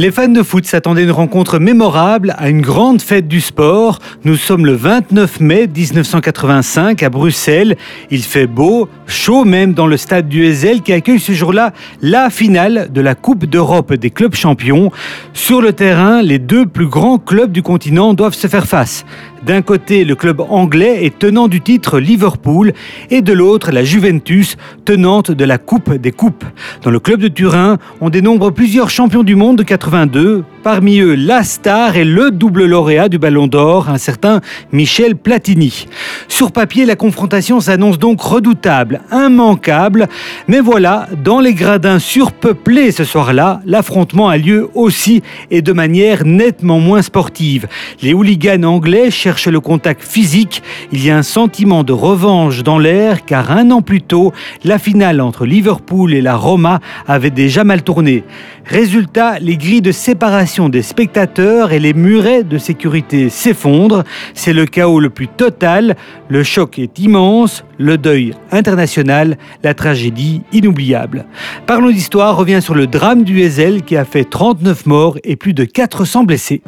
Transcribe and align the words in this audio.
Les 0.00 0.10
fans 0.10 0.28
de 0.28 0.42
foot 0.42 0.64
s'attendaient 0.64 1.02
une 1.02 1.10
rencontre 1.10 1.58
mémorable, 1.58 2.34
à 2.38 2.48
une 2.48 2.62
grande 2.62 3.02
fête 3.02 3.28
du 3.28 3.42
sport. 3.42 3.98
Nous 4.24 4.36
sommes 4.36 4.64
le 4.64 4.72
29 4.72 5.40
mai 5.40 5.66
1985 5.66 7.02
à 7.02 7.10
Bruxelles. 7.10 7.76
Il 8.10 8.22
fait 8.22 8.46
beau, 8.46 8.88
chaud 9.06 9.44
même 9.44 9.74
dans 9.74 9.86
le 9.86 9.98
stade 9.98 10.26
du 10.26 10.42
Ezel 10.46 10.80
qui 10.80 10.94
accueille 10.94 11.20
ce 11.20 11.32
jour-là 11.32 11.74
la 12.00 12.30
finale 12.30 12.88
de 12.90 13.02
la 13.02 13.14
Coupe 13.14 13.44
d'Europe 13.44 13.92
des 13.92 14.08
clubs 14.08 14.34
champions. 14.34 14.90
Sur 15.34 15.60
le 15.60 15.74
terrain, 15.74 16.22
les 16.22 16.38
deux 16.38 16.64
plus 16.64 16.88
grands 16.88 17.18
clubs 17.18 17.52
du 17.52 17.60
continent 17.62 18.14
doivent 18.14 18.32
se 18.32 18.46
faire 18.46 18.66
face. 18.66 19.04
D'un 19.44 19.62
côté, 19.62 20.04
le 20.04 20.14
club 20.14 20.42
anglais 20.50 21.06
est 21.06 21.18
tenant 21.18 21.48
du 21.48 21.62
titre 21.62 21.98
Liverpool 21.98 22.74
et 23.08 23.22
de 23.22 23.32
l'autre, 23.32 23.72
la 23.72 23.84
Juventus, 23.84 24.58
tenante 24.84 25.30
de 25.30 25.44
la 25.46 25.56
Coupe 25.56 25.94
des 25.94 26.12
Coupes. 26.12 26.44
Dans 26.82 26.90
le 26.90 27.00
club 27.00 27.20
de 27.20 27.28
Turin, 27.28 27.78
on 28.02 28.10
dénombre 28.10 28.50
plusieurs 28.50 28.90
champions 28.90 29.22
du 29.22 29.36
monde 29.36 29.56
de 29.56 29.62
82, 29.62 30.44
parmi 30.62 30.98
eux 31.00 31.14
la 31.14 31.42
star 31.42 31.96
et 31.96 32.04
le 32.04 32.30
double 32.30 32.66
lauréat 32.66 33.08
du 33.08 33.18
Ballon 33.18 33.46
d'Or, 33.46 33.88
un 33.88 33.96
certain 33.96 34.42
Michel 34.72 35.16
Platini. 35.16 35.86
Sur 36.28 36.52
papier, 36.52 36.84
la 36.84 36.96
confrontation 36.96 37.60
s'annonce 37.60 37.98
donc 37.98 38.20
redoutable, 38.20 39.00
immanquable, 39.10 40.08
mais 40.48 40.60
voilà, 40.60 41.08
dans 41.24 41.40
les 41.40 41.54
gradins 41.54 41.98
surpeuplés 41.98 42.92
ce 42.92 43.04
soir-là, 43.04 43.62
l'affrontement 43.64 44.28
a 44.28 44.36
lieu 44.36 44.68
aussi 44.74 45.22
et 45.50 45.62
de 45.62 45.72
manière 45.72 46.26
nettement 46.26 46.78
moins 46.78 47.00
sportive. 47.00 47.66
Les 48.02 48.12
hooligans 48.12 48.64
anglais 48.64 49.10
le 49.30 49.60
contact 49.60 50.02
physique, 50.02 50.62
il 50.92 51.04
y 51.04 51.10
a 51.10 51.16
un 51.16 51.22
sentiment 51.22 51.84
de 51.84 51.92
revanche 51.92 52.62
dans 52.62 52.78
l'air 52.78 53.24
car 53.24 53.52
un 53.52 53.70
an 53.70 53.80
plus 53.80 54.02
tôt, 54.02 54.32
la 54.64 54.78
finale 54.78 55.20
entre 55.20 55.46
Liverpool 55.46 56.12
et 56.14 56.20
la 56.20 56.36
Roma 56.36 56.80
avait 57.06 57.30
déjà 57.30 57.62
mal 57.62 57.82
tourné. 57.82 58.24
Résultat, 58.66 59.38
les 59.38 59.56
grilles 59.56 59.82
de 59.82 59.92
séparation 59.92 60.68
des 60.68 60.82
spectateurs 60.82 61.72
et 61.72 61.78
les 61.78 61.94
murets 61.94 62.42
de 62.42 62.58
sécurité 62.58 63.28
s'effondrent. 63.28 64.02
C'est 64.34 64.52
le 64.52 64.66
chaos 64.66 65.00
le 65.00 65.10
plus 65.10 65.28
total. 65.28 65.96
Le 66.28 66.42
choc 66.42 66.78
est 66.78 66.98
immense, 66.98 67.64
le 67.78 67.96
deuil 67.96 68.34
international, 68.50 69.38
la 69.62 69.74
tragédie 69.74 70.42
inoubliable. 70.52 71.26
Parlons 71.66 71.90
d'histoire 71.90 72.36
revient 72.36 72.60
sur 72.60 72.74
le 72.74 72.86
drame 72.86 73.22
du 73.22 73.40
Ezel 73.40 73.82
qui 73.82 73.96
a 73.96 74.04
fait 74.04 74.24
39 74.24 74.86
morts 74.86 75.18
et 75.22 75.36
plus 75.36 75.54
de 75.54 75.64
400 75.64 76.24
blessés. 76.24 76.62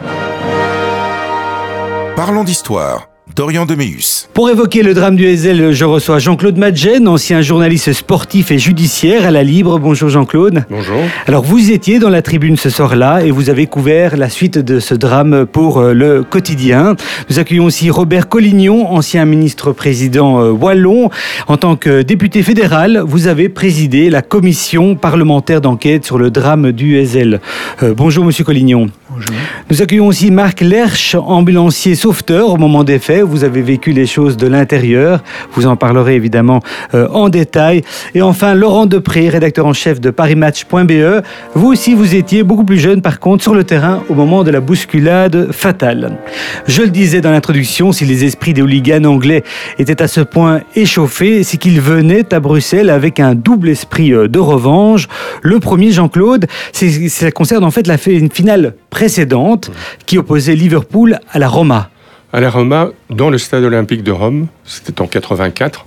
Parlons 2.15 2.45
d'histoire. 2.45 3.12
Dorian 3.35 3.65
Deméus. 3.65 4.29
Pour 4.35 4.51
évoquer 4.51 4.83
le 4.83 4.93
drame 4.93 5.17
du 5.17 5.27
Hazel, 5.27 5.73
je 5.73 5.85
reçois 5.87 6.19
Jean-Claude 6.19 6.59
Madjen, 6.59 7.09
ancien 7.09 7.41
journaliste 7.41 7.95
sportif 7.95 8.51
et 8.51 8.59
judiciaire 8.59 9.25
à 9.25 9.31
la 9.31 9.43
Libre. 9.43 9.79
Bonjour 9.79 10.11
Jean-Claude. 10.11 10.65
Bonjour. 10.69 11.01
Alors 11.27 11.43
vous 11.43 11.71
étiez 11.71 11.99
dans 11.99 12.11
la 12.11 12.21
tribune 12.21 12.59
ce 12.59 12.69
soir-là 12.69 13.25
et 13.25 13.31
vous 13.31 13.49
avez 13.49 13.67
couvert 13.67 14.19
la 14.19 14.29
suite 14.29 14.59
de 14.59 14.81
ce 14.81 14.95
drame 14.95 15.47
pour 15.47 15.79
euh, 15.79 15.95
le 15.95 16.25
quotidien. 16.25 16.95
Nous 17.31 17.39
accueillons 17.39 17.65
aussi 17.65 17.89
Robert 17.89 18.29
Collignon, 18.29 18.93
ancien 18.93 19.25
ministre-président 19.25 20.43
euh, 20.43 20.51
wallon. 20.51 21.09
En 21.47 21.57
tant 21.57 21.77
que 21.77 22.03
député 22.03 22.43
fédéral, 22.43 23.03
vous 23.07 23.29
avez 23.29 23.49
présidé 23.49 24.11
la 24.11 24.21
commission 24.21 24.95
parlementaire 24.95 25.63
d'enquête 25.63 26.05
sur 26.05 26.19
le 26.19 26.31
drame 26.31 26.73
du 26.73 26.99
Hazel. 26.99 27.41
Euh, 27.83 27.95
bonjour 27.97 28.27
Monsieur 28.27 28.45
Collignon. 28.45 28.89
Bonjour. 29.11 29.35
Nous 29.71 29.81
accueillons 29.81 30.07
aussi 30.07 30.31
Marc 30.31 30.61
Lerche, 30.61 31.15
ambulancier 31.15 31.95
sauveteur 31.95 32.51
au 32.51 32.57
moment 32.57 32.85
des 32.85 32.99
faits. 32.99 33.22
Vous 33.23 33.45
avez 33.45 33.63
vécu 33.63 33.93
les 33.93 34.07
choses 34.07 34.37
de 34.37 34.47
l'intérieur. 34.47 35.23
Vous 35.53 35.67
en 35.67 35.77
parlerez 35.77 36.17
évidemment 36.17 36.61
euh, 36.95 37.09
en 37.09 37.29
détail. 37.29 37.83
Et 38.15 38.23
enfin, 38.23 38.55
Laurent 38.55 38.87
Depré, 38.87 39.29
rédacteur 39.29 39.67
en 39.67 39.73
chef 39.73 40.01
de 40.01 40.11
parismatch.be. 40.11 41.23
Vous 41.55 41.69
aussi, 41.69 41.95
vous 41.95 42.15
étiez 42.15 42.43
beaucoup 42.43 42.65
plus 42.65 42.79
jeune 42.79 43.03
par 43.03 43.21
contre 43.21 43.43
sur 43.43 43.55
le 43.55 43.65
terrain 43.65 44.03
au 44.09 44.15
moment 44.15 44.45
de 44.45 44.51
la 44.51 44.61
bousculade 44.61 45.53
fatale. 45.53 46.19
Je 46.67 46.83
le 46.83 46.91
disais 46.91 47.21
dans 47.21 47.31
l'introduction, 47.31 47.93
si 47.93 48.05
les 48.05 48.25
esprits 48.25 48.53
des 48.53 48.63
hooligans 48.63 49.05
anglais 49.05 49.43
étaient 49.79 50.03
à 50.03 50.09
ce 50.09 50.21
point 50.21 50.61
échauffés, 50.75 51.43
c'est 51.43 51.57
qu'ils 51.57 51.81
venaient 51.81 52.33
à 52.35 52.41
Bruxelles 52.41 52.91
avec 52.91 53.21
un 53.21 53.35
double 53.35 53.69
esprit 53.69 54.13
euh, 54.13 54.29
de 54.29 54.39
revanche. 54.39 55.09
Le 55.43 55.61
premier, 55.61 55.93
Jean-Claude, 55.93 56.47
ça 56.73 57.31
concerne 57.31 57.65
en 57.65 57.71
fait 57.71 57.87
la 57.87 57.99
finale 57.99 58.75
précédente 58.91 59.71
qui 60.07 60.19
opposait 60.19 60.55
Liverpool 60.55 61.19
à 61.31 61.39
la 61.39 61.49
Roma. 61.49 61.92
À 62.35 62.41
la 62.41 62.49
Roma, 62.49 62.89
dans 63.11 63.29
le 63.29 63.37
stade 63.37 63.63
olympique 63.63 64.03
de 64.03 64.11
Rome, 64.11 64.47
c'était 64.65 65.03
en 65.03 65.07
84, 65.07 65.85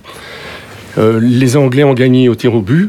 euh, 0.96 1.18
les 1.20 1.56
Anglais 1.56 1.82
ont 1.82 1.92
gagné 1.92 2.28
au 2.28 2.36
tir 2.36 2.54
au 2.54 2.60
but, 2.60 2.88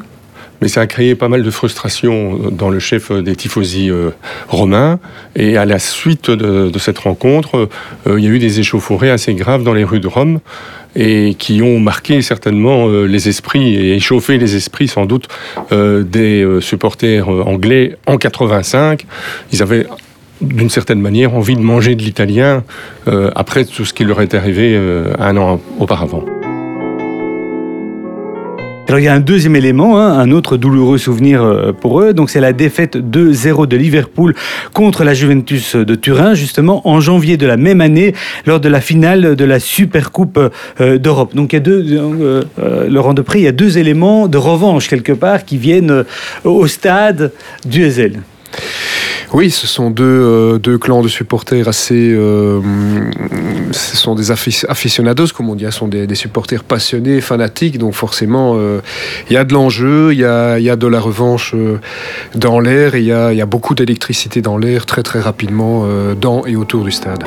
mais 0.61 0.67
ça 0.67 0.81
a 0.81 0.85
créé 0.85 1.15
pas 1.15 1.27
mal 1.27 1.41
de 1.41 1.49
frustration 1.49 2.37
dans 2.51 2.69
le 2.69 2.77
chef 2.77 3.11
des 3.11 3.35
tifosi 3.35 3.89
euh, 3.89 4.11
romains. 4.47 4.99
Et 5.35 5.57
à 5.57 5.65
la 5.65 5.79
suite 5.79 6.29
de, 6.29 6.77
cette 6.77 6.99
rencontre, 6.99 7.67
euh, 8.05 8.19
il 8.19 8.25
y 8.25 8.27
a 8.27 8.29
eu 8.29 8.37
des 8.37 8.59
échauffourées 8.59 9.09
assez 9.09 9.33
graves 9.33 9.63
dans 9.63 9.73
les 9.73 9.83
rues 9.83 10.01
de 10.01 10.07
Rome 10.07 10.39
et 10.95 11.33
qui 11.33 11.63
ont 11.63 11.79
marqué 11.79 12.21
certainement 12.21 12.87
les 12.87 13.27
esprits 13.27 13.75
et 13.75 13.95
échauffé 13.95 14.37
les 14.37 14.55
esprits 14.55 14.87
sans 14.87 15.05
doute 15.05 15.27
des 15.71 16.57
supporters 16.59 17.29
anglais 17.29 17.97
en 18.07 18.17
85. 18.17 19.05
Ils 19.51 19.61
avaient 19.61 19.85
d'une 20.41 20.69
certaine 20.69 21.01
manière 21.01 21.33
envie 21.33 21.55
de 21.55 21.61
manger 21.61 21.95
de 21.95 22.03
l'italien 22.03 22.63
euh, 23.07 23.31
après 23.35 23.65
tout 23.65 23.85
ce 23.85 23.93
qui 23.93 24.03
leur 24.03 24.21
est 24.21 24.33
arrivé 24.33 24.73
euh, 24.75 25.13
un 25.19 25.35
an 25.37 25.59
auparavant. 25.79 26.23
Alors 28.87 28.99
il 28.99 29.03
y 29.03 29.09
a 29.09 29.13
un 29.13 29.19
deuxième 29.19 29.57
élément, 29.57 29.99
hein, 29.99 30.17
un 30.17 30.31
autre 30.31 30.55
douloureux 30.55 30.97
souvenir 30.97 31.43
euh, 31.43 31.73
pour 31.73 31.99
eux, 31.99 32.13
donc 32.13 32.29
c'est 32.29 32.39
la 32.39 32.53
défaite 32.53 32.95
2-0 32.95 33.67
de 33.67 33.75
Liverpool 33.75 34.33
contre 34.71 35.03
la 35.03 35.13
Juventus 35.13 35.75
de 35.75 35.95
Turin, 35.95 36.35
justement 36.35 36.87
en 36.87 37.01
janvier 37.01 37.35
de 37.35 37.45
la 37.45 37.57
même 37.57 37.81
année, 37.81 38.13
lors 38.45 38.61
de 38.61 38.69
la 38.69 38.79
finale 38.79 39.35
de 39.35 39.43
la 39.43 39.59
Supercoupe 39.59 40.39
d'Europe. 40.79 41.35
Donc 41.35 41.51
il 41.51 41.57
y 41.57 41.57
a 41.57 41.61
deux, 41.61 42.47
Laurent 42.87 43.13
Depré, 43.13 43.39
il 43.39 43.43
y 43.43 43.47
a 43.47 43.51
deux 43.51 43.77
éléments 43.77 44.29
de 44.29 44.37
revanche 44.37 44.87
quelque 44.87 45.11
part 45.11 45.43
qui 45.43 45.57
viennent 45.57 46.05
au 46.45 46.65
stade 46.67 47.33
du 47.65 47.83
Ezel. 47.83 48.21
Oui, 49.33 49.51
ce 49.51 49.67
sont 49.67 49.89
deux, 49.89 50.03
euh, 50.03 50.57
deux 50.57 50.77
clans 50.77 51.01
de 51.01 51.07
supporters 51.07 51.67
assez. 51.67 52.13
euh, 52.13 52.61
ce 53.71 53.97
sont 53.97 54.15
des 54.15 54.31
aficionados, 54.31 55.27
comme 55.35 55.49
on 55.49 55.55
dit, 55.55 55.65
ce 55.65 55.71
sont 55.71 55.87
des, 55.87 56.15
supporters 56.15 56.63
passionnés, 56.63 57.21
fanatiques. 57.21 57.77
Donc, 57.77 57.93
forcément, 57.93 58.53
euh, 58.55 58.81
il 59.29 59.33
y 59.33 59.37
a 59.37 59.43
de 59.43 59.53
l'enjeu, 59.53 60.13
il 60.13 60.19
y 60.19 60.25
a, 60.25 60.59
y 60.59 60.69
a 60.69 60.75
de 60.75 60.87
la 60.87 60.99
revanche 60.99 61.55
dans 62.35 62.59
l'air, 62.59 62.95
il 62.95 63.03
y 63.03 63.11
a, 63.11 63.33
y 63.33 63.41
a 63.41 63.45
beaucoup 63.45 63.75
d'électricité 63.75 64.41
dans 64.41 64.57
l'air 64.57 64.85
très, 64.85 65.03
très 65.03 65.19
rapidement 65.19 65.85
dans 66.19 66.45
et 66.45 66.55
autour 66.55 66.83
du 66.83 66.91
stade. 66.91 67.23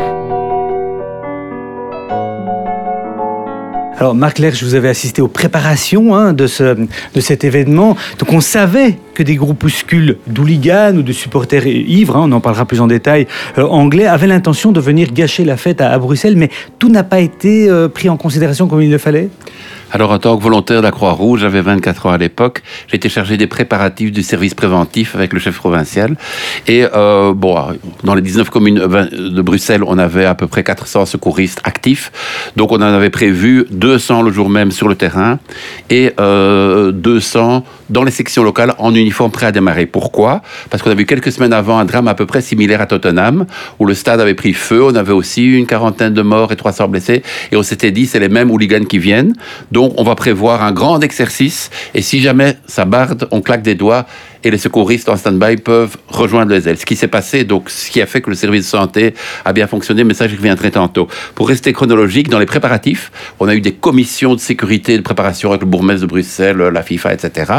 Alors 4.00 4.14
Marc 4.14 4.38
Lerche, 4.38 4.62
vous 4.62 4.74
avez 4.74 4.88
assisté 4.88 5.20
aux 5.20 5.28
préparations 5.28 6.14
hein, 6.14 6.32
de, 6.32 6.46
ce, 6.46 6.74
de 6.74 7.20
cet 7.20 7.44
événement. 7.44 7.98
Donc 8.18 8.32
on 8.32 8.40
savait 8.40 8.96
que 9.12 9.22
des 9.22 9.34
groupuscules 9.34 10.16
d'hooligans 10.26 10.96
ou 10.96 11.02
de 11.02 11.12
supporters 11.12 11.66
ivres, 11.66 12.16
hein, 12.16 12.22
on 12.24 12.32
en 12.32 12.40
parlera 12.40 12.64
plus 12.64 12.80
en 12.80 12.86
détail, 12.86 13.26
euh, 13.58 13.64
anglais, 13.64 14.06
avaient 14.06 14.26
l'intention 14.26 14.72
de 14.72 14.80
venir 14.80 15.12
gâcher 15.12 15.44
la 15.44 15.58
fête 15.58 15.82
à, 15.82 15.90
à 15.90 15.98
Bruxelles, 15.98 16.36
mais 16.36 16.48
tout 16.78 16.88
n'a 16.88 17.04
pas 17.04 17.20
été 17.20 17.68
euh, 17.68 17.88
pris 17.88 18.08
en 18.08 18.16
considération 18.16 18.68
comme 18.68 18.80
il 18.80 18.90
le 18.90 18.96
fallait? 18.96 19.28
Alors, 19.92 20.12
en 20.12 20.18
tant 20.18 20.36
que 20.36 20.42
volontaire 20.42 20.78
de 20.78 20.82
la 20.82 20.92
Croix-Rouge, 20.92 21.40
j'avais 21.40 21.62
24 21.62 22.06
ans 22.06 22.10
à 22.10 22.18
l'époque, 22.18 22.62
j'étais 22.86 23.08
chargé 23.08 23.36
des 23.36 23.48
préparatifs 23.48 24.12
du 24.12 24.22
service 24.22 24.54
préventif 24.54 25.16
avec 25.16 25.32
le 25.32 25.40
chef 25.40 25.56
provincial. 25.56 26.16
Et 26.68 26.84
euh, 26.94 27.32
bon, 27.34 27.56
dans 28.04 28.14
les 28.14 28.22
19 28.22 28.50
communes 28.50 28.78
euh, 28.78 29.30
de 29.30 29.42
Bruxelles, 29.42 29.82
on 29.84 29.98
avait 29.98 30.26
à 30.26 30.36
peu 30.36 30.46
près 30.46 30.62
400 30.62 31.06
secouristes 31.06 31.60
actifs. 31.64 32.12
Donc, 32.56 32.70
on 32.70 32.76
en 32.76 32.82
avait 32.82 33.10
prévu 33.10 33.66
200 33.70 34.22
le 34.22 34.30
jour 34.30 34.48
même 34.48 34.70
sur 34.70 34.86
le 34.86 34.94
terrain 34.94 35.40
et 35.88 36.12
euh, 36.20 36.92
200 36.92 37.64
dans 37.90 38.04
les 38.04 38.12
sections 38.12 38.44
locales 38.44 38.74
en 38.78 38.94
uniforme 38.94 39.32
prêt 39.32 39.46
à 39.46 39.52
démarrer. 39.52 39.86
Pourquoi? 39.86 40.42
Parce 40.70 40.82
qu'on 40.82 40.90
avait 40.90 41.02
eu 41.02 41.06
quelques 41.06 41.32
semaines 41.32 41.52
avant 41.52 41.78
un 41.78 41.84
drame 41.84 42.06
à 42.06 42.14
peu 42.14 42.26
près 42.26 42.40
similaire 42.40 42.80
à 42.80 42.86
Tottenham, 42.86 43.46
où 43.80 43.86
le 43.86 43.94
stade 43.94 44.20
avait 44.20 44.34
pris 44.34 44.52
feu, 44.52 44.84
on 44.84 44.94
avait 44.94 45.12
aussi 45.12 45.44
une 45.44 45.66
quarantaine 45.66 46.14
de 46.14 46.22
morts 46.22 46.52
et 46.52 46.56
300 46.56 46.88
blessés, 46.88 47.22
et 47.50 47.56
on 47.56 47.64
s'était 47.64 47.90
dit, 47.90 48.06
c'est 48.06 48.20
les 48.20 48.28
mêmes 48.28 48.50
hooligans 48.50 48.84
qui 48.84 48.98
viennent. 48.98 49.34
On 49.80 50.02
va 50.02 50.14
prévoir 50.14 50.62
un 50.62 50.72
grand 50.72 51.00
exercice. 51.00 51.70
Et 51.94 52.02
si 52.02 52.20
jamais 52.20 52.56
ça 52.66 52.84
barde, 52.84 53.28
on 53.30 53.40
claque 53.40 53.62
des 53.62 53.74
doigts 53.74 54.06
et 54.44 54.50
les 54.50 54.58
secouristes 54.58 55.08
en 55.08 55.16
stand-by 55.16 55.56
peuvent 55.56 55.96
rejoindre 56.08 56.52
les 56.52 56.68
ailes. 56.68 56.78
Ce 56.78 56.86
qui 56.86 56.96
s'est 56.96 57.08
passé, 57.08 57.44
donc, 57.44 57.70
ce 57.70 57.90
qui 57.90 58.00
a 58.00 58.06
fait 58.06 58.20
que 58.20 58.30
le 58.30 58.36
service 58.36 58.64
de 58.64 58.70
santé 58.70 59.14
a 59.44 59.52
bien 59.52 59.66
fonctionné, 59.66 60.04
mais 60.04 60.14
ça, 60.14 60.28
j'y 60.28 60.36
reviendrai 60.36 60.70
tantôt. 60.70 61.08
Pour 61.34 61.48
rester 61.48 61.72
chronologique, 61.72 62.28
dans 62.28 62.38
les 62.38 62.46
préparatifs, 62.46 63.10
on 63.38 63.48
a 63.48 63.54
eu 63.54 63.60
des 63.60 63.72
commissions 63.72 64.34
de 64.34 64.40
sécurité 64.40 64.96
de 64.96 65.02
préparation 65.02 65.50
avec 65.50 65.62
le 65.62 65.66
bourgmestre 65.66 66.02
de 66.02 66.06
Bruxelles, 66.06 66.56
la 66.56 66.82
FIFA, 66.82 67.14
etc. 67.14 67.52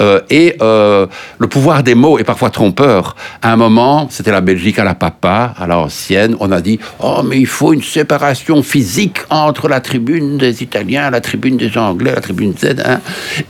Euh, 0.00 0.20
et 0.30 0.56
euh, 0.62 1.06
le 1.38 1.46
pouvoir 1.46 1.82
des 1.82 1.94
mots 1.94 2.18
est 2.18 2.24
parfois 2.24 2.50
trompeur. 2.50 3.16
À 3.40 3.52
un 3.52 3.56
moment, 3.56 4.08
c'était 4.10 4.30
la 4.30 4.40
Belgique 4.40 4.78
à 4.78 4.84
la 4.84 4.94
papa, 4.94 5.54
à 5.58 5.66
l'ancienne, 5.66 6.36
on 6.40 6.52
a 6.52 6.60
dit 6.60 6.78
Oh, 7.00 7.22
mais 7.24 7.38
il 7.38 7.46
faut 7.46 7.72
une 7.72 7.82
séparation 7.82 8.62
physique 8.62 9.18
entre 9.30 9.68
la 9.68 9.80
tribune 9.80 10.38
des 10.38 10.62
Italiens, 10.62 11.10
la 11.10 11.20
tribune 11.20 11.56
des 11.56 11.76
Anglais, 11.76 12.12
la 12.14 12.20
tribune 12.20 12.54
Z. 12.56 12.76
hein. 12.84 13.00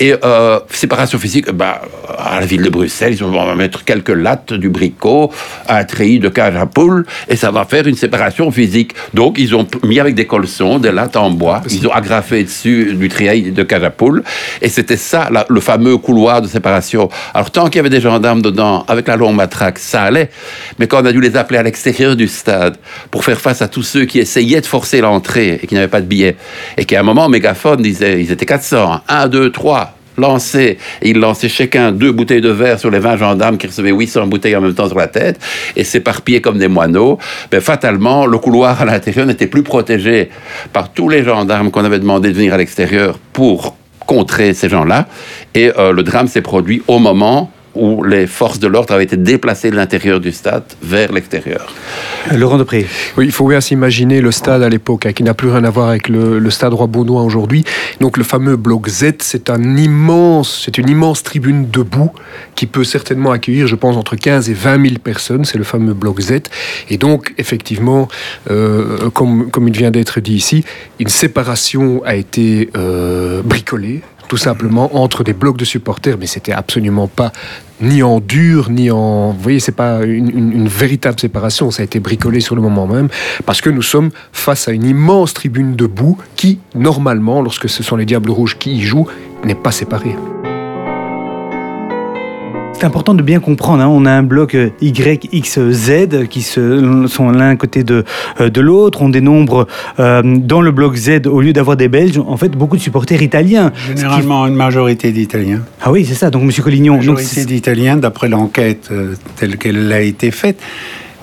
Et 0.00 0.14
euh, 0.24 0.60
séparation 0.70 1.18
physique, 1.18 1.50
bah, 1.50 1.82
à 2.18 2.40
la 2.40 2.46
ville 2.46 2.61
ville 2.62 2.70
de 2.70 2.76
Bruxelles, 2.76 3.12
ils 3.14 3.22
vont 3.24 3.32
on 3.42 3.46
va 3.46 3.54
mettre 3.54 3.84
quelques 3.84 4.10
lattes 4.10 4.52
du 4.52 4.68
bricot, 4.68 5.32
un 5.68 5.84
treillis 5.84 6.20
de 6.20 6.28
cage 6.28 6.54
à 6.56 6.66
poule, 6.66 7.04
et 7.28 7.36
ça 7.36 7.50
va 7.50 7.64
faire 7.64 7.86
une 7.86 7.96
séparation 7.96 8.50
physique. 8.50 8.92
Donc, 9.14 9.36
ils 9.38 9.54
ont 9.54 9.66
mis 9.82 9.98
avec 9.98 10.14
des 10.14 10.26
colsons, 10.26 10.78
des 10.78 10.92
lattes 10.92 11.16
en 11.16 11.30
bois, 11.30 11.60
ils 11.70 11.86
ont 11.86 11.92
agrafé 11.92 12.44
dessus 12.44 12.94
du 12.94 13.08
treillis 13.08 13.50
de 13.50 13.62
cage 13.62 13.82
à 13.82 13.90
poule, 13.90 14.22
et 14.60 14.68
c'était 14.68 14.96
ça, 14.96 15.28
la- 15.30 15.46
le 15.48 15.60
fameux 15.60 15.96
couloir 15.98 16.40
de 16.42 16.46
séparation. 16.46 17.08
Alors, 17.34 17.50
tant 17.50 17.64
qu'il 17.66 17.76
y 17.76 17.80
avait 17.80 17.90
des 17.90 18.00
gendarmes 18.00 18.42
dedans, 18.42 18.84
avec 18.86 19.08
la 19.08 19.16
longue 19.16 19.34
matraque, 19.36 19.78
ça 19.78 20.02
allait, 20.02 20.30
mais 20.78 20.86
quand 20.86 21.02
on 21.02 21.06
a 21.06 21.12
dû 21.12 21.20
les 21.20 21.36
appeler 21.36 21.58
à 21.58 21.62
l'extérieur 21.62 22.14
du 22.16 22.28
stade 22.28 22.76
pour 23.10 23.24
faire 23.24 23.40
face 23.40 23.62
à 23.62 23.68
tous 23.68 23.82
ceux 23.82 24.04
qui 24.04 24.20
essayaient 24.20 24.60
de 24.60 24.66
forcer 24.66 25.00
l'entrée 25.00 25.58
et 25.62 25.66
qui 25.66 25.74
n'avaient 25.74 25.88
pas 25.88 26.00
de 26.00 26.06
billets, 26.06 26.36
et 26.76 26.84
qu'à 26.84 27.00
un 27.00 27.02
moment, 27.02 27.28
Mégaphone 27.28 27.82
disait, 27.82 28.20
ils 28.22 28.30
étaient 28.30 28.46
400, 28.46 29.00
1, 29.08 29.28
2, 29.28 29.50
3, 29.50 29.96
lancés, 30.16 30.78
et 31.00 31.10
ils 31.10 31.18
lançaient 31.18 31.48
chacun 31.48 31.92
deux 31.92 32.12
bouteilles 32.12 32.40
de 32.40 32.50
verre 32.50 32.78
sur 32.78 32.90
les 32.90 32.98
20 32.98 33.16
gendarmes 33.16 33.58
qui 33.58 33.66
recevaient 33.66 33.92
800 33.92 34.26
bouteilles 34.26 34.56
en 34.56 34.60
même 34.60 34.74
temps 34.74 34.88
sur 34.88 34.98
la 34.98 35.08
tête, 35.08 35.40
et 35.76 35.84
s'éparpillaient 35.84 36.40
comme 36.40 36.58
des 36.58 36.68
moineaux, 36.68 37.18
ben, 37.50 37.60
fatalement, 37.60 38.26
le 38.26 38.38
couloir 38.38 38.80
à 38.80 38.84
l'intérieur 38.84 39.26
n'était 39.26 39.46
plus 39.46 39.62
protégé 39.62 40.30
par 40.72 40.92
tous 40.92 41.08
les 41.08 41.24
gendarmes 41.24 41.70
qu'on 41.70 41.84
avait 41.84 41.98
demandé 41.98 42.28
de 42.28 42.34
venir 42.34 42.54
à 42.54 42.56
l'extérieur 42.56 43.18
pour 43.32 43.76
contrer 44.06 44.54
ces 44.54 44.68
gens-là, 44.68 45.06
et 45.54 45.72
euh, 45.78 45.92
le 45.92 46.02
drame 46.02 46.28
s'est 46.28 46.42
produit 46.42 46.82
au 46.88 46.98
moment 46.98 47.50
où 47.74 48.02
les 48.04 48.26
forces 48.26 48.58
de 48.58 48.66
l'ordre 48.66 48.94
avaient 48.94 49.04
été 49.04 49.16
déplacées 49.16 49.70
de 49.70 49.76
l'intérieur 49.76 50.20
du 50.20 50.32
stade 50.32 50.64
vers 50.82 51.12
l'extérieur. 51.12 51.72
Laurent 52.34 52.58
Depré. 52.58 52.86
Oui, 53.16 53.26
il 53.26 53.32
faut 53.32 53.48
bien 53.48 53.60
s'imaginer 53.60 54.20
le 54.20 54.30
stade 54.30 54.62
à 54.62 54.68
l'époque, 54.68 55.06
hein, 55.06 55.12
qui 55.12 55.22
n'a 55.22 55.34
plus 55.34 55.48
rien 55.48 55.64
à 55.64 55.70
voir 55.70 55.88
avec 55.88 56.08
le, 56.08 56.38
le 56.38 56.50
stade 56.50 56.72
Roi-Baudouin 56.74 57.22
aujourd'hui. 57.22 57.64
Donc 58.00 58.16
le 58.16 58.24
fameux 58.24 58.56
bloc 58.56 58.88
Z, 58.88 59.14
c'est 59.20 59.50
un 59.50 59.76
immense, 59.76 60.62
c'est 60.64 60.78
une 60.78 60.88
immense 60.88 61.22
tribune 61.22 61.68
debout 61.70 62.12
qui 62.54 62.66
peut 62.66 62.84
certainement 62.84 63.32
accueillir, 63.32 63.66
je 63.66 63.76
pense, 63.76 63.96
entre 63.96 64.16
15 64.16 64.50
et 64.50 64.54
20 64.54 64.82
000 64.82 64.94
personnes. 65.02 65.44
C'est 65.44 65.58
le 65.58 65.64
fameux 65.64 65.94
bloc 65.94 66.20
Z. 66.20 66.42
Et 66.90 66.98
donc, 66.98 67.32
effectivement, 67.38 68.08
euh, 68.50 69.10
comme, 69.10 69.50
comme 69.50 69.68
il 69.68 69.76
vient 69.76 69.90
d'être 69.90 70.20
dit 70.20 70.34
ici, 70.34 70.64
une 70.98 71.08
séparation 71.08 72.02
a 72.04 72.14
été 72.14 72.70
euh, 72.76 73.42
bricolée 73.42 74.02
tout 74.32 74.38
simplement 74.38 74.96
entre 74.96 75.24
des 75.24 75.34
blocs 75.34 75.58
de 75.58 75.66
supporters, 75.66 76.16
mais 76.18 76.24
c'était 76.26 76.52
absolument 76.52 77.06
pas 77.06 77.32
ni 77.82 78.02
en 78.02 78.18
dur, 78.18 78.70
ni 78.70 78.90
en... 78.90 79.32
Vous 79.32 79.42
voyez, 79.42 79.60
c'est 79.60 79.76
pas 79.76 80.04
une, 80.04 80.30
une- 80.30 80.52
une 80.52 80.68
véritable 80.68 81.20
séparation, 81.20 81.70
ça 81.70 81.82
a 81.82 81.84
été 81.84 82.00
bricolé 82.00 82.40
sur 82.40 82.56
le 82.56 82.62
moment 82.62 82.86
même, 82.86 83.08
parce 83.44 83.60
que 83.60 83.68
nous 83.68 83.82
sommes 83.82 84.08
face 84.32 84.68
à 84.68 84.72
une 84.72 84.84
immense 84.84 85.34
tribune 85.34 85.76
debout 85.76 86.16
qui, 86.34 86.60
normalement, 86.74 87.42
lorsque 87.42 87.68
ce 87.68 87.82
sont 87.82 87.96
les 87.96 88.06
Diables 88.06 88.30
Rouges 88.30 88.56
qui 88.58 88.72
y 88.76 88.80
jouent, 88.80 89.06
n'est 89.44 89.54
pas 89.54 89.70
séparée. 89.70 90.16
C'est 92.82 92.86
important 92.88 93.14
de 93.14 93.22
bien 93.22 93.38
comprendre. 93.38 93.80
hein. 93.80 93.86
On 93.86 94.06
a 94.06 94.10
un 94.10 94.24
bloc 94.24 94.56
euh, 94.56 94.70
Y, 94.80 95.28
X, 95.30 95.60
Z 95.70 96.26
qui 96.28 96.42
se, 96.42 97.06
sont 97.06 97.30
l'un 97.30 97.54
côté 97.54 97.84
de, 97.84 98.02
euh, 98.40 98.50
de 98.50 98.60
l'autre. 98.60 99.02
On 99.02 99.08
dénombre 99.08 99.68
euh, 100.00 100.20
dans 100.24 100.60
le 100.60 100.72
bloc 100.72 100.96
Z, 100.96 101.28
au 101.28 101.40
lieu 101.40 101.52
d'avoir 101.52 101.76
des 101.76 101.86
Belges, 101.86 102.18
en 102.18 102.36
fait, 102.36 102.48
beaucoup 102.48 102.76
de 102.76 102.82
supporters 102.82 103.22
italiens. 103.22 103.70
Généralement, 103.86 104.48
une 104.48 104.56
majorité 104.56 105.12
d'Italiens. 105.12 105.60
Ah 105.80 105.92
oui, 105.92 106.04
c'est 106.04 106.14
ça. 106.16 106.30
Donc, 106.30 106.42
Monsieur 106.42 106.64
Collignon. 106.64 106.94
Une 106.94 107.12
majorité 107.12 107.44
d'Italiens, 107.44 107.98
d'après 107.98 108.28
l'enquête 108.28 108.88
euh, 108.90 109.14
telle 109.36 109.58
qu'elle 109.58 109.92
a 109.92 110.00
été 110.00 110.32
faite. 110.32 110.58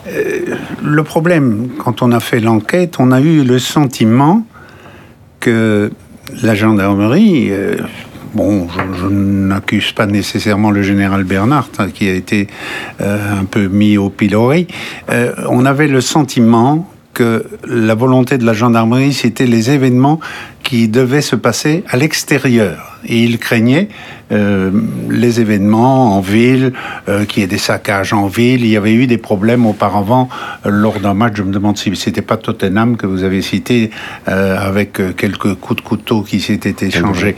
Euh, 0.07 0.55
le 0.81 1.03
problème, 1.03 1.67
quand 1.77 2.01
on 2.01 2.13
a 2.13 2.21
fait 2.21 2.39
l'enquête, 2.39 2.95
on 2.99 3.11
a 3.11 3.19
eu 3.19 3.43
le 3.43 3.59
sentiment 3.59 4.45
que 5.41 5.91
la 6.41 6.55
gendarmerie, 6.55 7.51
bon, 8.33 8.67
je, 8.69 9.07
n'accuse 9.07 9.91
pas 9.91 10.05
nécessairement 10.05 10.71
le 10.71 10.81
général 10.81 11.23
Bernard, 11.23 11.69
hein, 11.79 11.89
qui 11.93 12.07
a 12.07 12.13
été 12.13 12.47
euh, 13.01 13.41
un 13.41 13.45
peu 13.45 13.67
mis 13.67 13.97
au 13.97 14.09
pilori, 14.09 14.67
euh, 15.09 15.33
on 15.49 15.65
avait 15.65 15.87
le 15.87 16.01
sentiment 16.01 16.89
que 17.13 17.45
la 17.67 17.95
volonté 17.95 18.37
de 18.37 18.45
la 18.45 18.53
gendarmerie, 18.53 19.13
c'était 19.13 19.47
les 19.47 19.71
événements 19.71 20.19
qui 20.69 20.87
devaient 20.87 21.21
se 21.21 21.35
passer 21.35 21.83
à 21.89 21.97
l'extérieur. 21.97 22.99
Et 23.03 23.23
il 23.23 23.39
craignait 23.39 23.87
euh, 24.31 24.69
les 25.09 25.41
événements 25.41 26.15
en 26.15 26.21
ville, 26.21 26.73
euh, 27.07 27.25
qu'il 27.25 27.41
y 27.41 27.43
ait 27.43 27.47
des 27.47 27.57
saccages 27.57 28.13
en 28.13 28.27
ville. 28.27 28.63
Il 28.63 28.69
y 28.69 28.77
avait 28.77 28.93
eu 28.93 29.07
des 29.07 29.17
problèmes 29.17 29.65
auparavant 29.65 30.29
euh, 30.67 30.69
lors 30.69 30.99
d'un 30.99 31.15
match. 31.15 31.33
Je 31.37 31.41
me 31.41 31.51
demande 31.51 31.79
si 31.79 31.95
c'était 31.95 32.21
pas 32.21 32.37
Tottenham 32.37 32.97
que 32.97 33.07
vous 33.07 33.23
avez 33.23 33.41
cité 33.41 33.89
euh, 34.27 34.59
avec 34.59 35.01
quelques 35.17 35.55
coups 35.55 35.81
de 35.81 35.87
couteau 35.87 36.21
qui 36.21 36.39
s'étaient 36.39 36.85
échangés. 36.85 37.35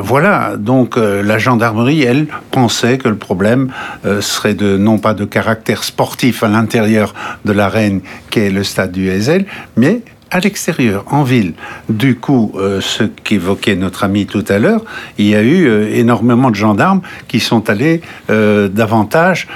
Voilà. 0.00 0.56
Donc 0.56 0.96
la 0.96 1.38
gendarmerie, 1.38 2.02
elle, 2.02 2.26
pensait 2.52 2.98
que 2.98 3.08
le 3.08 3.16
problème 3.16 3.72
serait 4.20 4.54
de 4.54 4.76
non 4.76 4.98
pas 4.98 5.14
de 5.14 5.24
caractère 5.24 5.82
sportif 5.82 6.44
à 6.44 6.48
l'intérieur 6.48 7.12
de 7.44 7.52
l'arène 7.52 8.02
qu'est 8.30 8.50
le 8.50 8.62
stade 8.62 8.92
du 8.92 9.08
Heysel, 9.08 9.46
mais 9.76 10.02
à 10.30 10.40
l'extérieur, 10.40 11.04
en 11.08 11.22
ville. 11.24 11.54
Du 11.88 12.16
coup, 12.16 12.52
euh, 12.56 12.80
ce 12.80 13.04
qu'évoquait 13.04 13.74
notre 13.76 14.04
ami 14.04 14.26
tout 14.26 14.44
à 14.48 14.58
l'heure, 14.58 14.84
il 15.18 15.26
y 15.26 15.34
a 15.34 15.42
eu 15.42 15.66
euh, 15.66 15.92
énormément 15.94 16.50
de 16.50 16.54
gendarmes 16.56 17.00
qui 17.28 17.40
sont 17.40 17.68
allés 17.68 18.00
euh, 18.30 18.68
davantage 18.68 19.48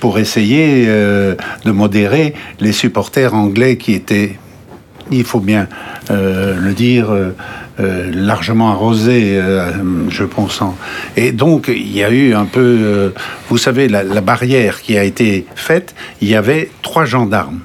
pour 0.00 0.18
essayer 0.18 0.86
de 0.86 1.70
modérer 1.70 2.34
les 2.60 2.72
supporters 2.72 3.34
anglais 3.34 3.76
qui 3.76 3.92
étaient, 3.92 4.38
il 5.10 5.24
faut 5.24 5.40
bien 5.40 5.68
le 6.10 6.72
dire, 6.72 7.08
largement 7.78 8.70
arrosés, 8.72 9.36
euh, 9.38 9.70
je 10.10 10.24
pense. 10.24 10.60
en- 10.62 10.76
Et 11.16 11.32
donc, 11.32 11.68
il 11.68 11.94
y 11.96 12.02
a 12.04 12.10
eu 12.10 12.34
un 12.34 12.44
peu, 12.44 13.12
vous 13.48 13.58
savez, 13.58 13.88
la 13.88 14.20
barrière 14.20 14.80
qui 14.82 14.96
a 14.98 15.04
été 15.04 15.46
faite, 15.54 15.94
il 16.20 16.28
y 16.28 16.34
avait 16.36 16.70
trois 16.82 17.04
gendarmes 17.04 17.60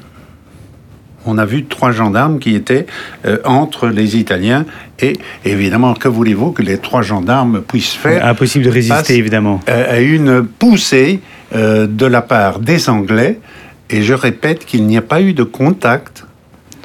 on 1.28 1.38
a 1.38 1.46
vu 1.46 1.66
trois 1.66 1.92
gendarmes 1.92 2.40
qui 2.40 2.56
étaient 2.56 2.86
euh, 3.26 3.38
entre 3.46 3.88
les 3.88 4.18
Italiens 4.18 4.66
et 5.00 5.14
évidemment, 5.46 5.94
que 5.94 6.08
voulez-vous 6.08 6.52
que 6.52 6.62
les 6.64 6.78
trois 6.78 7.02
gendarmes 7.02 7.62
puissent 7.62 7.94
faire 7.94 8.26
Impossible 8.26 8.66
de 8.66 8.70
résister, 8.72 9.16
évidemment. 9.16 9.60
euh, 9.70 9.96
à 9.96 10.00
une 10.00 10.44
poussée 10.44 11.19
euh, 11.56 11.88
de 11.88 12.06
la 12.06 12.22
part 12.22 12.60
des 12.60 12.90
Anglais. 12.90 13.40
Et 13.90 14.02
je 14.02 14.14
répète 14.14 14.66
qu'il 14.66 14.86
n'y 14.86 14.98
a 14.98 15.02
pas 15.02 15.22
eu 15.22 15.34
de 15.34 15.44
contact. 15.44 16.26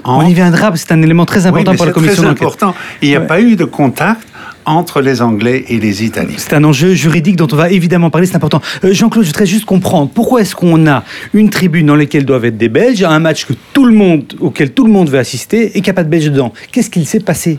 On 0.04 0.22
y 0.26 0.34
viendra, 0.34 0.68
parce 0.68 0.82
que 0.82 0.88
c'est 0.88 0.94
un 0.94 1.02
élément 1.02 1.24
très 1.26 1.42
Oui, 1.42 1.48
important 1.48 1.70
mais 1.72 1.76
pour 1.76 1.86
la 1.86 1.90
c'est 1.92 1.94
commission 1.94 2.22
très 2.22 2.28
d'enquête. 2.30 2.42
important. 2.42 2.74
Il 3.02 3.08
n'y 3.08 3.16
a 3.16 3.20
Ouais. 3.20 3.26
pas 3.26 3.40
eu 3.40 3.56
de 3.56 3.64
contact 3.64 4.26
entre 4.66 5.00
les 5.00 5.22
Anglais 5.22 5.64
et 5.68 5.78
les 5.78 6.04
Italiens. 6.04 6.34
C'est 6.36 6.54
un 6.54 6.64
enjeu 6.64 6.94
juridique 6.94 7.36
dont 7.36 7.48
on 7.52 7.56
va 7.56 7.70
évidemment 7.70 8.10
parler, 8.10 8.26
c'est 8.26 8.36
important. 8.36 8.60
Euh, 8.84 8.92
Jean-Claude, 8.92 9.24
je 9.24 9.30
voudrais 9.30 9.46
juste 9.46 9.64
comprendre 9.64 10.10
pourquoi 10.12 10.40
est-ce 10.40 10.54
qu'on 10.54 10.86
a 10.86 11.04
une 11.34 11.50
tribune 11.50 11.86
dans 11.86 11.96
laquelle 11.96 12.24
doivent 12.24 12.44
être 12.44 12.58
des 12.58 12.68
Belges, 12.68 13.02
un 13.02 13.18
match 13.18 13.46
que 13.46 13.54
tout 13.72 13.84
le 13.84 13.94
monde, 13.94 14.34
auquel 14.40 14.72
tout 14.72 14.84
le 14.84 14.92
monde 14.92 15.08
veut 15.08 15.18
assister 15.18 15.66
et 15.66 15.72
qu'il 15.72 15.84
n'y 15.84 15.90
a 15.90 15.94
pas 15.94 16.04
de 16.04 16.10
Belges 16.10 16.30
dedans? 16.30 16.52
Qu'est-ce 16.70 16.90
qu'il 16.90 17.06
s'est 17.06 17.20
passé? 17.20 17.58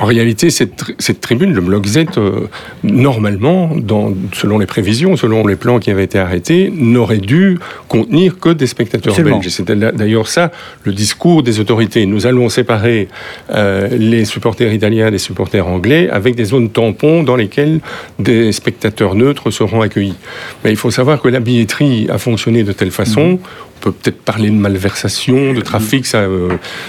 En 0.00 0.06
réalité, 0.06 0.48
cette, 0.48 0.76
tri- 0.76 0.94
cette 0.98 1.20
tribune, 1.20 1.52
le 1.52 1.60
bloc 1.60 1.86
Z, 1.86 2.06
euh, 2.16 2.48
normalement, 2.82 3.70
dans, 3.76 4.14
selon 4.32 4.58
les 4.58 4.66
prévisions, 4.66 5.16
selon 5.16 5.46
les 5.46 5.56
plans 5.56 5.78
qui 5.78 5.90
avaient 5.90 6.04
été 6.04 6.18
arrêtés, 6.18 6.72
n'aurait 6.74 7.18
dû 7.18 7.58
contenir 7.88 8.38
que 8.38 8.48
des 8.48 8.66
spectateurs 8.66 9.12
Absolument. 9.12 9.40
belges. 9.40 9.50
C'était 9.52 9.76
d'ailleurs 9.76 10.28
ça 10.28 10.50
le 10.84 10.92
discours 10.92 11.42
des 11.42 11.60
autorités. 11.60 12.06
Nous 12.06 12.26
allons 12.26 12.48
séparer 12.48 13.08
euh, 13.50 13.88
les 13.90 14.24
supporters 14.24 14.72
italiens 14.72 15.10
des 15.10 15.18
supporters 15.18 15.66
anglais 15.66 16.08
avec 16.10 16.34
des 16.34 16.44
zones 16.44 16.70
tampons 16.70 17.22
dans 17.22 17.36
lesquelles 17.36 17.80
des 18.18 18.52
spectateurs 18.52 19.14
neutres 19.14 19.50
seront 19.50 19.82
accueillis. 19.82 20.16
Mais 20.64 20.70
il 20.70 20.76
faut 20.76 20.90
savoir 20.90 21.20
que 21.20 21.28
la 21.28 21.40
billetterie 21.40 22.08
a 22.10 22.18
fonctionné 22.18 22.62
de 22.62 22.72
telle 22.72 22.90
façon. 22.90 23.32
Mhm. 23.32 23.38
On 23.86 23.90
peut 23.90 23.96
peut-être 24.02 24.22
parler 24.22 24.48
de 24.48 24.54
malversation, 24.54 25.52
de 25.52 25.60
trafic, 25.60 26.06
ça, 26.06 26.20
euh, 26.20 26.48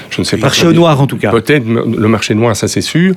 je 0.10 0.22
ne 0.22 0.24
sais 0.26 0.38
pas. 0.38 0.48
Marché 0.48 0.66
au 0.66 0.72
noir, 0.72 1.02
en 1.02 1.08
tout 1.08 1.18
cas. 1.18 1.30
Peut-être 1.30 1.66
le 1.68 2.08
marché 2.08 2.34
noir, 2.36 2.56
ça 2.56 2.70
c'est 2.70 2.80
sûr. 2.80 3.14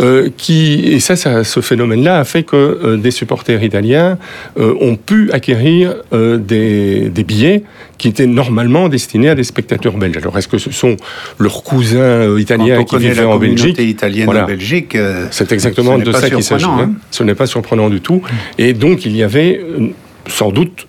Euh, 0.00 0.28
qui, 0.36 0.86
et 0.92 0.98
ça, 0.98 1.14
ça 1.14 1.44
ce 1.44 1.60
phénomène-là 1.60 2.18
a 2.18 2.24
fait 2.24 2.42
que 2.42 2.56
euh, 2.56 2.96
des 2.96 3.12
supporters 3.12 3.62
italiens 3.62 4.18
euh, 4.58 4.74
ont 4.80 4.96
pu 4.96 5.30
acquérir 5.30 5.94
euh, 6.12 6.36
des, 6.36 7.10
des 7.10 7.22
billets 7.22 7.62
qui 7.96 8.08
étaient 8.08 8.26
normalement 8.26 8.88
destinés 8.88 9.28
à 9.28 9.36
des 9.36 9.44
spectateurs 9.44 9.96
belges. 9.96 10.16
Alors 10.16 10.36
est-ce 10.36 10.48
que 10.48 10.58
ce 10.58 10.72
sont 10.72 10.96
leurs 11.38 11.62
cousins 11.62 11.98
euh, 12.00 12.32
Quand 12.34 12.38
italiens 12.40 12.78
on 12.80 12.84
qui 12.84 12.96
connaît 12.96 13.08
vivaient 13.10 13.22
la 13.22 13.28
en 13.28 13.38
communauté 13.38 13.62
Belgique? 13.68 13.90
italienne 13.90 14.24
Voilà. 14.24 14.42
en 14.44 14.46
Belgique, 14.48 14.96
euh, 14.96 15.26
c'est 15.30 15.52
exactement 15.52 15.96
ce 15.98 16.04
de 16.04 16.12
ça 16.12 16.28
qu'il 16.28 16.42
s'agit. 16.42 16.64
hein. 16.64 16.90
hein. 16.90 16.92
Ce 17.12 17.22
n'est 17.22 17.36
pas 17.36 17.46
surprenant 17.46 17.88
du 17.88 18.00
tout. 18.00 18.20
Et 18.58 18.72
donc, 18.72 19.06
il 19.06 19.16
y 19.16 19.22
avait 19.22 19.60
euh, 19.62 19.88
sans 20.26 20.50
doute, 20.50 20.88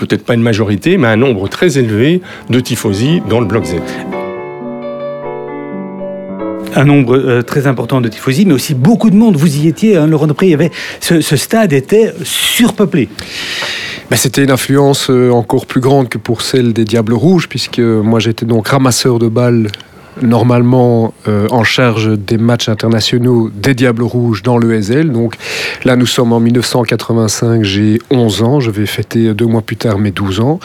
peut-être 0.00 0.24
pas 0.24 0.34
une 0.34 0.42
majorité, 0.42 0.96
mais 0.96 1.08
un 1.08 1.16
nombre 1.16 1.46
très 1.48 1.78
élevé 1.78 2.22
de 2.48 2.58
tifosi 2.58 3.20
dans 3.28 3.38
le 3.40 3.46
bloc 3.46 3.64
Z. 3.64 3.74
Un 6.74 6.84
nombre 6.84 7.16
euh, 7.16 7.42
très 7.42 7.66
important 7.66 8.00
de 8.00 8.08
tifosi, 8.08 8.46
mais 8.46 8.54
aussi 8.54 8.74
beaucoup 8.74 9.10
de 9.10 9.16
monde. 9.16 9.36
Vous 9.36 9.58
y 9.58 9.68
étiez, 9.68 9.96
hein, 9.96 10.06
Laurent 10.06 10.26
Depré, 10.26 10.46
il 10.46 10.50
y 10.50 10.54
avait, 10.54 10.70
ce, 11.00 11.20
ce 11.20 11.36
stade 11.36 11.72
était 11.72 12.14
surpeuplé. 12.22 13.08
Ben, 14.08 14.16
C'était 14.16 14.42
une 14.42 14.50
influence 14.50 15.10
euh, 15.10 15.30
encore 15.30 15.66
plus 15.66 15.80
grande 15.80 16.08
que 16.08 16.18
pour 16.18 16.42
celle 16.42 16.72
des 16.72 16.84
Diables 16.84 17.12
Rouges, 17.12 17.48
puisque 17.48 17.80
moi 17.80 18.20
j'étais 18.20 18.46
donc 18.46 18.68
ramasseur 18.68 19.18
de 19.18 19.28
balles 19.28 19.68
normalement 20.22 21.14
euh, 21.28 21.46
en 21.50 21.64
charge 21.64 22.18
des 22.18 22.38
matchs 22.38 22.68
internationaux 22.68 23.50
des 23.54 23.74
Diables 23.74 24.02
Rouges 24.02 24.42
dans 24.42 24.58
l'ESL. 24.58 25.10
Donc 25.10 25.36
là, 25.84 25.96
nous 25.96 26.06
sommes 26.06 26.32
en 26.32 26.40
1985, 26.40 27.62
j'ai 27.62 28.00
11 28.10 28.42
ans, 28.42 28.60
je 28.60 28.70
vais 28.70 28.86
fêter 28.86 29.32
deux 29.34 29.46
mois 29.46 29.62
plus 29.62 29.76
tard 29.76 29.98
mes 29.98 30.10
12 30.10 30.40
ans. 30.40 30.60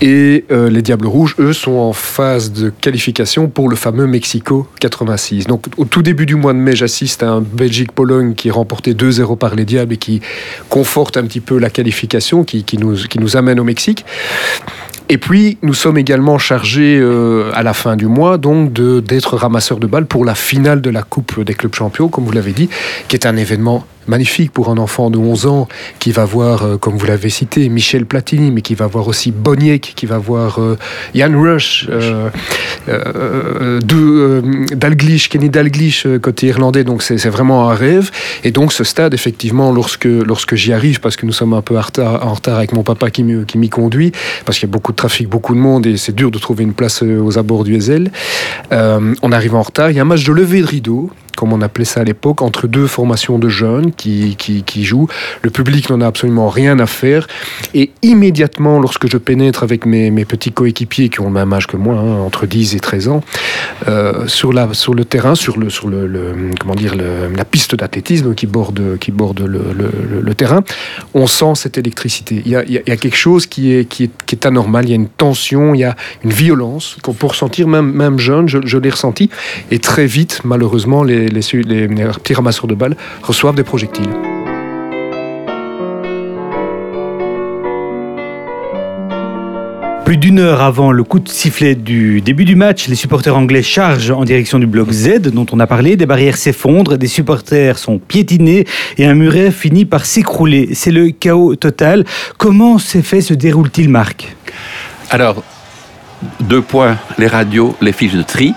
Et 0.00 0.44
euh, 0.50 0.68
les 0.68 0.82
Diables 0.82 1.06
Rouges, 1.06 1.34
eux, 1.38 1.52
sont 1.52 1.72
en 1.72 1.92
phase 1.92 2.52
de 2.52 2.68
qualification 2.68 3.48
pour 3.48 3.68
le 3.68 3.76
fameux 3.76 4.06
Mexico 4.06 4.66
86. 4.80 5.46
Donc 5.46 5.66
au 5.76 5.84
tout 5.84 6.02
début 6.02 6.26
du 6.26 6.34
mois 6.34 6.52
de 6.52 6.58
mai, 6.58 6.74
j'assiste 6.74 7.22
à 7.22 7.30
un 7.30 7.40
Belgique-Pologne 7.40 8.34
qui 8.34 8.48
est 8.48 8.50
remporté 8.50 8.92
2-0 8.92 9.38
par 9.38 9.54
les 9.54 9.64
Diables 9.64 9.94
et 9.94 9.96
qui 9.96 10.20
conforte 10.68 11.16
un 11.16 11.22
petit 11.22 11.40
peu 11.40 11.58
la 11.58 11.70
qualification, 11.70 12.44
qui, 12.44 12.64
nous 12.78 13.36
amène 13.36 13.60
au 13.60 13.64
Mexique. 13.64 14.04
Et 15.08 15.18
puis, 15.18 15.58
nous 15.62 15.74
sommes 15.74 15.98
également 15.98 16.38
chargés 16.38 16.98
euh, 16.98 17.50
à 17.54 17.62
la 17.62 17.74
fin 17.74 17.94
du 17.94 18.06
mois 18.06 18.38
donc 18.38 18.72
d'être 18.72 19.36
ramasseurs 19.36 19.78
de 19.78 19.86
balles 19.86 20.06
pour 20.06 20.24
la 20.24 20.34
finale 20.34 20.80
de 20.80 20.90
la 20.90 21.02
Coupe 21.02 21.40
des 21.42 21.54
clubs 21.54 21.74
champions, 21.74 22.08
comme 22.08 22.24
vous 22.24 22.32
l'avez 22.32 22.52
dit, 22.52 22.70
qui 23.08 23.16
est 23.16 23.26
un 23.26 23.36
événement 23.36 23.86
magnifique 24.08 24.52
pour 24.52 24.68
un 24.70 24.78
enfant 24.78 25.10
de 25.10 25.18
11 25.18 25.46
ans 25.46 25.68
qui 25.98 26.12
va 26.12 26.24
voir, 26.24 26.62
euh, 26.62 26.76
comme 26.76 26.96
vous 26.96 27.06
l'avez 27.06 27.30
cité, 27.30 27.68
Michel 27.68 28.06
Platini, 28.06 28.50
mais 28.50 28.62
qui 28.62 28.74
va 28.74 28.86
voir 28.86 29.08
aussi 29.08 29.30
Boniek, 29.30 29.92
qui 29.94 30.06
va 30.06 30.18
voir 30.18 30.60
euh, 30.60 30.76
Jan 31.14 31.32
Rush, 31.40 31.88
euh, 32.88 33.80
Dalglish, 33.80 35.28
Kenny 35.28 35.48
Dalglish, 35.48 36.06
côté 36.22 36.48
irlandais. 36.48 36.84
Donc 36.84 37.02
c'est 37.02 37.28
vraiment 37.28 37.70
un 37.70 37.74
rêve. 37.74 38.10
Et 38.42 38.50
donc 38.50 38.72
ce 38.72 38.84
stade, 38.84 39.14
effectivement, 39.14 39.72
lorsque, 39.72 40.04
lorsque 40.04 40.54
j'y 40.54 40.72
arrive, 40.72 41.00
parce 41.00 41.16
que 41.16 41.26
nous 41.26 41.32
sommes 41.32 41.54
un 41.54 41.62
peu 41.62 41.76
en 41.78 41.82
retard, 41.82 42.26
en 42.26 42.34
retard 42.34 42.58
avec 42.58 42.72
mon 42.72 42.82
papa 42.82 43.10
qui 43.10 43.22
m'y 43.22 43.68
conduit, 43.68 44.12
parce 44.44 44.58
qu'il 44.58 44.68
y 44.68 44.70
a 44.70 44.72
beaucoup 44.72 44.92
de 44.92 44.96
trafic, 44.96 45.28
beaucoup 45.28 45.54
de 45.54 45.60
monde, 45.60 45.86
et 45.86 45.96
c'est 45.96 46.14
dur 46.14 46.30
de 46.30 46.38
trouver 46.38 46.64
une 46.64 46.74
place 46.74 47.02
aux 47.02 47.38
abords 47.38 47.64
du 47.64 47.76
Ezel, 47.76 48.10
on 48.70 49.32
arrive 49.32 49.54
en 49.54 49.62
retard. 49.62 49.90
Il 49.90 49.96
y 49.96 49.98
a 49.98 50.02
un 50.02 50.06
match 50.06 50.24
de 50.24 50.32
levée 50.32 50.60
de 50.60 50.66
rideau 50.66 51.10
comme 51.36 51.52
on 51.52 51.60
appelait 51.62 51.84
ça 51.84 52.00
à 52.00 52.04
l'époque, 52.04 52.42
entre 52.42 52.66
deux 52.66 52.86
formations 52.86 53.38
de 53.38 53.48
jeunes 53.48 53.92
qui, 53.92 54.36
qui, 54.36 54.84
jouent. 54.84 55.08
Le 55.42 55.50
public 55.50 55.90
n'en 55.90 56.00
a 56.00 56.06
absolument 56.06 56.48
rien 56.48 56.78
à 56.78 56.86
faire. 56.86 57.26
Et 57.74 57.90
immédiatement, 58.02 58.80
lorsque 58.80 59.08
je 59.08 59.16
pénètre 59.18 59.62
avec 59.62 59.86
mes, 59.86 60.10
mes 60.10 60.24
petits 60.24 60.52
coéquipiers 60.52 61.08
qui 61.08 61.20
ont 61.20 61.26
le 61.26 61.32
même 61.32 61.52
âge 61.52 61.66
que 61.66 61.76
moi, 61.76 61.94
hein, 61.94 62.18
entre 62.20 62.46
10 62.46 62.74
et 62.74 62.80
13 62.80 63.08
ans, 63.08 63.22
euh, 63.88 64.26
sur, 64.26 64.52
la, 64.52 64.72
sur 64.74 64.94
le 64.94 65.04
terrain, 65.04 65.34
sur, 65.34 65.58
le, 65.58 65.70
sur 65.70 65.88
le, 65.88 66.34
comment 66.60 66.74
dire, 66.74 66.94
la 66.94 67.44
piste 67.44 67.74
d'athlétisme 67.74 68.34
qui 68.34 68.46
borde, 68.46 68.98
qui 68.98 69.10
borde 69.10 69.40
le, 69.40 70.34
terrain, 70.34 70.64
on 71.14 71.28
sent 71.28 71.52
cette 71.54 71.78
électricité. 71.78 72.42
Il 72.44 72.50
y 72.50 72.56
a, 72.56 72.64
il 72.64 72.72
y 72.72 72.90
a 72.90 72.96
quelque 72.96 73.16
chose 73.16 73.46
qui 73.46 73.72
est, 73.72 73.84
qui, 73.84 74.04
est, 74.04 74.10
qui 74.26 74.34
est 74.34 74.46
anormal, 74.46 74.84
il 74.86 74.90
y 74.90 74.92
a 74.92 74.96
une 74.96 75.08
tension, 75.08 75.74
il 75.74 75.80
y 75.80 75.84
a 75.84 75.94
une 76.24 76.32
violence 76.32 76.96
qu'on 77.02 77.12
peut 77.12 77.28
ressentir 77.28 77.68
même, 77.68 77.92
même 77.92 78.18
jeune, 78.18 78.48
je, 78.48 78.58
je 78.64 78.78
l'ai 78.78 78.90
ressenti. 78.90 79.30
Et 79.70 79.78
très 79.78 80.06
vite, 80.06 80.40
malheureusement, 80.44 81.04
les 81.04 81.23
les, 81.28 81.88
petits 81.88 82.34
ramasseurs 82.34 82.66
de 82.66 82.74
balles 82.74 82.96
reçoivent 83.22 83.54
des 83.54 83.64
projectiles. 83.64 84.10
Plus 90.04 90.18
d'une 90.18 90.38
heure 90.38 90.60
avant 90.60 90.92
le 90.92 91.02
coup 91.02 91.18
de 91.18 91.30
sifflet 91.30 91.74
du 91.74 92.20
début 92.20 92.44
du 92.44 92.56
match, 92.56 92.88
les 92.88 92.94
supporters 92.94 93.34
anglais 93.34 93.62
chargent 93.62 94.10
en 94.10 94.24
direction 94.24 94.58
du 94.58 94.66
bloc 94.66 94.90
Z 94.90 95.20
dont 95.30 95.46
on 95.50 95.58
a 95.60 95.66
parlé. 95.66 95.96
Des 95.96 96.04
barrières 96.04 96.36
s'effondrent, 96.36 96.98
des 96.98 97.06
supporters 97.06 97.78
sont 97.78 97.98
piétinés 97.98 98.66
et 98.98 99.06
un 99.06 99.14
muret 99.14 99.50
finit 99.50 99.86
par 99.86 100.04
s'écrouler. 100.04 100.68
C'est 100.74 100.90
le 100.90 101.08
chaos 101.08 101.56
total. 101.56 102.04
Comment 102.36 102.78
ces 102.78 103.00
faits 103.00 103.22
se 103.22 103.32
déroulent-ils, 103.32 103.88
Marc? 103.88 104.36
Alors, 105.08 105.42
deux 106.40 106.60
points, 106.60 106.98
les 107.16 107.26
radios, 107.26 107.74
les 107.80 107.92
fiches 107.92 108.14
de 108.14 108.22
tri. 108.22 108.52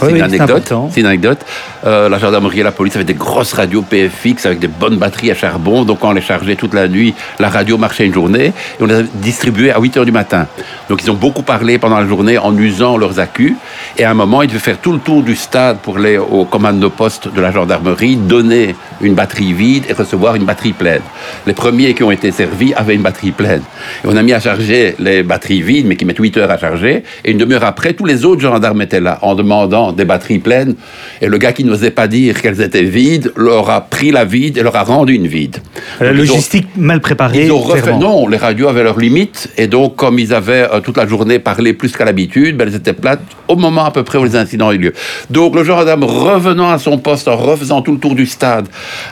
C'est 0.00 0.10
une, 0.10 0.22
anecdote. 0.22 0.72
C'est 0.90 1.00
une 1.00 1.06
anecdote. 1.06 1.44
Euh, 1.84 2.08
la 2.08 2.18
gendarmerie 2.18 2.60
et 2.60 2.62
la 2.62 2.72
police 2.72 2.96
avaient 2.96 3.04
des 3.04 3.14
grosses 3.14 3.52
radios 3.52 3.82
PFX 3.82 4.46
avec 4.46 4.58
des 4.58 4.68
bonnes 4.68 4.96
batteries 4.96 5.30
à 5.30 5.34
charbon. 5.34 5.84
Donc, 5.84 6.00
quand 6.00 6.10
on 6.10 6.12
les 6.12 6.20
chargeait 6.20 6.56
toute 6.56 6.74
la 6.74 6.88
nuit, 6.88 7.14
la 7.38 7.48
radio 7.48 7.78
marchait 7.78 8.06
une 8.06 8.14
journée 8.14 8.46
et 8.46 8.82
on 8.82 8.86
les 8.86 8.94
a 8.94 9.02
distribuées 9.02 9.72
à 9.72 9.80
8 9.80 9.98
h 9.98 10.04
du 10.04 10.12
matin. 10.12 10.46
Donc, 10.88 11.02
ils 11.02 11.10
ont 11.10 11.14
beaucoup 11.14 11.42
parlé 11.42 11.78
pendant 11.78 11.98
la 11.98 12.06
journée 12.06 12.38
en 12.38 12.56
usant 12.56 12.96
leurs 12.96 13.20
accus. 13.20 13.56
Et 13.98 14.04
à 14.04 14.10
un 14.10 14.14
moment, 14.14 14.42
ils 14.42 14.48
devaient 14.48 14.58
faire 14.58 14.78
tout 14.78 14.92
le 14.92 14.98
tour 14.98 15.22
du 15.22 15.36
stade 15.36 15.78
pour 15.78 15.98
aller 15.98 16.18
au 16.18 16.44
commando 16.44 16.90
poste 16.90 17.32
de 17.32 17.40
la 17.40 17.52
gendarmerie, 17.52 18.16
donner 18.16 18.74
une 19.00 19.14
batterie 19.14 19.52
vide 19.52 19.84
et 19.88 19.92
recevoir 19.92 20.34
une 20.34 20.44
batterie 20.44 20.72
pleine. 20.72 21.02
Les 21.46 21.52
premiers 21.52 21.94
qui 21.94 22.02
ont 22.02 22.10
été 22.10 22.30
servis 22.32 22.74
avaient 22.74 22.94
une 22.94 23.02
batterie 23.02 23.30
pleine. 23.30 23.62
Et 24.04 24.08
on 24.08 24.16
a 24.16 24.22
mis 24.22 24.32
à 24.32 24.40
charger 24.40 24.94
les 24.98 25.22
batteries 25.22 25.62
vides, 25.62 25.86
mais 25.86 25.96
qui 25.96 26.04
mettent 26.04 26.18
8 26.18 26.36
heures 26.38 26.50
à 26.50 26.58
charger. 26.58 27.02
Et 27.24 27.30
une 27.30 27.38
demi-heure 27.38 27.64
après, 27.64 27.94
tous 27.94 28.04
les 28.04 28.24
autres 28.24 28.40
gendarmes 28.40 28.82
étaient 28.82 29.00
là 29.00 29.18
en 29.22 29.34
demandant 29.34 29.92
des 29.92 30.04
batteries 30.04 30.38
pleines. 30.38 30.74
Et 31.20 31.28
le 31.28 31.38
gars 31.38 31.52
qui 31.52 31.64
n'osait 31.64 31.90
pas 31.90 32.08
dire 32.08 32.40
qu'elles 32.40 32.60
étaient 32.60 32.82
vides 32.82 33.32
leur 33.36 33.70
a 33.70 33.82
pris 33.82 34.10
la 34.10 34.24
vide 34.24 34.58
et 34.58 34.62
leur 34.62 34.76
a 34.76 34.82
rendu 34.82 35.14
une 35.14 35.26
vide. 35.26 35.56
La 36.00 36.12
logistique 36.12 36.68
mal 36.76 37.00
préparée. 37.00 37.46
Ils 37.46 37.52
ont 37.52 37.58
refait, 37.58 37.96
non, 37.96 38.28
les 38.28 38.36
radios 38.36 38.68
avaient 38.68 38.82
leurs 38.82 38.98
limites. 38.98 39.50
Et 39.56 39.66
donc, 39.66 39.96
comme 39.96 40.18
ils 40.18 40.34
avaient 40.34 40.68
euh, 40.72 40.80
toute 40.80 40.96
la 40.96 41.06
journée 41.06 41.38
parlé 41.38 41.72
plus 41.72 41.92
qu'à 41.92 42.04
l'habitude, 42.04 42.56
ben, 42.56 42.68
elles 42.68 42.76
étaient 42.76 42.92
plates 42.92 43.20
au 43.48 43.56
moment 43.56 43.84
à 43.84 43.90
peu 43.90 44.02
près 44.02 44.18
où 44.18 44.24
les 44.24 44.36
incidents 44.36 44.68
ont 44.68 44.72
eu 44.72 44.78
lieu. 44.78 44.92
Donc, 45.30 45.54
le 45.54 45.64
gendarme 45.64 46.04
revenant 46.04 46.70
à 46.70 46.78
son 46.78 46.98
poste 46.98 47.28
en 47.28 47.36
refaisant 47.36 47.82
tout 47.82 47.92
le 47.92 47.98
tour 47.98 48.14
du 48.14 48.26
stade, 48.26 48.66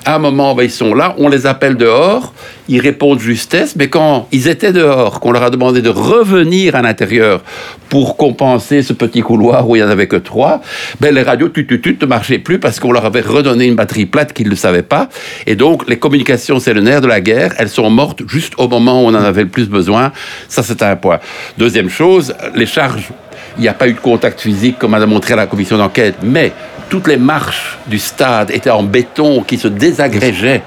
à 0.05 0.15
un 0.15 0.19
moment, 0.19 0.55
ben, 0.55 0.65
ils 0.65 0.71
sont 0.71 0.95
là, 0.95 1.15
on 1.19 1.29
les 1.29 1.47
appelle 1.47 1.77
dehors, 1.77 2.33
ils 2.69 2.81
répondent 2.81 3.21
justesse, 3.21 3.77
mais 3.77 3.89
quand 3.89 4.29
ils 4.33 4.49
étaient 4.49 4.73
dehors, 4.73 5.21
qu'on 5.21 5.33
leur 5.33 5.43
a 5.43 5.51
demandé 5.51 5.83
de 5.83 5.89
revenir 5.89 6.75
à 6.75 6.83
l'intérieur 6.83 7.43
pour 7.89 8.17
compenser 8.17 8.83
ce 8.83 8.93
petit 8.93 9.21
couloir 9.21 9.69
où 9.69 9.77
il 9.77 9.81
n'y 9.81 9.85
en 9.85 9.91
avait 9.91 10.07
que 10.07 10.17
trois, 10.17 10.61
ben 11.01 11.15
les 11.15 11.23
radios 11.23 11.49
tut, 11.49 11.67
tut, 11.67 11.81
tut, 11.81 11.99
ne 12.01 12.07
marchaient 12.07 12.39
plus 12.39 12.59
parce 12.59 12.81
qu'on 12.81 12.93
leur 12.93 13.05
avait 13.05 13.21
redonné 13.21 13.67
une 13.67 13.77
batterie 13.77 14.07
plate 14.07 14.33
qu'ils 14.33 14.49
ne 14.49 14.55
savaient 14.55 14.83
pas. 14.83 15.09
Et 15.47 15.57
donc, 15.57 15.89
les 15.89 15.99
communications, 15.99 16.61
c'est 16.61 16.75
le 16.75 16.81
nerf 16.81 17.01
de 17.01 17.07
la 17.07 17.21
guerre. 17.21 17.55
Elles 17.59 17.69
sont 17.69 17.89
mortes 17.91 18.23
juste 18.29 18.55
au 18.59 18.69
moment 18.69 19.03
où 19.03 19.07
on 19.07 19.15
en 19.15 19.15
avait 19.15 19.43
le 19.43 19.49
plus 19.49 19.69
besoin. 19.69 20.13
Ça, 20.49 20.63
c'est 20.63 20.83
un 20.83 20.97
point. 20.97 21.19
Deuxième 21.57 21.89
chose, 21.89 22.35
les 22.55 22.67
charges. 22.67 23.09
Il 23.57 23.63
n'y 23.63 23.69
a 23.69 23.75
pas 23.75 23.89
eu 23.89 23.95
de 23.95 24.01
contact 24.01 24.41
physique 24.41 24.79
comme 24.79 24.95
a 24.95 25.05
montré 25.07 25.35
la 25.35 25.47
commission 25.47 25.79
d'enquête, 25.79 26.17
mais 26.23 26.53
toutes 26.89 27.07
les 27.07 27.17
marches 27.17 27.79
du 27.87 27.99
stade 27.99 28.51
étaient 28.51 28.71
en 28.71 28.83
béton 28.83 29.43
qui 29.43 29.59
se 29.59 29.69
désagrégeaient. 29.69 30.63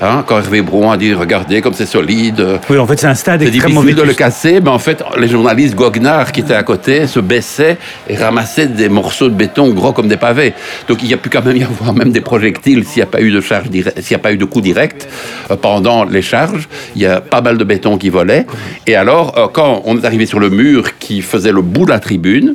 Hein, 0.00 0.24
quand 0.26 0.38
Hervé 0.38 0.62
Brouin 0.62 0.94
a 0.94 0.96
dit 0.96 1.14
regardez 1.14 1.60
comme 1.60 1.74
c'est 1.74 1.86
solide. 1.86 2.44
Oui, 2.68 2.78
en 2.78 2.86
fait, 2.86 2.98
c'est 2.98 3.06
un 3.06 3.14
stade 3.14 3.42
C'est 3.42 3.50
difficile 3.50 3.94
de 3.94 4.02
le 4.02 4.14
casser, 4.14 4.60
mais 4.60 4.70
en 4.70 4.78
fait, 4.78 5.02
les 5.18 5.28
journalistes 5.28 5.74
goguenards 5.74 6.32
qui 6.32 6.40
étaient 6.40 6.54
à 6.54 6.62
côté 6.62 7.06
se 7.06 7.20
baissaient 7.20 7.78
et 8.08 8.16
ramassaient 8.16 8.66
des 8.66 8.88
morceaux 8.88 9.28
de 9.28 9.34
béton 9.34 9.70
gros 9.70 9.92
comme 9.92 10.08
des 10.08 10.16
pavés. 10.16 10.54
Donc 10.88 11.02
il 11.02 11.08
y 11.08 11.14
a 11.14 11.16
pu 11.16 11.30
quand 11.30 11.44
même 11.44 11.56
y 11.56 11.64
avoir 11.64 11.92
même 11.94 12.12
des 12.12 12.20
projectiles 12.20 12.84
s'il 12.84 12.98
n'y 12.98 13.02
a 13.02 13.06
pas 13.06 13.20
eu 13.20 13.30
de 13.30 13.40
charge 13.40 13.66
s'il 13.70 13.92
n'y 14.10 14.16
a 14.16 14.18
pas 14.18 14.32
eu 14.32 14.36
de 14.36 14.44
coup 14.44 14.60
direct 14.60 15.08
euh, 15.50 15.56
pendant 15.56 16.04
les 16.04 16.22
charges. 16.22 16.68
Il 16.96 17.02
y 17.02 17.06
a 17.06 17.20
pas 17.20 17.40
mal 17.40 17.58
de 17.58 17.64
béton 17.64 17.98
qui 17.98 18.08
volait. 18.08 18.46
Et 18.86 18.96
alors, 18.96 19.38
euh, 19.38 19.46
quand 19.52 19.82
on 19.84 19.98
est 19.98 20.04
arrivé 20.04 20.26
sur 20.26 20.40
le 20.40 20.50
mur 20.50 20.98
qui 20.98 21.22
faisait 21.22 21.52
le 21.52 21.62
bout 21.62 21.84
de 21.84 21.90
la 21.90 22.00
tribune, 22.00 22.54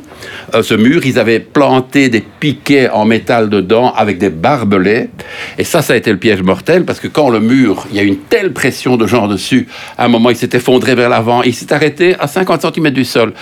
euh, 0.54 0.62
ce 0.62 0.74
mur, 0.74 1.04
ils 1.06 1.18
avaient 1.18 1.40
planté 1.40 2.08
des 2.08 2.20
piquets 2.20 2.88
en 2.90 3.04
métal 3.04 3.48
dedans 3.48 3.92
avec 3.96 4.18
des 4.18 4.30
barbelés. 4.30 5.10
Et 5.58 5.64
ça, 5.64 5.82
ça 5.82 5.94
a 5.94 5.96
été 5.96 6.10
le 6.10 6.18
piège 6.18 6.42
mortel 6.42 6.84
parce 6.84 7.00
que 7.00 7.08
quand 7.08 7.29
le 7.30 7.40
mur, 7.40 7.86
il 7.90 7.96
y 7.96 8.00
a 8.00 8.02
une 8.02 8.16
telle 8.16 8.52
pression 8.52 8.96
de 8.96 9.06
gens 9.06 9.28
dessus, 9.28 9.66
à 9.98 10.04
un 10.04 10.08
moment, 10.08 10.30
il 10.30 10.36
s'est 10.36 10.50
effondré 10.52 10.94
vers 10.94 11.08
l'avant, 11.08 11.42
il 11.42 11.54
s'est 11.54 11.72
arrêté 11.72 12.14
à 12.18 12.26
50 12.26 12.74
cm 12.74 12.90
du 12.90 13.04
sol. 13.04 13.32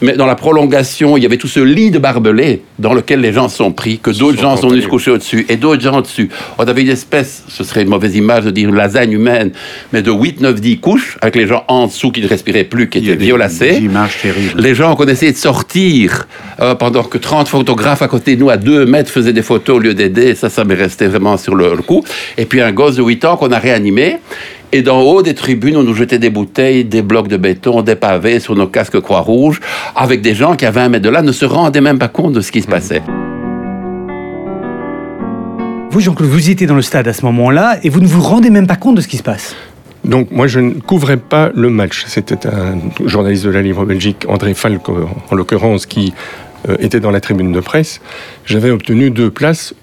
Mais 0.00 0.14
dans 0.14 0.26
la 0.26 0.34
prolongation, 0.34 1.16
il 1.16 1.22
y 1.22 1.26
avait 1.26 1.36
tout 1.36 1.48
ce 1.48 1.60
lit 1.60 1.90
de 1.90 1.98
barbelés 1.98 2.62
dans 2.78 2.94
lequel 2.94 3.20
les 3.20 3.32
gens 3.32 3.48
sont 3.48 3.72
pris, 3.72 3.98
que 3.98 4.10
d'autres 4.10 4.40
gens 4.40 4.56
sont 4.56 4.68
venus 4.68 4.84
se 4.84 4.88
coucher 4.88 5.10
au-dessus 5.10 5.46
et 5.48 5.56
d'autres 5.56 5.82
gens 5.82 5.98
au-dessus. 5.98 6.28
On 6.58 6.64
avait 6.64 6.82
une 6.82 6.90
espèce, 6.90 7.44
ce 7.48 7.64
serait 7.64 7.82
une 7.82 7.88
mauvaise 7.88 8.16
image 8.16 8.44
de 8.44 8.50
dire 8.50 8.68
une 8.68 8.76
lasagne 8.76 9.12
humaine, 9.12 9.50
mais 9.92 10.02
de 10.02 10.10
8, 10.10 10.40
9, 10.40 10.60
10 10.60 10.80
couches 10.80 11.18
avec 11.20 11.36
les 11.36 11.46
gens 11.46 11.64
en 11.68 11.86
dessous 11.86 12.10
qui 12.10 12.22
ne 12.22 12.28
respiraient 12.28 12.64
plus, 12.64 12.88
qui 12.88 12.98
étaient 12.98 13.16
violacés. 13.16 13.82
Les 14.56 14.74
gens 14.74 14.94
connaissaient 14.96 15.32
de 15.32 15.36
sortir 15.36 16.26
euh, 16.60 16.74
pendant 16.74 17.02
que 17.02 17.18
30 17.18 17.48
photographes 17.48 18.02
à 18.02 18.08
côté 18.08 18.36
de 18.36 18.40
nous, 18.40 18.50
à 18.50 18.56
2 18.56 18.86
mètres, 18.86 19.10
faisait 19.10 19.32
des 19.32 19.42
photos 19.42 19.76
au 19.76 19.78
lieu 19.78 19.94
d'aider. 19.94 20.34
Ça, 20.34 20.48
ça 20.48 20.64
m'est 20.64 20.74
resté 20.74 21.06
vraiment 21.06 21.36
sur 21.36 21.54
le, 21.54 21.76
coup. 21.78 22.04
Et 22.36 22.44
puis 22.44 22.60
un 22.60 22.72
gosse 22.72 22.96
de 22.96 23.02
8 23.02 23.24
ans 23.24 23.27
qu'on 23.36 23.52
a 23.52 23.58
réanimé. 23.58 24.18
Et 24.70 24.82
d'en 24.82 25.00
haut 25.00 25.22
des 25.22 25.34
tribunes, 25.34 25.76
on 25.76 25.82
nous 25.82 25.94
jetait 25.94 26.18
des 26.18 26.30
bouteilles, 26.30 26.84
des 26.84 27.02
blocs 27.02 27.28
de 27.28 27.36
béton, 27.38 27.82
des 27.82 27.94
pavés 27.94 28.38
sur 28.38 28.54
nos 28.54 28.66
casques 28.66 29.00
Croix-Rouge, 29.00 29.60
avec 29.96 30.20
des 30.20 30.34
gens 30.34 30.56
qui, 30.56 30.66
à 30.66 30.70
20 30.70 30.90
mètres 30.90 31.04
de 31.04 31.10
là, 31.10 31.22
ne 31.22 31.32
se 31.32 31.46
rendaient 31.46 31.80
même 31.80 31.98
pas 31.98 32.08
compte 32.08 32.34
de 32.34 32.40
ce 32.40 32.52
qui 32.52 32.60
se 32.60 32.66
passait. 32.66 33.02
Vous, 35.90 36.00
Jean-Claude, 36.00 36.28
vous 36.28 36.50
étiez 36.50 36.66
dans 36.66 36.74
le 36.74 36.82
stade 36.82 37.08
à 37.08 37.14
ce 37.14 37.24
moment-là 37.24 37.78
et 37.82 37.88
vous 37.88 38.00
ne 38.00 38.06
vous 38.06 38.20
rendez 38.20 38.50
même 38.50 38.66
pas 38.66 38.76
compte 38.76 38.96
de 38.96 39.00
ce 39.00 39.08
qui 39.08 39.16
se 39.16 39.22
passe. 39.22 39.56
Donc 40.04 40.30
moi 40.30 40.46
je 40.46 40.60
ne 40.60 40.74
couvrais 40.74 41.16
pas 41.16 41.50
le 41.54 41.70
match. 41.70 42.04
C'était 42.06 42.46
un 42.46 42.78
journaliste 43.04 43.44
de 43.44 43.50
la 43.50 43.62
Livre 43.62 43.84
Belgique, 43.84 44.24
André 44.28 44.54
Falk 44.54 44.88
en 44.88 45.34
l'occurrence, 45.34 45.86
qui 45.86 46.12
euh, 46.68 46.76
était 46.80 47.00
dans 47.00 47.10
la 47.10 47.20
tribune 47.20 47.52
de 47.52 47.60
presse, 47.60 48.00
j'avais 48.44 48.70
obtenu 48.70 49.10
deux 49.10 49.30
places 49.30 49.74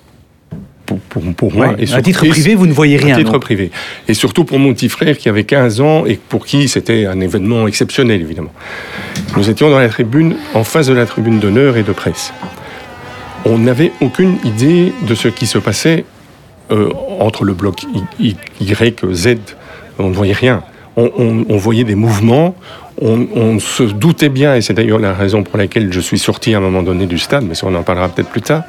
pour, 0.85 0.99
pour, 1.35 1.53
moi. 1.53 1.75
Et 1.77 1.91
à 1.93 2.01
titre 2.01 2.25
privé, 2.25 2.55
vous 2.55 2.67
ne 2.67 2.73
voyez 2.73 2.97
rien. 2.97 3.15
À 3.15 3.17
titre 3.17 3.37
privé. 3.37 3.71
Et 4.07 4.13
surtout 4.13 4.43
pour 4.43 4.59
mon 4.59 4.73
petit 4.73 4.89
frère 4.89 5.17
qui 5.17 5.29
avait 5.29 5.43
15 5.43 5.81
ans 5.81 6.05
et 6.05 6.15
pour 6.15 6.45
qui 6.45 6.67
c'était 6.67 7.05
un 7.05 7.19
événement 7.19 7.67
exceptionnel, 7.67 8.21
évidemment. 8.21 8.53
Nous 9.35 9.49
étions 9.49 9.69
dans 9.69 9.79
la 9.79 9.89
tribune, 9.89 10.35
en 10.53 10.63
face 10.63 10.87
de 10.87 10.93
la 10.93 11.05
tribune 11.05 11.39
d'honneur 11.39 11.77
et 11.77 11.83
de 11.83 11.91
presse. 11.91 12.33
on 13.45 13.57
n'avait 13.57 13.91
aucune 14.01 14.37
idée 14.43 14.93
de 15.07 15.15
ce 15.15 15.27
qui 15.27 15.45
se 15.45 15.57
passait 15.57 16.05
euh, 16.71 16.89
entre 17.19 17.43
le 17.43 17.53
bloc 17.53 17.85
Y, 18.19 19.13
Z. 19.13 19.37
On 19.99 20.09
ne 20.09 20.15
voyait 20.15 20.33
rien. 20.33 20.63
On, 20.97 21.57
voyait 21.57 21.83
des 21.83 21.95
mouvements, 21.95 22.55
on, 23.01 23.59
se 23.59 23.83
doutait 23.83 24.29
bien, 24.29 24.55
et 24.55 24.61
c'est 24.61 24.73
d'ailleurs 24.73 24.99
la 24.99 25.13
raison 25.13 25.43
pour 25.43 25.57
laquelle 25.57 25.91
je 25.91 25.99
suis 25.99 26.17
sorti 26.17 26.53
à 26.53 26.57
un 26.57 26.61
moment 26.61 26.83
donné 26.83 27.05
du 27.05 27.17
stade, 27.17 27.43
mais 27.43 27.53
ça 27.53 27.67
on 27.67 27.75
en 27.75 27.83
parlera 27.83 28.07
peut-être 28.07 28.29
plus 28.29 28.41
tard, 28.41 28.63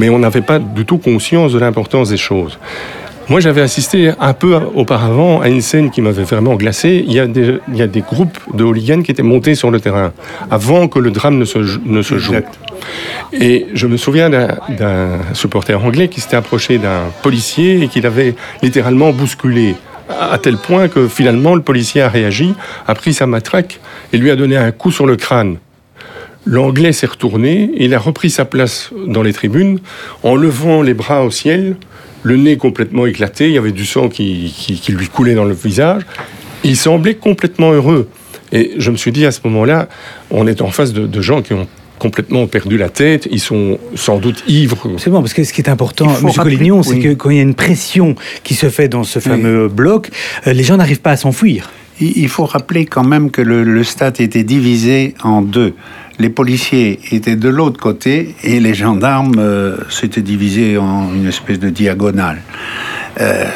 mais 0.00 0.08
on 0.08 0.18
n'avait 0.18 0.40
pas 0.40 0.58
du 0.58 0.86
tout 0.86 0.96
conscience 0.96 1.52
de 1.52 1.58
l'importance 1.58 2.08
des 2.08 2.16
choses. 2.16 2.58
Moi, 3.28 3.38
j'avais 3.38 3.60
assisté 3.60 4.10
un 4.18 4.32
peu 4.32 4.58
auparavant 4.74 5.40
à 5.40 5.48
une 5.48 5.60
scène 5.60 5.90
qui 5.90 6.00
m'avait 6.00 6.24
vraiment 6.24 6.54
glacé. 6.56 7.04
Il 7.06 7.12
y, 7.12 7.20
a 7.20 7.26
des, 7.28 7.58
il 7.68 7.76
y 7.76 7.82
a 7.82 7.86
des 7.86 8.00
groupes 8.00 8.38
de 8.54 8.64
hooligans 8.64 9.02
qui 9.02 9.12
étaient 9.12 9.22
montés 9.22 9.54
sur 9.54 9.70
le 9.70 9.78
terrain 9.78 10.12
avant 10.50 10.88
que 10.88 10.98
le 10.98 11.10
drame 11.12 11.38
ne 11.38 11.44
se, 11.44 11.58
ne 11.84 12.02
se 12.02 12.18
joue. 12.18 12.34
Et 13.32 13.66
je 13.74 13.86
me 13.86 13.98
souviens 13.98 14.30
d'un 14.30 15.18
supporter 15.34 15.74
anglais 15.84 16.08
qui 16.08 16.20
s'était 16.20 16.36
approché 16.36 16.78
d'un 16.78 17.04
policier 17.22 17.82
et 17.82 17.88
qui 17.88 18.00
l'avait 18.00 18.34
littéralement 18.62 19.12
bousculé 19.12 19.76
à 20.08 20.38
tel 20.38 20.56
point 20.56 20.88
que 20.88 21.06
finalement 21.06 21.54
le 21.54 21.62
policier 21.62 22.02
a 22.02 22.08
réagi, 22.08 22.54
a 22.88 22.94
pris 22.96 23.14
sa 23.14 23.26
matraque 23.26 23.78
et 24.12 24.18
lui 24.18 24.30
a 24.32 24.34
donné 24.34 24.56
un 24.56 24.72
coup 24.72 24.90
sur 24.90 25.06
le 25.06 25.14
crâne. 25.14 25.58
L'anglais 26.46 26.92
s'est 26.92 27.06
retourné, 27.06 27.70
il 27.76 27.94
a 27.94 27.98
repris 27.98 28.30
sa 28.30 28.44
place 28.44 28.90
dans 29.06 29.22
les 29.22 29.32
tribunes 29.32 29.78
en 30.22 30.36
levant 30.36 30.82
les 30.82 30.94
bras 30.94 31.24
au 31.24 31.30
ciel 31.30 31.76
le 32.22 32.36
nez 32.36 32.56
complètement 32.56 33.06
éclaté, 33.06 33.46
il 33.46 33.52
y 33.52 33.58
avait 33.58 33.72
du 33.72 33.86
sang 33.86 34.08
qui, 34.08 34.52
lui 34.88 35.08
coulait 35.08 35.34
dans 35.34 35.44
le 35.44 35.54
visage. 35.54 36.02
Il 36.64 36.76
semblait 36.76 37.14
complètement 37.14 37.72
heureux. 37.72 38.08
Et 38.52 38.72
je 38.78 38.90
me 38.90 38.96
suis 38.96 39.12
dit 39.12 39.24
à 39.24 39.30
ce 39.30 39.40
moment-là, 39.44 39.88
on 40.30 40.46
est 40.46 40.60
en 40.60 40.70
face 40.70 40.92
de, 40.92 41.20
gens 41.20 41.40
qui 41.40 41.54
ont 41.54 41.66
complètement 41.98 42.46
perdu 42.46 42.78
la 42.78 42.88
tête, 42.88 43.28
ils 43.30 43.40
sont 43.40 43.78
sans 43.94 44.18
doute 44.18 44.42
ivres. 44.48 44.90
C'est 44.98 45.10
bon, 45.10 45.20
parce 45.20 45.34
que 45.34 45.44
ce 45.44 45.52
qui 45.52 45.60
est 45.60 45.68
important, 45.68 46.06
M. 46.22 46.30
Collignon, 46.34 46.82
c'est 46.82 46.98
que 46.98 47.12
quand 47.14 47.30
il 47.30 47.36
y 47.36 47.40
a 47.40 47.42
une 47.42 47.54
pression 47.54 48.14
qui 48.42 48.54
se 48.54 48.70
fait 48.70 48.88
dans 48.88 49.04
ce 49.04 49.18
fameux 49.18 49.68
bloc, 49.68 50.10
euh, 50.46 50.52
les 50.52 50.62
gens 50.62 50.78
n'arrivent 50.78 51.02
pas 51.02 51.12
à 51.12 51.16
s'enfuir. 51.16 51.70
Il 52.00 52.28
faut 52.28 52.46
rappeler 52.46 52.86
quand 52.86 53.04
même 53.04 53.30
que 53.30 53.42
le 53.42 53.84
stade 53.84 54.20
était 54.20 54.44
divisé 54.44 55.14
en 55.22 55.42
deux 55.42 55.74
les 56.20 56.28
policiers 56.28 57.00
étaient 57.12 57.36
de 57.36 57.48
l'autre 57.48 57.80
côté 57.80 58.34
et 58.44 58.60
les 58.60 58.74
gendarmes 58.74 59.38
euh, 59.38 59.78
s'étaient 59.88 60.20
divisés 60.20 60.76
en 60.76 61.14
une 61.14 61.26
espèce 61.26 61.58
de 61.58 61.70
diagonale. 61.70 62.42
Euh, 63.20 63.46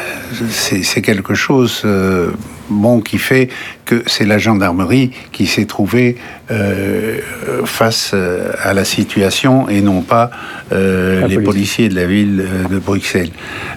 c'est 0.49 1.01
quelque 1.01 1.35
chose 1.35 1.83
euh, 1.85 2.31
bon 2.69 3.01
qui 3.01 3.17
fait 3.17 3.49
que 3.85 4.03
c'est 4.07 4.25
la 4.25 4.37
gendarmerie 4.37 5.11
qui 5.31 5.45
s'est 5.45 5.65
trouvée 5.65 6.17
euh, 6.51 7.19
face 7.65 8.15
à 8.63 8.73
la 8.73 8.85
situation 8.85 9.69
et 9.69 9.81
non 9.81 10.01
pas 10.01 10.31
les 10.71 11.39
policiers 11.39 11.89
de 11.89 11.95
la 11.95 12.05
ville 12.05 12.45
de 12.69 12.79
Bruxelles. 12.79 13.31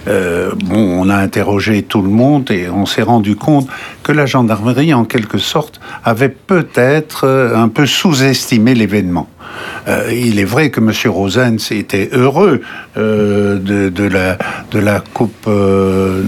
bon, 0.05 1.01
on 1.01 1.09
a 1.09 1.15
interrogé 1.15 1.83
tout 1.83 2.01
le 2.01 2.09
monde 2.09 2.49
et 2.51 2.69
on 2.69 2.85
s'est 2.85 3.03
rendu 3.03 3.35
compte 3.35 3.67
que 4.03 4.11
la 4.11 4.25
gendarmerie, 4.25 4.93
en 4.93 5.05
quelque 5.05 5.37
sorte, 5.37 5.79
avait 6.03 6.29
peut-être 6.29 7.27
un 7.55 7.69
peu 7.69 7.85
sous-estimé 7.85 8.73
l'événement. 8.73 9.27
Euh, 9.87 10.11
il 10.11 10.39
est 10.39 10.45
vrai 10.45 10.69
que 10.69 10.79
M. 10.79 10.91
Rosens 11.11 11.71
était 11.71 12.09
heureux 12.11 12.61
euh, 12.97 13.57
de, 13.59 14.03
la, 14.03 14.37
de 14.71 14.79
la 14.79 14.99
Coupe 14.99 15.45
euh, 15.47 16.23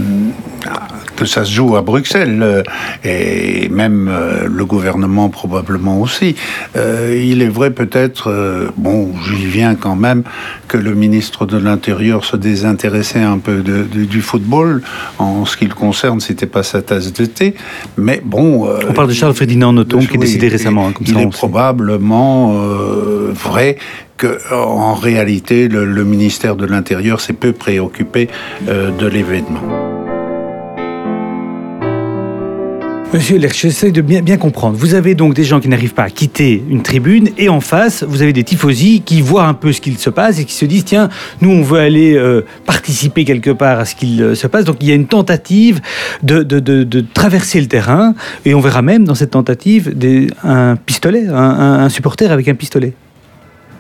que 1.23 1.29
ça 1.29 1.45
se 1.45 1.51
joue 1.51 1.75
à 1.75 1.81
Bruxelles, 1.81 2.63
et 3.03 3.69
même 3.69 4.09
le 4.45 4.65
gouvernement 4.65 5.29
probablement 5.29 5.99
aussi. 5.99 6.35
il 6.75 7.41
est 7.41 7.49
vrai 7.49 7.71
peut-être, 7.71 8.71
bon, 8.77 9.11
j'y 9.25 9.45
viens 9.45 9.75
quand 9.75 9.95
même, 9.95 10.23
que 10.67 10.77
le 10.77 10.93
ministre 10.93 11.45
de 11.45 11.57
l'Intérieur 11.57 12.25
se 12.25 12.37
désintéressait 12.37 13.21
un 13.21 13.37
peu 13.37 13.61
du 13.61 14.21
football. 14.21 14.81
En 15.19 15.45
ce 15.45 15.57
qui 15.57 15.65
le 15.65 15.73
concerne, 15.73 16.19
c'était 16.19 16.45
pas 16.45 16.63
sa 16.63 16.81
tasse 16.81 17.13
de 17.13 17.25
thé. 17.25 17.55
Mais 17.97 18.21
bon. 18.23 18.67
On 18.87 18.93
parle 18.93 19.09
de 19.09 19.13
Charles 19.13 19.33
Ferdinand 19.33 19.73
Nothomb 19.73 19.99
qui 19.99 20.15
est 20.15 20.19
décédé 20.19 20.47
récemment. 20.47 20.87
Hein, 20.87 20.93
comme 20.93 21.07
il 21.07 21.19
est 21.19 21.29
probablement 21.29 22.53
vrai 23.33 23.77
qu'en 24.21 24.93
réalité, 24.93 25.67
le, 25.67 26.03
ministère 26.03 26.55
de 26.55 26.65
l'Intérieur 26.65 27.21
s'est 27.21 27.33
peu 27.33 27.53
préoccupé 27.53 28.29
euh, 28.67 28.91
de 28.91 29.07
l'événement. 29.07 30.10
Monsieur 33.13 33.37
Lerch, 33.37 33.59
j'essaie 33.59 33.91
de 33.91 33.99
bien, 33.99 34.21
bien 34.21 34.37
comprendre. 34.37 34.77
Vous 34.77 34.93
avez 34.93 35.15
donc 35.15 35.33
des 35.33 35.43
gens 35.43 35.59
qui 35.59 35.67
n'arrivent 35.67 35.93
pas 35.93 36.03
à 36.03 36.09
quitter 36.09 36.63
une 36.69 36.81
tribune 36.81 37.29
et 37.37 37.49
en 37.49 37.59
face, 37.59 38.03
vous 38.03 38.21
avez 38.21 38.31
des 38.31 38.45
tifosi 38.45 39.01
qui 39.01 39.21
voient 39.21 39.43
un 39.43 39.53
peu 39.53 39.73
ce 39.73 39.81
qu'il 39.81 39.97
se 39.97 40.09
passe 40.09 40.39
et 40.39 40.45
qui 40.45 40.53
se 40.53 40.63
disent 40.63 40.85
tiens, 40.85 41.09
nous 41.41 41.49
on 41.49 41.61
veut 41.61 41.79
aller 41.79 42.15
euh, 42.15 42.45
participer 42.65 43.25
quelque 43.25 43.49
part 43.49 43.79
à 43.79 43.85
ce 43.85 43.95
qu'il 43.95 44.21
euh, 44.21 44.33
se 44.33 44.47
passe. 44.47 44.63
Donc 44.63 44.77
il 44.79 44.87
y 44.87 44.91
a 44.93 44.95
une 44.95 45.07
tentative 45.07 45.81
de, 46.23 46.43
de, 46.43 46.59
de, 46.59 47.05
traverser 47.13 47.59
le 47.59 47.67
terrain 47.67 48.15
et 48.45 48.53
on 48.53 48.61
verra 48.61 48.81
même 48.81 49.03
dans 49.03 49.15
cette 49.15 49.31
tentative 49.31 49.97
des, 49.97 50.27
un 50.43 50.77
pistolet, 50.77 51.27
un 51.27 51.89
supporter 51.89 52.31
avec 52.31 52.47
un 52.47 52.55
pistolet. 52.55 52.93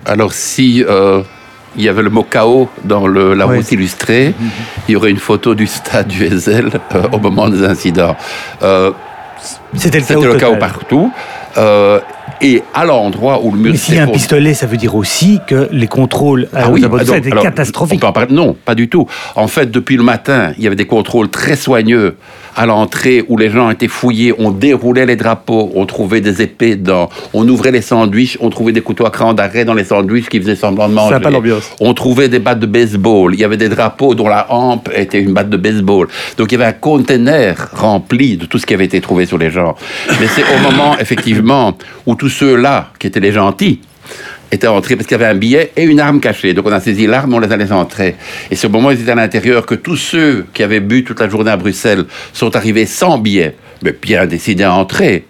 Alors 0.05 0.33
si 0.33 0.83
euh, 0.83 1.21
il 1.77 1.83
y 1.83 1.89
avait 1.89 2.01
le 2.01 2.09
mot 2.09 2.23
chaos 2.23 2.69
dans 2.83 3.07
la 3.07 3.45
route 3.45 3.71
illustrée, 3.71 4.33
il 4.87 4.91
y 4.91 4.95
aurait 4.95 5.11
une 5.11 5.17
photo 5.17 5.55
du 5.55 5.67
stade 5.67 6.07
du 6.07 6.23
Ezel 6.23 6.69
euh, 6.95 7.03
au 7.11 7.19
moment 7.19 7.49
des 7.49 7.63
incidents. 7.63 8.15
Euh, 8.61 8.91
C'était 9.75 9.99
le, 9.99 10.35
chaos, 10.37 10.57
partout. 10.57 11.11
Et 12.41 12.63
à 12.73 12.85
l'endroit 12.85 13.41
où 13.43 13.51
le 13.51 13.57
mur. 13.57 13.71
Mais 13.71 13.77
s'il 13.77 13.95
y 13.95 13.99
a 13.99 14.03
un 14.03 14.07
pistolet, 14.07 14.53
ça 14.53 14.65
veut 14.65 14.77
dire 14.77 14.95
aussi 14.95 15.39
que 15.47 15.69
les 15.71 15.87
contrôles 15.87 16.47
à 16.53 16.65
ah 16.65 16.69
oui, 16.69 16.83
étaient 16.83 17.29
catastrophiques. 17.29 18.01
non, 18.29 18.55
pas 18.65 18.75
du 18.75 18.89
tout. 18.89 19.07
En 19.35 19.47
fait, 19.47 19.69
depuis 19.69 19.97
le 19.97 20.03
matin, 20.03 20.53
il 20.57 20.63
y 20.63 20.67
avait 20.67 20.75
des 20.75 20.85
contrôles 20.85 21.29
très 21.29 21.55
soigneux 21.55 22.15
à 22.55 22.65
l'entrée 22.65 23.23
où 23.29 23.37
les 23.37 23.49
gens 23.49 23.69
étaient 23.69 23.87
fouillés, 23.87 24.33
on 24.37 24.51
déroulait 24.51 25.05
les 25.05 25.15
drapeaux, 25.15 25.71
on 25.75 25.85
trouvait 25.85 26.21
des 26.21 26.41
épées 26.41 26.75
dedans, 26.75 27.09
on 27.33 27.47
ouvrait 27.47 27.71
les 27.71 27.81
sandwichs, 27.81 28.37
on 28.41 28.49
trouvait 28.49 28.73
des 28.73 28.81
couteaux 28.81 29.05
à 29.05 29.09
cran 29.09 29.33
d'arrêt 29.33 29.63
dans 29.63 29.73
les 29.73 29.85
sandwichs 29.85 30.27
qui 30.27 30.39
faisaient 30.39 30.55
semblant 30.55 30.89
de 30.89 30.93
manger. 30.93 31.17
On 31.79 31.93
trouvait 31.93 32.27
des 32.27 32.39
battes 32.39 32.59
de 32.59 32.65
baseball, 32.65 33.33
il 33.33 33.39
y 33.39 33.43
avait 33.43 33.57
des 33.57 33.69
drapeaux 33.69 34.15
dont 34.15 34.27
la 34.27 34.51
hampe 34.51 34.89
était 34.95 35.21
une 35.21 35.33
batte 35.33 35.49
de 35.49 35.57
baseball. 35.57 36.07
Donc 36.37 36.51
il 36.51 36.59
y 36.59 36.61
avait 36.61 36.69
un 36.69 36.73
conteneur 36.73 37.69
rempli 37.73 38.37
de 38.37 38.45
tout 38.45 38.57
ce 38.57 38.65
qui 38.65 38.73
avait 38.73 38.85
été 38.85 38.99
trouvé 39.01 39.25
sur 39.25 39.37
les 39.37 39.49
gens. 39.49 39.75
Mais 40.19 40.27
c'est 40.27 40.43
au 40.43 40.59
moment, 40.59 40.97
effectivement, 40.99 41.77
où 42.05 42.15
tous 42.15 42.30
ceux-là, 42.31 42.91
qui 42.97 43.07
étaient 43.07 43.19
les 43.19 43.31
gentils, 43.31 43.81
étaient 44.51 44.67
entrés 44.67 44.95
parce 44.95 45.07
qu'il 45.07 45.17
y 45.17 45.21
avait 45.21 45.31
un 45.31 45.37
billet 45.37 45.71
et 45.75 45.83
une 45.83 45.99
arme 45.99 46.19
cachée. 46.19 46.53
Donc 46.53 46.65
on 46.67 46.71
a 46.71 46.79
saisi 46.79 47.07
l'arme, 47.07 47.33
on 47.33 47.39
les 47.39 47.51
a 47.51 47.57
laissés 47.57 47.71
entrer. 47.71 48.15
Et 48.49 48.55
c'est 48.55 48.67
au 48.67 48.69
moment 48.69 48.91
ils 48.91 49.01
étaient 49.01 49.11
à 49.11 49.15
l'intérieur 49.15 49.65
que 49.65 49.75
tous 49.75 49.95
ceux 49.95 50.45
qui 50.53 50.63
avaient 50.63 50.79
bu 50.79 51.03
toute 51.03 51.19
la 51.19 51.29
journée 51.29 51.51
à 51.51 51.57
Bruxelles 51.57 52.05
sont 52.33 52.55
arrivés 52.55 52.85
sans 52.85 53.17
billet, 53.17 53.55
mais 53.83 53.93
bien 53.99 54.25
décidés 54.25 54.63
à 54.63 54.73
entrer 54.73 55.25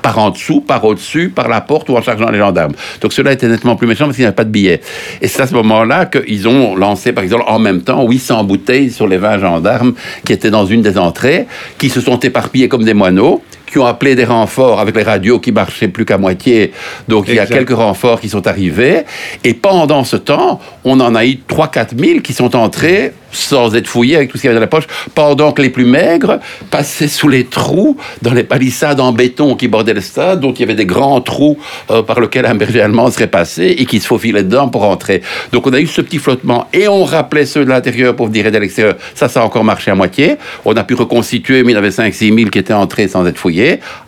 par 0.00 0.18
en 0.18 0.30
dessous, 0.30 0.62
par 0.62 0.82
au-dessus, 0.84 1.28
par 1.28 1.48
la 1.48 1.60
porte 1.60 1.90
ou 1.90 1.96
en 1.96 2.02
chargeant 2.02 2.30
les 2.30 2.38
gendarmes. 2.38 2.72
Donc 3.02 3.12
cela 3.12 3.32
était 3.32 3.48
nettement 3.48 3.76
plus 3.76 3.86
méchant 3.86 4.06
parce 4.06 4.16
qu'il 4.16 4.22
n'y 4.22 4.28
avait 4.28 4.34
pas 4.34 4.44
de 4.44 4.50
billet. 4.50 4.80
Et 5.20 5.28
c'est 5.28 5.42
à 5.42 5.46
ce 5.46 5.54
moment-là 5.54 6.06
qu'ils 6.06 6.48
ont 6.48 6.74
lancé, 6.74 7.12
par 7.12 7.22
exemple, 7.22 7.44
en 7.46 7.58
même 7.58 7.82
temps, 7.82 8.08
800 8.08 8.44
bouteilles 8.44 8.90
sur 8.90 9.06
les 9.06 9.18
20 9.18 9.40
gendarmes 9.40 9.92
qui 10.24 10.32
étaient 10.32 10.50
dans 10.50 10.64
une 10.64 10.80
des 10.80 10.96
entrées, 10.96 11.46
qui 11.76 11.90
se 11.90 12.00
sont 12.00 12.18
éparpillés 12.18 12.68
comme 12.68 12.84
des 12.84 12.94
moineaux 12.94 13.42
qui 13.70 13.78
ont 13.78 13.86
appelé 13.86 14.14
des 14.14 14.24
renforts 14.24 14.80
avec 14.80 14.96
les 14.96 15.02
radios 15.02 15.38
qui 15.38 15.52
marchaient 15.52 15.88
plus 15.88 16.04
qu'à 16.04 16.18
moitié. 16.18 16.72
Donc 17.08 17.26
il 17.28 17.34
y 17.34 17.38
a 17.38 17.46
quelques 17.46 17.70
renforts 17.70 18.20
qui 18.20 18.28
sont 18.28 18.46
arrivés. 18.46 19.04
Et 19.44 19.54
pendant 19.54 20.04
ce 20.04 20.16
temps, 20.16 20.60
on 20.84 20.98
en 21.00 21.14
a 21.14 21.24
eu 21.24 21.38
3-4 21.48 21.98
000 21.98 22.20
qui 22.20 22.32
sont 22.32 22.56
entrés 22.56 23.12
sans 23.32 23.76
être 23.76 23.86
fouillés 23.86 24.16
avec 24.16 24.28
tout 24.28 24.38
ce 24.38 24.42
qu'il 24.42 24.48
y 24.48 24.50
avait 24.50 24.56
dans 24.56 24.62
la 24.62 24.66
poche, 24.66 24.88
pendant 25.14 25.52
que 25.52 25.62
les 25.62 25.70
plus 25.70 25.84
maigres 25.84 26.40
passaient 26.68 27.06
sous 27.06 27.28
les 27.28 27.44
trous 27.44 27.96
dans 28.22 28.32
les 28.32 28.42
palissades 28.42 28.98
en 28.98 29.12
béton 29.12 29.54
qui 29.54 29.68
bordaient 29.68 29.94
le 29.94 30.00
stade, 30.00 30.40
dont 30.40 30.52
il 30.52 30.60
y 30.60 30.64
avait 30.64 30.74
des 30.74 30.84
grands 30.84 31.20
trous 31.20 31.56
euh, 31.92 32.02
par 32.02 32.20
lesquels 32.20 32.44
un 32.46 32.56
berger 32.56 32.80
allemand 32.80 33.08
serait 33.12 33.28
passé 33.28 33.76
et 33.78 33.86
qui 33.86 34.00
se 34.00 34.08
faufilaient 34.08 34.42
dedans 34.42 34.68
pour 34.68 34.82
entrer. 34.82 35.22
Donc 35.52 35.68
on 35.68 35.72
a 35.72 35.78
eu 35.78 35.86
ce 35.86 36.00
petit 36.00 36.18
flottement 36.18 36.66
et 36.72 36.88
on 36.88 37.04
rappelait 37.04 37.46
ceux 37.46 37.64
de 37.64 37.70
l'intérieur 37.70 38.16
pour 38.16 38.26
venir 38.26 38.46
aider 38.46 38.56
à 38.56 38.60
l'extérieur. 38.60 38.96
Ça, 39.14 39.28
ça 39.28 39.42
a 39.42 39.44
encore 39.44 39.62
marché 39.62 39.92
à 39.92 39.94
moitié. 39.94 40.34
On 40.64 40.72
a 40.72 40.82
pu 40.82 40.94
reconstituer, 40.94 41.62
mais 41.62 41.70
il 41.70 41.76
y 41.76 41.78
avait 41.78 41.90
5-6 41.90 42.34
000 42.34 42.50
qui 42.50 42.58
étaient 42.58 42.72
entrés 42.72 43.06
sans 43.06 43.24
être 43.26 43.38
fouillés 43.38 43.59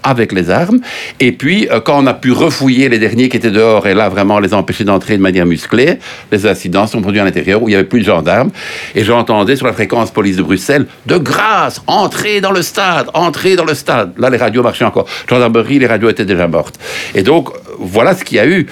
avec 0.03 0.33
les 0.33 0.51
armes. 0.51 0.81
Et 1.21 1.33
puis, 1.33 1.69
euh, 1.71 1.81
quand 1.81 2.03
on 2.03 2.07
a 2.07 2.15
pu 2.15 2.33
refouiller 2.33 2.88
les 2.88 2.99
derniers 2.99 3.29
qui 3.29 3.37
étaient 3.37 3.51
dehors 3.51 3.87
et 3.87 3.95
là, 3.95 4.09
vraiment 4.09 4.38
les 4.38 4.55
empêcher 4.55 4.85
d'entrer 4.85 5.17
de 5.17 5.23
manière 5.23 5.47
musclée, 5.47 5.99
les 6.31 6.47
incidents 6.47 6.87
sont 6.87 7.01
produits 7.01 7.21
à 7.21 7.25
l'intérieur 7.25 7.62
où 7.62 7.69
il 7.69 7.73
n'y 7.73 7.77
avait 7.77 7.85
plus 7.85 8.01
de 8.01 8.05
gendarmes. 8.05 8.51
Et 8.95 9.05
j'entendais 9.05 9.57
sur 9.57 9.67
la 9.67 9.73
fréquence 9.73 10.11
police 10.11 10.37
de 10.37 10.43
Bruxelles, 10.43 10.87
de 11.07 11.17
grâce, 11.17 11.81
entrez 11.87 12.41
dans 12.41 12.53
le 12.53 12.62
stade, 12.62 13.09
entrez 13.15 13.57
dans 13.57 13.65
le 13.65 13.75
stade. 13.75 14.12
Là, 14.19 14.31
les 14.31 14.38
radios 14.38 14.62
marchaient 14.62 14.85
encore. 14.85 15.07
Gendarmerie, 15.29 15.79
les 15.79 15.87
radios 15.87 16.11
étaient 16.11 16.25
déjà 16.25 16.49
mortes. 16.49 16.79
Et 17.15 17.23
donc, 17.23 17.51
voilà 17.79 18.15
ce 18.15 18.25
qu'il 18.25 18.37
y 18.37 18.41
a 18.41 18.47
eu. 18.47 18.67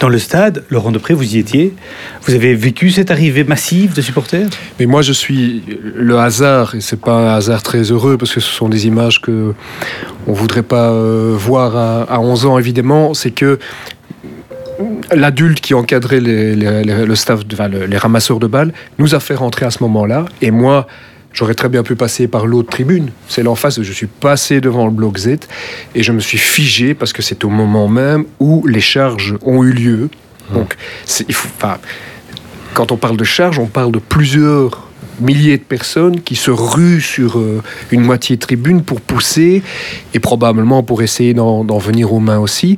Dans 0.00 0.08
le 0.08 0.18
stade, 0.18 0.64
Laurent 0.70 0.92
Depré, 0.92 1.12
vous 1.12 1.34
y 1.34 1.38
étiez. 1.38 1.74
Vous 2.22 2.32
avez 2.34 2.54
vécu 2.54 2.90
cette 2.90 3.10
arrivée 3.10 3.44
massive 3.44 3.92
de 3.94 4.00
supporters? 4.00 4.48
Mais 4.78 4.86
moi, 4.86 5.02
je 5.02 5.12
suis 5.12 5.62
le 5.94 6.18
hasard, 6.18 6.74
et 6.74 6.80
c'est 6.80 6.98
pas 7.00 7.12
un 7.12 7.34
hasard 7.36 7.62
très 7.62 7.82
heureux, 7.82 8.16
parce 8.16 8.32
que 8.32 8.40
ce 8.40 8.48
sont 8.50 8.70
des 8.70 8.86
images 8.86 9.20
que 9.20 9.52
on 10.26 10.32
voudrait 10.32 10.62
pas 10.62 10.90
euh, 10.90 11.34
voir 11.36 11.76
à, 11.76 12.02
à 12.04 12.18
11 12.18 12.46
ans, 12.46 12.58
évidemment. 12.58 13.12
C'est 13.12 13.30
que 13.30 13.58
l'adulte 15.12 15.60
qui 15.60 15.74
encadrait 15.74 16.20
les, 16.20 16.56
le 16.56 17.14
staff, 17.14 17.40
enfin, 17.52 17.68
le- 17.68 17.84
les 17.84 17.98
ramasseurs 17.98 18.38
de 18.40 18.46
balles, 18.46 18.72
nous 18.98 19.14
a 19.14 19.20
fait 19.20 19.34
rentrer 19.34 19.66
à 19.66 19.70
ce 19.70 19.82
moment-là. 19.82 20.24
Et 20.40 20.50
moi, 20.50 20.86
j'aurais 21.32 21.54
très 21.54 21.68
bien 21.68 21.82
pu 21.82 21.96
passer 21.96 22.28
par 22.28 22.46
l'autre 22.46 22.70
tribune, 22.70 23.10
celle 23.28 23.48
en 23.48 23.54
face. 23.54 23.80
Je 23.80 23.92
suis 23.92 24.06
passé 24.06 24.60
devant 24.60 24.86
le 24.86 24.92
bloc 24.92 25.18
Z 25.18 25.38
et 25.94 26.02
je 26.02 26.12
me 26.12 26.20
suis 26.20 26.38
figé 26.38 26.94
parce 26.94 27.12
que 27.12 27.22
c'est 27.22 27.44
au 27.44 27.48
moment 27.48 27.88
même 27.88 28.24
où 28.38 28.66
les 28.66 28.80
charges 28.80 29.36
ont 29.42 29.62
eu 29.62 29.72
lieu. 29.72 30.08
Donc, 30.52 30.74
il 31.28 31.34
faut, 31.34 31.48
enfin, 31.56 31.78
quand 32.74 32.92
on 32.92 32.96
parle 32.96 33.16
de 33.16 33.24
charges, 33.24 33.58
on 33.58 33.66
parle 33.66 33.92
de 33.92 33.98
plusieurs 33.98 34.88
milliers 35.20 35.58
de 35.58 35.62
personnes 35.62 36.20
qui 36.20 36.34
se 36.34 36.50
ruent 36.50 37.02
sur 37.02 37.38
euh, 37.38 37.62
une 37.90 38.00
moitié 38.00 38.38
tribune 38.38 38.82
pour 38.82 39.00
pousser 39.00 39.62
et 40.14 40.18
probablement 40.18 40.82
pour 40.82 41.02
essayer 41.02 41.34
d'en 41.34 41.78
venir 41.78 42.12
aux 42.12 42.20
mains 42.20 42.38
aussi. 42.38 42.76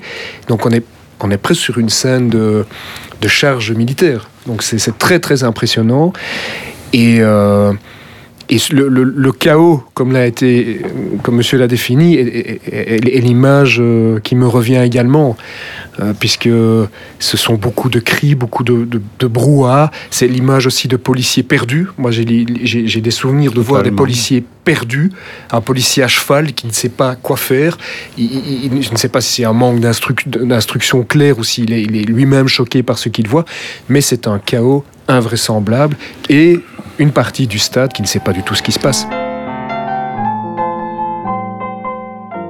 Donc 0.49 0.67
on 0.67 0.71
est, 0.71 0.85
on 1.21 1.31
est 1.31 1.37
presque 1.39 1.61
sur 1.61 1.79
une 1.79 1.89
scène 1.89 2.29
de, 2.29 2.67
de 3.21 3.29
charge 3.29 3.71
militaire. 3.73 4.29
Donc 4.47 4.63
c'est 4.65 4.79
c'est 4.79 4.99
très 4.99 5.21
très 5.21 5.45
impressionnant. 5.45 6.13
Et, 6.93 7.19
euh, 7.21 7.73
et 8.55 8.59
le, 8.73 8.89
le- 8.89 9.05
le 9.05 9.33
chaos, 9.33 9.83
comme 9.95 10.13
l'a 10.13 10.27
été, 10.27 10.81
comme 11.23 11.37
Monsieur 11.37 11.59
l'a 11.59 11.69
défini, 11.69 12.17
est, 12.17 12.21
est- 12.21 12.61
est- 12.71 13.17
est 13.17 13.21
l'image 13.21 13.79
euh, 13.81 14.19
qui 14.21 14.35
me 14.37 14.47
revient 14.47 14.83
également, 14.85 15.37
euh, 16.01 16.13
puisque 16.19 16.49
ce 17.19 17.37
sont 17.37 17.55
beaucoup 17.55 17.89
de 17.89 17.99
cris, 18.01 18.35
beaucoup 18.35 18.63
de, 18.65 18.85
de, 18.85 19.01
de 19.19 19.27
brouhaha. 19.27 19.91
C'est 20.11 20.29
l'image 20.29 20.67
aussi 20.67 20.87
de 20.89 20.97
policiers 20.97 21.43
perdus. 21.43 21.87
Moi, 21.97 22.11
j'ai 22.11 22.25
des 23.01 23.11
souvenirs 23.11 23.53
de 23.53 23.61
voir 23.61 23.83
des 23.83 23.91
policiers 23.97 24.45
perdus, 24.65 25.11
un 25.51 25.61
policier 25.61 26.03
à 26.03 26.09
cheval 26.09 26.53
qui 26.53 26.67
ne 26.67 26.73
sait 26.73 26.89
pas 26.91 27.15
quoi 27.17 27.37
faire. 27.37 27.79
Il, 28.19 28.25
il- 28.25 28.65
il- 28.77 28.83
je 28.83 28.93
ne 28.93 28.97
sais 28.97 29.09
pas 29.09 29.21
si 29.21 29.33
c'est 29.37 29.45
un 29.45 29.53
manque 29.55 29.81
d'instruc- 29.81 30.29
d'instruction 30.29 31.03
claire 31.05 31.39
ou 31.39 31.45
s'il 31.45 31.73
est, 31.73 31.83
il 31.83 31.97
est 31.97 32.05
lui-même 32.05 32.49
choqué 32.49 32.83
par 32.83 32.99
ce 32.99 33.09
qu'il 33.09 33.29
voit, 33.29 33.45
mais 33.89 34.01
c'est 34.03 34.27
un 34.29 34.39
chaos 34.39 34.85
invraisemblable 35.09 35.97
et 36.31 36.61
une 36.99 37.13
partie 37.13 37.47
du 37.47 37.59
stade 37.59 37.93
qui 37.93 38.03
ne 38.03 38.07
sait 38.07 38.21
pas 38.21 38.33
du 38.33 38.43
tout 38.43 38.55
ce 38.55 38.63
qui 38.63 38.73
se 38.73 38.79
passe. 38.79 39.07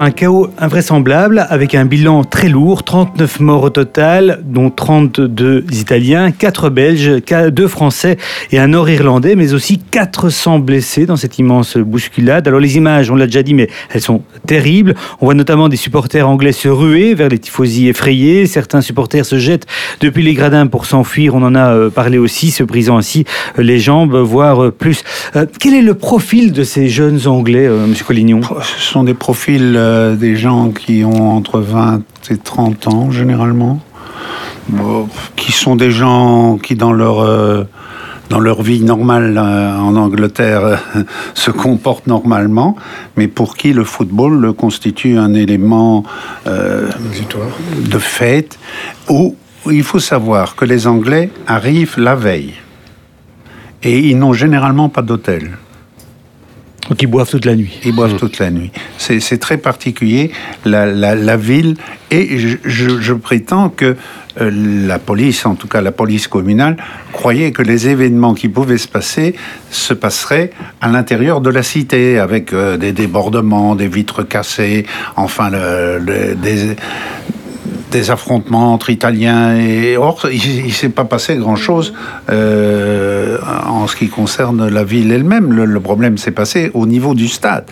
Un 0.04 0.10
chaos 0.10 0.48
invraisemblable 0.58 1.46
avec 1.48 1.76
un 1.76 1.84
bilan 1.84 2.24
très 2.24 2.48
lourd, 2.48 2.82
39 2.82 3.38
morts 3.38 3.62
au 3.62 3.70
total, 3.70 4.40
dont 4.44 4.68
32 4.68 5.64
Italiens, 5.70 6.32
4 6.32 6.70
Belges, 6.70 7.22
2 7.52 7.68
Français 7.68 8.16
et 8.50 8.58
un 8.58 8.66
Nord-Irlandais, 8.66 9.36
mais 9.36 9.54
aussi 9.54 9.78
400 9.78 10.58
blessés 10.58 11.06
dans 11.06 11.14
cette 11.14 11.38
immense 11.38 11.76
bousculade. 11.76 12.48
Alors 12.48 12.58
les 12.58 12.76
images, 12.76 13.12
on 13.12 13.14
l'a 13.14 13.26
déjà 13.26 13.44
dit, 13.44 13.54
mais 13.54 13.68
elles 13.90 14.00
sont 14.00 14.22
terribles. 14.44 14.96
On 15.20 15.26
voit 15.26 15.34
notamment 15.34 15.68
des 15.68 15.76
supporters 15.76 16.28
anglais 16.28 16.50
se 16.50 16.66
ruer 16.66 17.14
vers 17.14 17.28
les 17.28 17.38
tifosi 17.38 17.86
effrayés. 17.86 18.46
Certains 18.46 18.80
supporters 18.80 19.24
se 19.24 19.38
jettent 19.38 19.68
depuis 20.00 20.24
les 20.24 20.34
gradins 20.34 20.66
pour 20.66 20.86
s'enfuir. 20.86 21.36
On 21.36 21.44
en 21.44 21.54
a 21.54 21.68
euh, 21.68 21.90
parlé 21.90 22.18
aussi, 22.18 22.50
se 22.50 22.64
brisant 22.64 22.96
ainsi 22.96 23.24
euh, 23.56 23.62
les 23.62 23.78
jambes, 23.78 24.16
voire 24.16 24.64
euh, 24.64 24.70
plus. 24.72 25.04
Quel 25.60 25.74
est 25.74 25.82
le 25.82 25.94
profil 25.94 26.50
de 26.50 26.64
ces 26.64 26.88
jeunes 26.88 27.20
Anglais, 27.28 27.68
euh, 27.68 27.86
Monsieur 27.86 28.04
Collignon? 28.04 28.40
Ce 28.62 28.82
sont 28.82 29.04
des 29.04 29.14
profils 29.14 29.76
euh, 29.92 30.16
des 30.16 30.37
gens 30.37 30.70
qui 30.70 31.05
ont 31.05 31.37
entre 31.37 31.61
20 31.61 32.02
et 32.31 32.38
30 32.38 32.88
ans, 32.88 33.11
généralement. 33.11 33.78
Bon, 34.68 35.07
qui 35.37 35.52
sont 35.52 35.76
des 35.76 35.90
gens 35.90 36.57
qui, 36.57 36.76
dans 36.76 36.94
leur, 36.94 37.20
euh, 37.20 37.64
dans 38.31 38.40
leur 38.40 38.62
vie 38.62 38.81
normale 38.81 39.37
euh, 39.37 39.76
en 39.76 39.94
Angleterre, 39.96 40.78
se 41.35 41.50
comportent 41.50 42.07
normalement, 42.07 42.74
mais 43.18 43.28
pour 43.28 43.55
qui 43.55 43.74
le 43.74 43.85
football 43.85 44.55
constitue 44.55 45.18
un 45.18 45.35
élément 45.35 46.05
de 46.46 47.98
fête 47.98 48.59
où 49.11 49.37
il 49.70 49.83
faut 49.83 50.00
savoir 50.00 50.57
que 50.57 50.64
les 50.64 50.87
Anglais 50.87 51.31
arrivent 51.46 51.98
la 51.98 52.14
veille. 52.14 52.55
Et 53.83 53.98
ils 53.98 54.18
n'ont 54.18 54.33
généralement 54.33 54.88
pas 54.88 55.02
d'hôtel. 55.02 55.50
Donc 56.88 57.01
ils 57.01 57.07
boivent 57.07 57.31
toute 57.31 57.45
la 57.45 57.55
nuit. 57.55 57.79
Ils 57.85 57.95
boivent 57.95 58.16
toute 58.16 58.38
la 58.38 58.51
nuit. 58.51 58.71
C'est 58.99 59.38
très 59.38 59.57
particulier, 59.57 60.33
la, 60.64 61.37
ville. 61.37 61.77
Et 62.11 62.38
je, 62.38 63.12
prétends 63.14 63.68
que 63.68 63.97
euh, 64.40 64.87
la 64.87 64.99
police, 64.99 65.47
en 65.47 65.55
tout 65.55 65.68
cas 65.68 65.81
la 65.81 65.92
police 65.92 66.27
communale, 66.27 66.77
croyait 67.12 67.53
que 67.53 67.62
les 67.62 67.88
événements 67.88 68.35
qui 68.35 68.49
pouvaient 68.49 68.79
se 68.79 68.88
passer 68.88 69.35
se 69.71 69.95
passeraient 69.95 70.51
à 70.81 70.88
l'intérieur 70.88 71.40
de 71.40 71.51
la 71.51 71.62
cité, 71.62 72.18
avec 72.18 72.53
euh, 72.53 72.77
des 72.77 72.92
débordements, 72.92 73.75
des 73.75 73.88
vitres 73.88 74.23
cassées, 74.23 74.85
enfin 75.16 75.51
des 75.51 76.77
des 77.92 78.11
affrontements 78.11 78.72
entre 78.72 78.90
Italiens 78.90 79.57
et 79.57 79.96
or 79.96 80.26
il, 80.33 80.66
ne 80.66 80.70
s'est 80.70 80.88
pas 80.88 81.05
passé 81.05 81.37
grand 81.37 81.57
chose 81.57 81.92
en 82.28 83.87
ce 83.87 83.96
qui 83.96 84.09
concerne 84.09 84.68
la 84.68 84.85
ville 84.85 85.12
elle-même. 85.12 85.52
Le, 85.52 85.64
le 85.64 85.81
problème 85.81 86.18
s'est 86.18 86.33
passé 86.33 86.70
au 86.74 86.87
niveau 86.87 87.14
du 87.14 87.28
stade, 87.28 87.66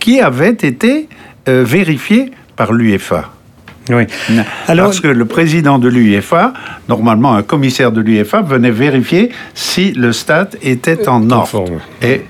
qui 0.00 0.20
avait 0.20 0.50
été 0.50 1.08
euh, 1.48 1.62
vérifié 1.64 2.32
par 2.56 2.72
l'UEFA. 2.72 3.30
Oui. 3.88 4.02
Alors, 4.66 4.86
Parce 4.86 4.98
que 4.98 5.06
le 5.06 5.24
président 5.26 5.78
de 5.78 5.88
l'UEFA, 5.88 6.52
normalement 6.88 7.34
un 7.34 7.44
commissaire 7.44 7.92
de 7.92 8.00
l'UEFA, 8.00 8.42
venait 8.42 8.72
vérifier 8.72 9.30
si 9.54 9.92
le 9.92 10.12
stade 10.12 10.56
était 10.60 11.08
en 11.08 11.30
ordre. 11.30 11.64
Et 12.02 12.22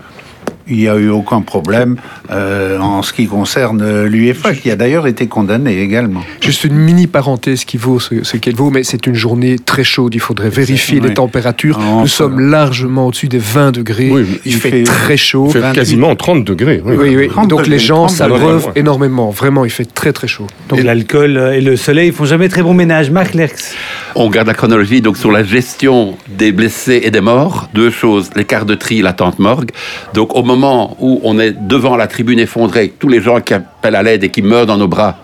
il 0.69 0.77
n'y 0.79 0.89
a 0.89 0.97
eu 0.97 1.09
aucun 1.11 1.41
problème 1.43 1.97
euh, 2.31 2.79
en 2.79 3.03
ce 3.03 3.13
qui 3.13 3.27
concerne 3.27 3.81
euh, 3.83 4.09
l'UEFA, 4.09 4.55
qui 4.55 4.71
a 4.71 4.77
d'ailleurs 4.77 5.07
été 5.07 5.27
condamné 5.29 5.81
également. 5.81 6.23
Juste 6.41 6.65
une 6.65 6.75
mini 6.75 7.07
parenthèse 7.07 7.65
qui 7.65 7.77
vaut 7.77 8.01
ce, 8.01 8.25
ce 8.25 8.37
qu'elle 8.37 8.57
vaut, 8.57 8.71
mais 8.71 8.83
c'est 8.83 9.07
une 9.07 9.15
journée 9.15 9.59
très 9.59 9.85
chaude. 9.85 10.15
Il 10.15 10.21
faudrait 10.21 10.51
vérifier 10.51 11.01
oui. 11.01 11.09
les 11.09 11.15
températures. 11.15 11.79
Nous 11.79 12.07
sommes 12.09 12.41
largement 12.41 13.07
au-dessus 13.07 13.29
des 13.29 13.39
20 13.39 13.73
degrés. 13.73 14.11
Oui, 14.11 14.25
il, 14.45 14.53
il 14.53 14.59
fait, 14.59 14.71
fait- 14.71 14.83
très 14.83 15.17
chaud. 15.17 15.47
Il 15.49 15.53
fait 15.53 15.61
28. 15.61 15.75
quasiment 15.79 16.17
30 16.17 16.45
degrés. 16.45 16.83
oui. 16.85 16.97
Oui, 16.99 17.17
oui. 17.17 17.29
30 17.29 17.49
Donc 17.49 17.67
les 17.67 17.79
gens 17.79 18.07
30 18.07 18.11
s'abreuvent 18.11 18.73
énormément. 18.75 19.31
Vraiment, 19.31 19.65
il 19.65 19.71
fait 19.71 19.85
très 19.85 20.13
très 20.13 20.27
chaud. 20.27 20.47
Donc, 20.69 20.79
donc 20.79 20.87
l'alcool 20.87 21.37
et 21.55 21.61
le 21.61 21.77
soleil 21.77 22.11
font 22.11 22.25
jamais 22.25 22.49
très 22.49 22.63
bon 22.63 22.75
ménage. 22.75 23.11
Marc 23.11 23.35
Lerx. 23.35 23.75
On 24.15 24.31
garde 24.31 24.49
la 24.49 24.55
chronologie 24.55 25.01
donc 25.01 25.17
sur 25.17 25.31
la 25.31 25.45
gestion 25.45 26.17
des 26.29 26.51
blessés 26.51 27.01
et 27.05 27.11
des 27.11 27.21
morts. 27.21 27.69
Deux 27.75 27.91
choses, 27.91 28.31
les 28.35 28.45
quarts 28.45 28.65
de 28.65 28.75
tri, 28.75 29.03
la 29.03 29.13
tente 29.13 29.39
morgue. 29.39 29.71
Donc 30.15 30.35
au 30.35 30.43
moment 30.43 30.56
où 31.01 31.21
on 31.25 31.39
est 31.39 31.53
devant 31.53 31.97
la 31.97 32.07
tribune 32.07 32.39
effondrée, 32.39 32.93
tous 32.99 33.09
les 33.09 33.21
gens 33.21 33.41
qui 33.41 33.55
à 33.95 34.03
l'aide 34.03 34.25
et 34.25 34.31
qui 34.31 34.43
meurent 34.43 34.67
dans 34.67 34.77
nos 34.77 34.89
bras, 34.89 35.19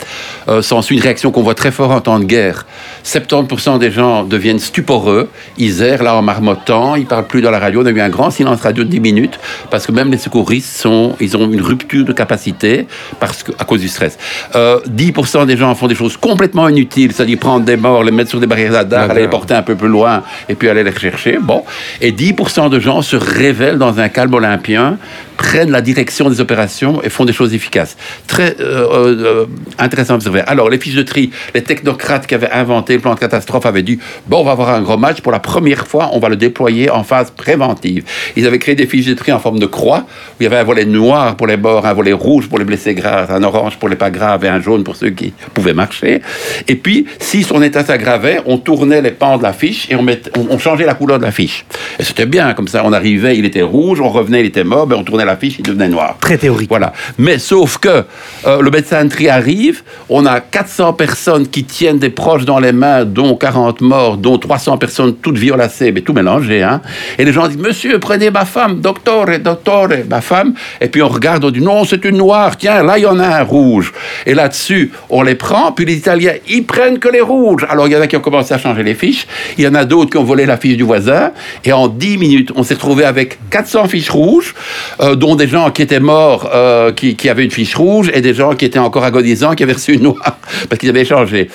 euh, 0.48 0.62
une 0.90 1.00
réaction 1.00 1.30
qu'on 1.30 1.42
voit 1.42 1.54
très 1.54 1.70
fort 1.70 1.90
en 1.90 2.00
temps 2.00 2.18
de 2.18 2.24
guerre. 2.24 2.66
70% 3.04 3.78
des 3.78 3.90
gens 3.90 4.24
deviennent 4.24 4.58
stuporeux, 4.58 5.28
ils 5.58 5.82
errent 5.82 6.02
là 6.02 6.14
en 6.14 6.22
marmottant, 6.22 6.94
ils 6.94 7.06
parlent 7.06 7.26
plus 7.26 7.40
dans 7.40 7.50
la 7.50 7.58
radio. 7.58 7.82
On 7.82 7.86
a 7.86 7.90
eu 7.90 8.00
un 8.00 8.08
grand 8.08 8.30
silence 8.30 8.60
radio 8.60 8.84
de 8.84 8.88
10 8.88 9.00
minutes 9.00 9.38
parce 9.70 9.86
que 9.86 9.92
même 9.92 10.10
les 10.10 10.18
secouristes 10.18 10.76
sont, 10.76 11.16
ils 11.20 11.36
ont 11.36 11.50
une 11.50 11.60
rupture 11.60 12.04
de 12.04 12.12
capacité 12.12 12.86
parce 13.20 13.42
que, 13.42 13.52
à 13.58 13.64
cause 13.64 13.80
du 13.80 13.88
stress. 13.88 14.18
Euh, 14.54 14.80
10% 14.88 15.46
des 15.46 15.56
gens 15.56 15.74
font 15.74 15.86
des 15.86 15.94
choses 15.94 16.16
complètement 16.16 16.68
inutiles, 16.68 17.12
c'est-à-dire 17.12 17.38
prendre 17.38 17.64
des 17.64 17.76
morts, 17.76 18.04
les 18.04 18.12
mettre 18.12 18.30
sur 18.30 18.40
des 18.40 18.46
barrières 18.46 18.72
radar, 18.72 19.10
aller 19.10 19.22
les 19.22 19.28
porter 19.28 19.54
un 19.54 19.62
peu 19.62 19.74
plus 19.74 19.88
loin 19.88 20.22
et 20.48 20.54
puis 20.54 20.68
aller 20.68 20.84
les 20.84 20.90
rechercher. 20.90 21.38
Bon. 21.40 21.64
Et 22.00 22.12
10% 22.12 22.70
de 22.70 22.80
gens 22.80 23.02
se 23.02 23.16
révèlent 23.16 23.78
dans 23.78 23.98
un 23.98 24.08
calme 24.08 24.34
olympien, 24.34 24.98
prennent 25.36 25.70
la 25.70 25.80
direction 25.80 26.30
des 26.30 26.40
opérations 26.40 27.02
et 27.02 27.08
font 27.08 27.24
des 27.24 27.32
choses 27.32 27.54
efficaces. 27.54 27.96
Très 28.26 28.51
euh, 28.60 29.16
euh, 29.24 29.46
intéressant 29.78 30.14
à 30.14 30.16
observer. 30.16 30.42
Alors, 30.46 30.70
les 30.70 30.78
fiches 30.78 30.94
de 30.94 31.02
tri, 31.02 31.30
les 31.54 31.62
technocrates 31.62 32.26
qui 32.26 32.34
avaient 32.34 32.50
inventé 32.50 32.94
le 32.94 33.00
plan 33.00 33.14
de 33.14 33.20
catastrophe 33.20 33.66
avaient 33.66 33.82
dit 33.82 33.98
bon, 34.26 34.38
on 34.40 34.44
va 34.44 34.52
avoir 34.52 34.70
un 34.70 34.82
gros 34.82 34.96
match. 34.96 35.20
Pour 35.20 35.32
la 35.32 35.40
première 35.40 35.86
fois, 35.86 36.10
on 36.12 36.18
va 36.18 36.28
le 36.28 36.36
déployer 36.36 36.90
en 36.90 37.04
phase 37.04 37.30
préventive. 37.30 38.04
Ils 38.36 38.46
avaient 38.46 38.58
créé 38.58 38.74
des 38.74 38.86
fiches 38.86 39.06
de 39.06 39.14
tri 39.14 39.32
en 39.32 39.38
forme 39.38 39.58
de 39.58 39.66
croix 39.66 40.04
où 40.06 40.36
il 40.40 40.44
y 40.44 40.46
avait 40.46 40.56
un 40.58 40.64
volet 40.64 40.84
noir 40.84 41.36
pour 41.36 41.46
les 41.46 41.56
morts, 41.56 41.86
un 41.86 41.92
volet 41.92 42.12
rouge 42.12 42.48
pour 42.48 42.58
les 42.58 42.64
blessés 42.64 42.94
graves, 42.94 43.30
un 43.30 43.42
orange 43.42 43.76
pour 43.76 43.88
les 43.88 43.96
pas 43.96 44.10
graves 44.10 44.44
et 44.44 44.48
un 44.48 44.60
jaune 44.60 44.84
pour 44.84 44.96
ceux 44.96 45.10
qui 45.10 45.32
pouvaient 45.54 45.74
marcher. 45.74 46.20
Et 46.68 46.76
puis, 46.76 47.06
si 47.18 47.42
son 47.42 47.62
état 47.62 47.84
s'aggravait, 47.84 48.40
on 48.46 48.58
tournait 48.58 49.00
les 49.02 49.10
pans 49.10 49.38
de 49.38 49.42
la 49.42 49.52
fiche 49.52 49.88
et 49.90 49.96
on, 49.96 50.02
mettait- 50.02 50.30
on, 50.36 50.46
on 50.50 50.58
changeait 50.58 50.86
la 50.86 50.94
couleur 50.94 51.18
de 51.18 51.24
la 51.24 51.32
fiche. 51.32 51.64
Et 51.98 52.02
c'était 52.02 52.26
bien, 52.26 52.54
comme 52.54 52.68
ça, 52.68 52.82
on 52.84 52.92
arrivait, 52.92 53.36
il 53.36 53.44
était 53.44 53.62
rouge, 53.62 54.00
on 54.00 54.08
revenait, 54.08 54.40
il 54.40 54.46
était 54.46 54.64
mort, 54.64 54.86
ben 54.86 54.96
on 54.98 55.04
tournait 55.04 55.24
la 55.24 55.36
fiche, 55.36 55.56
il 55.58 55.64
devenait 55.64 55.88
noir. 55.88 56.16
Très 56.20 56.38
théorique. 56.38 56.68
Voilà. 56.68 56.92
Mais 57.18 57.38
sauf 57.38 57.78
que 57.78 58.04
euh, 58.46 58.60
le 58.60 58.70
médecin 58.70 59.04
de 59.04 59.10
tri 59.10 59.28
arrive, 59.28 59.82
on 60.08 60.26
a 60.26 60.40
400 60.40 60.94
personnes 60.94 61.46
qui 61.46 61.64
tiennent 61.64 61.98
des 61.98 62.10
proches 62.10 62.44
dans 62.44 62.58
les 62.58 62.72
mains, 62.72 63.04
dont 63.04 63.36
40 63.36 63.80
morts, 63.80 64.16
dont 64.16 64.38
300 64.38 64.78
personnes 64.78 65.14
toutes 65.16 65.38
violacées, 65.38 65.92
mais 65.92 66.00
tout 66.00 66.12
mélangé. 66.12 66.62
Hein. 66.62 66.80
Et 67.18 67.24
les 67.24 67.32
gens 67.32 67.46
disent 67.46 67.58
Monsieur, 67.58 67.98
prenez 67.98 68.30
ma 68.30 68.44
femme, 68.44 68.80
docteur, 68.80 69.26
docteur, 69.38 69.88
ma 70.08 70.20
femme. 70.20 70.54
Et 70.80 70.88
puis 70.88 71.02
on 71.02 71.08
regarde, 71.08 71.44
on 71.44 71.50
dit 71.50 71.60
Non, 71.60 71.84
c'est 71.84 72.04
une 72.04 72.16
noire, 72.16 72.56
tiens, 72.56 72.82
là 72.82 72.98
il 72.98 73.02
y 73.02 73.06
en 73.06 73.18
a 73.18 73.26
un 73.26 73.42
rouge. 73.42 73.92
Et 74.26 74.34
là-dessus, 74.34 74.92
on 75.10 75.22
les 75.22 75.34
prend, 75.34 75.72
puis 75.72 75.84
les 75.84 75.96
Italiens, 75.96 76.34
ils 76.48 76.64
prennent 76.64 76.98
que 76.98 77.08
les 77.08 77.20
rouges. 77.20 77.66
Alors 77.68 77.86
il 77.86 77.92
y 77.92 77.96
en 77.96 78.00
a 78.00 78.06
qui 78.06 78.16
ont 78.16 78.20
commencé 78.20 78.52
à 78.54 78.58
changer 78.58 78.82
les 78.82 78.94
fiches, 78.94 79.26
il 79.58 79.64
y 79.64 79.68
en 79.68 79.74
a 79.74 79.84
d'autres 79.84 80.10
qui 80.10 80.18
ont 80.18 80.24
volé 80.24 80.46
la 80.46 80.56
fiche 80.56 80.76
du 80.76 80.82
voisin, 80.82 81.32
et 81.64 81.72
en 81.72 81.88
10 81.88 82.18
minutes, 82.18 82.52
on 82.56 82.62
s'est 82.62 82.74
retrouvé 82.74 83.04
avec 83.04 83.38
400 83.50 83.88
fiches 83.88 84.10
rouges, 84.10 84.54
euh, 85.00 85.14
dont 85.14 85.36
des 85.36 85.48
gens 85.48 85.70
qui 85.70 85.82
étaient 85.82 86.00
morts, 86.00 86.50
euh, 86.52 86.92
qui, 86.92 87.16
qui 87.16 87.28
avaient 87.28 87.44
une 87.44 87.50
fiche 87.50 87.74
rouge, 87.74 88.10
et 88.14 88.20
des 88.20 88.31
des 88.32 88.38
gens 88.38 88.54
qui 88.54 88.64
étaient 88.64 88.78
encore 88.78 89.04
agonisants, 89.04 89.54
qui 89.54 89.62
avaient 89.62 89.74
reçu 89.74 89.94
une 89.94 90.04
noix, 90.04 90.16
parce 90.68 90.78
qu'ils 90.78 90.88
avaient 90.88 91.04
changé. 91.04 91.48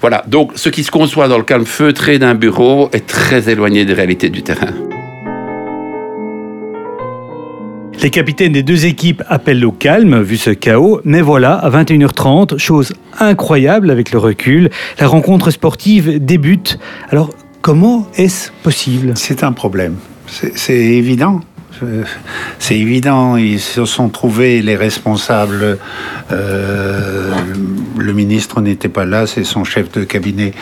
Voilà, 0.00 0.24
donc 0.26 0.52
ce 0.56 0.68
qui 0.68 0.82
se 0.82 0.90
conçoit 0.90 1.28
dans 1.28 1.38
le 1.38 1.44
calme 1.44 1.64
feutré 1.64 2.18
d'un 2.18 2.34
bureau 2.34 2.90
est 2.92 3.06
très 3.06 3.48
éloigné 3.48 3.84
des 3.84 3.94
réalités 3.94 4.30
du 4.30 4.42
terrain. 4.42 4.72
Les 8.02 8.10
capitaines 8.10 8.52
des 8.52 8.62
deux 8.62 8.84
équipes 8.84 9.22
appellent 9.28 9.64
au 9.64 9.72
calme, 9.72 10.20
vu 10.20 10.36
ce 10.36 10.50
chaos, 10.50 11.00
mais 11.04 11.22
voilà, 11.22 11.54
à 11.54 11.70
21h30, 11.70 12.58
chose 12.58 12.92
incroyable 13.18 13.90
avec 13.90 14.10
le 14.10 14.18
recul, 14.18 14.70
la 14.98 15.06
rencontre 15.06 15.50
sportive 15.50 16.22
débute. 16.22 16.78
Alors, 17.10 17.30
comment 17.62 18.08
est-ce 18.16 18.50
possible? 18.62 19.12
C'est 19.14 19.44
un 19.44 19.52
problème. 19.52 19.96
C'est 20.26 20.74
évident. 20.74 21.40
Euh, 21.82 22.04
c'est 22.58 22.78
évident, 22.78 23.36
ils 23.36 23.60
se 23.60 23.84
sont 23.84 24.08
trouvés 24.08 24.62
les 24.62 24.76
responsables. 24.76 25.78
Euh, 26.30 27.32
le 27.98 28.12
ministre 28.12 28.60
n'était 28.60 28.88
pas 28.88 29.04
là, 29.04 29.26
c'est 29.26 29.44
son 29.44 29.64
chef 29.64 29.90
de 29.92 30.04
cabinet, 30.04 30.52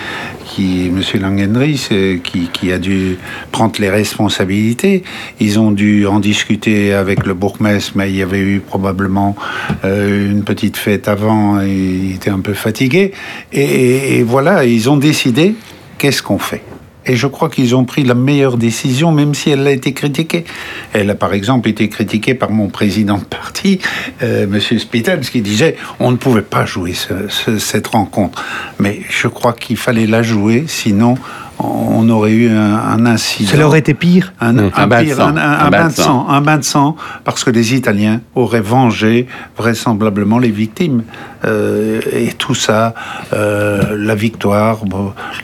qui, 0.46 0.86
M. 0.86 1.02
Langendries, 1.20 1.88
qui, 2.22 2.48
qui, 2.52 2.72
a 2.72 2.78
dû 2.78 3.18
prendre 3.50 3.74
les 3.78 3.90
responsabilités. 3.90 5.02
Ils 5.40 5.58
ont 5.58 5.70
dû 5.70 6.06
en 6.06 6.20
discuter 6.20 6.92
avec 6.92 7.26
le 7.26 7.34
bourgmestre, 7.34 7.92
mais 7.94 8.10
il 8.10 8.16
y 8.16 8.22
avait 8.22 8.40
eu 8.40 8.60
probablement 8.60 9.36
euh, 9.84 10.30
une 10.30 10.44
petite 10.44 10.76
fête 10.76 11.08
avant 11.08 11.60
et 11.60 11.70
il 11.70 12.14
était 12.16 12.30
un 12.30 12.40
peu 12.40 12.54
fatigué. 12.54 13.12
Et 13.52 14.22
voilà, 14.22 14.64
ils 14.64 14.88
ont 14.88 14.96
décidé 14.96 15.54
qu'est-ce 15.98 16.22
qu'on 16.22 16.38
fait? 16.38 16.62
Et 17.06 17.16
je 17.16 17.26
crois 17.26 17.48
qu'ils 17.48 17.74
ont 17.74 17.84
pris 17.84 18.04
la 18.04 18.14
meilleure 18.14 18.56
décision, 18.56 19.12
même 19.12 19.34
si 19.34 19.50
elle 19.50 19.66
a 19.66 19.70
été 19.70 19.92
critiquée. 19.92 20.44
Elle 20.92 21.10
a 21.10 21.14
par 21.14 21.34
exemple 21.34 21.68
été 21.68 21.88
critiquée 21.88 22.34
par 22.34 22.50
mon 22.50 22.68
président 22.68 23.18
de 23.18 23.24
parti, 23.24 23.80
euh, 24.22 24.44
M. 24.44 24.60
Spittels, 24.78 25.20
qui 25.20 25.40
disait 25.40 25.76
on 25.98 26.10
ne 26.10 26.16
pouvait 26.16 26.42
pas 26.42 26.64
jouer 26.64 26.94
cette 27.58 27.86
rencontre. 27.88 28.44
Mais 28.78 29.00
je 29.08 29.28
crois 29.28 29.52
qu'il 29.52 29.76
fallait 29.76 30.06
la 30.06 30.22
jouer, 30.22 30.64
sinon 30.66 31.16
on 31.58 32.08
aurait 32.10 32.32
eu 32.32 32.48
un, 32.50 33.06
incident. 33.06 33.50
Ça 33.50 33.66
aurait 33.66 33.78
été 33.78 33.94
pire 33.94 34.32
Un, 34.40 34.52
bain, 34.86 35.02
de 35.02 35.10
sang. 35.10 36.26
Un, 36.28 36.40
bain 36.40 36.58
de 36.58 36.64
sang, 36.64 36.96
parce 37.24 37.44
que 37.44 37.50
les 37.50 37.74
Italiens 37.74 38.20
auraient 38.34 38.60
vengé 38.60 39.26
vraisemblablement 39.56 40.38
les 40.38 40.50
victimes. 40.50 41.02
Euh, 41.44 42.00
et 42.12 42.32
tout 42.32 42.54
ça, 42.54 42.94
euh, 43.32 43.96
la 43.96 44.14
victoire, 44.14 44.80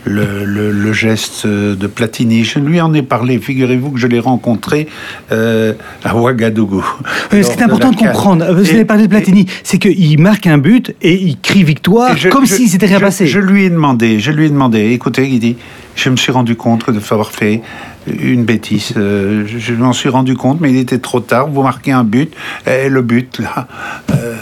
le, 0.05 0.93
geste 0.93 1.45
de 1.45 1.87
Platini, 1.87 2.43
je 2.43 2.59
lui 2.59 2.81
en 2.81 2.93
ai 2.93 3.01
parlé, 3.01 3.37
figurez-vous 3.37 3.91
que 3.91 3.99
je 3.99 4.07
l'ai 4.07 4.19
rencontré 4.19 4.87
euh, 5.31 5.73
à 6.03 6.15
Ouagadougou. 6.15 6.85
ce 7.31 7.37
qui 7.37 7.51
est 7.51 7.61
important 7.61 7.91
de, 7.91 7.95
comprendre, 7.95 8.45
vous 8.53 8.69
avez 8.69 8.85
parlé 8.85 9.03
de 9.03 9.09
Platini, 9.09 9.45
c'est 9.63 9.77
qu'il 9.77 10.21
marque 10.21 10.47
un 10.47 10.57
but 10.57 10.95
et 11.01 11.13
il 11.13 11.37
crie 11.39 11.63
victoire 11.63 12.15
comme 12.31 12.45
s'il 12.45 12.69
s'était 12.69 12.87
rien 12.87 12.99
passé. 12.99 13.27
Je 13.27 13.39
lui 13.39 13.65
ai 13.65 13.69
demandé, 13.69 14.19
je 14.19 14.31
lui 14.31 14.45
ai 14.45 14.49
demandé, 14.49 14.91
écoutez, 14.91 15.27
il 15.29 15.39
dit, 15.39 15.57
je 15.99 16.09
me 16.09 16.15
suis 16.15 16.31
rendu 16.31 16.55
compte 16.55 16.89
de 16.89 16.99
avoir 17.11 17.31
fait 17.31 17.61
une 18.07 18.45
bêtise. 18.45 18.93
Euh, 18.95 19.45
je 19.45 19.73
m'en 19.73 19.93
suis 19.93 20.09
rendu 20.09 20.35
compte, 20.35 20.61
mais 20.61 20.71
il 20.71 20.77
était 20.77 20.99
trop 20.99 21.19
tard. 21.19 21.47
Vous 21.47 21.61
marquez 21.61 21.91
un 21.91 22.03
but, 22.03 22.33
et 22.65 22.89
le 22.89 23.01
but, 23.01 23.39
là. 23.39 23.67
Euh, 24.11 24.35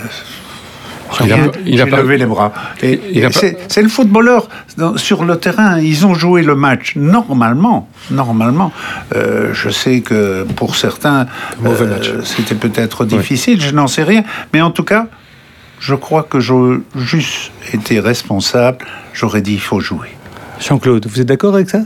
il 1.65 1.81
a, 1.81 1.85
levé 1.85 2.17
les 2.17 2.25
bras. 2.25 2.51
C'est 2.79 3.81
le 3.81 3.87
footballeur 3.87 4.49
sur 4.97 5.23
le 5.23 5.37
terrain. 5.37 5.79
Ils 5.79 6.05
ont 6.05 6.13
joué 6.13 6.43
le 6.43 6.53
match 6.53 6.95
normalement. 6.95 7.89
Normalement, 8.11 8.71
euh, 9.15 9.53
je 9.53 9.69
sais 9.69 10.01
que 10.01 10.43
pour 10.43 10.75
certains, 10.75 11.25
c'était 12.23 12.55
peut-être 12.55 13.05
difficile. 13.05 13.61
Je 13.61 13.71
n'en 13.71 13.87
sais 13.87 14.03
rien, 14.03 14.23
mais 14.53 14.61
en 14.61 14.71
tout 14.71 14.83
cas, 14.83 15.07
je 15.79 15.95
crois 15.95 16.23
que 16.23 16.39
j'ai 16.39 16.53
juste 16.95 17.51
été 17.73 17.99
responsable. 17.99 18.85
J'aurais 19.13 19.41
dit 19.41 19.53
il 19.53 19.61
faut 19.61 19.79
jouer. 19.79 20.16
Jean-Claude, 20.59 21.07
vous 21.07 21.21
êtes 21.21 21.27
d'accord 21.27 21.55
avec 21.55 21.69
ça? 21.69 21.81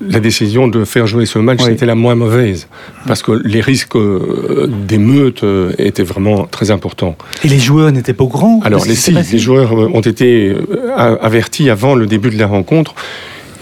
La 0.00 0.18
décision 0.18 0.66
de 0.66 0.84
faire 0.84 1.06
jouer 1.06 1.24
ce 1.24 1.38
match, 1.38 1.60
c'était 1.62 1.86
la 1.86 1.94
moins 1.94 2.16
mauvaise, 2.16 2.66
parce 3.06 3.22
que 3.22 3.30
les 3.30 3.60
risques 3.60 3.94
euh, 3.94 4.68
d'émeute 4.68 5.44
euh, 5.44 5.72
étaient 5.78 6.02
vraiment 6.02 6.46
très 6.46 6.72
importants. 6.72 7.16
Et 7.44 7.48
les 7.48 7.60
joueurs 7.60 7.92
n'étaient 7.92 8.12
pas 8.12 8.24
grands 8.24 8.60
Alors, 8.64 8.84
les, 8.84 8.96
si, 8.96 9.12
les 9.12 9.38
joueurs 9.38 9.72
euh, 9.78 9.88
ont 9.94 10.00
été 10.00 10.56
avertis 10.96 11.70
avant 11.70 11.94
le 11.94 12.06
début 12.06 12.30
de 12.30 12.38
la 12.38 12.48
rencontre. 12.48 12.94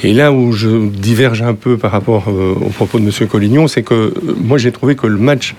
Et 0.02 0.14
là 0.14 0.32
où 0.32 0.52
je 0.52 0.88
diverge 0.88 1.42
un 1.42 1.54
peu 1.54 1.76
par 1.76 1.90
rapport 1.90 2.28
au 2.28 2.68
propos 2.68 2.98
de 2.98 3.04
M. 3.04 3.28
Collignon, 3.28 3.66
c'est 3.66 3.82
que 3.82 4.12
moi 4.42 4.58
j'ai 4.58 4.70
trouvé 4.70 4.94
que 4.94 5.06
le 5.06 5.16
match 5.16 5.54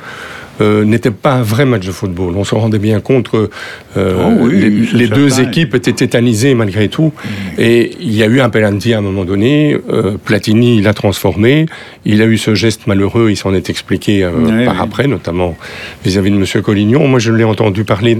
euh, 0.62 0.86
n'était 0.86 1.12
pas 1.12 1.34
un 1.34 1.41
vrai 1.41 1.65
match 1.65 1.86
de 1.86 1.91
football. 1.91 2.34
On 2.36 2.43
se 2.43 2.56
rendait 2.56 2.80
bien 2.80 3.00
compte 3.00 3.30
que 3.30 3.50
euh, 3.98 4.36
oh 4.41 4.48
les, 4.48 5.08
deux 5.08 5.39
équipes 5.39 5.76
étaient 5.76 5.93
tétanisées 5.93 6.56
malgré 6.56 6.88
tout. 6.89 7.13
Mm. 7.13 7.30
Et 7.60 7.91
il 8.00 8.15
y 8.15 8.24
a 8.24 8.28
eu 8.28 8.41
un 8.41 8.50
penalty 8.50 8.93
à 8.93 9.00
un 9.00 9.02
moment 9.02 9.26
donné. 9.26 9.78
Euh, 9.89 10.17
Platini 10.24 10.82
l'a 10.82 10.93
transformé. 10.93 11.67
Il 12.06 12.22
a 12.22 12.26
eu 12.26 12.38
ce 12.38 12.56
geste 12.56 12.88
malheureux. 12.88 13.30
Il 13.30 13.38
s'en 13.38 13.54
est 13.54 13.70
expliqué 13.70 14.28
par 14.65 14.82
après, 14.82 15.08
notamment 15.08 15.56
vis-à-vis 16.04 16.32
de 16.32 16.36
M. 16.36 16.63
Collignon. 16.63 17.08
Moi, 17.08 17.20
je 17.20 17.32
l'ai 17.32 17.43
entendu 17.43 17.84
parler 17.84 18.17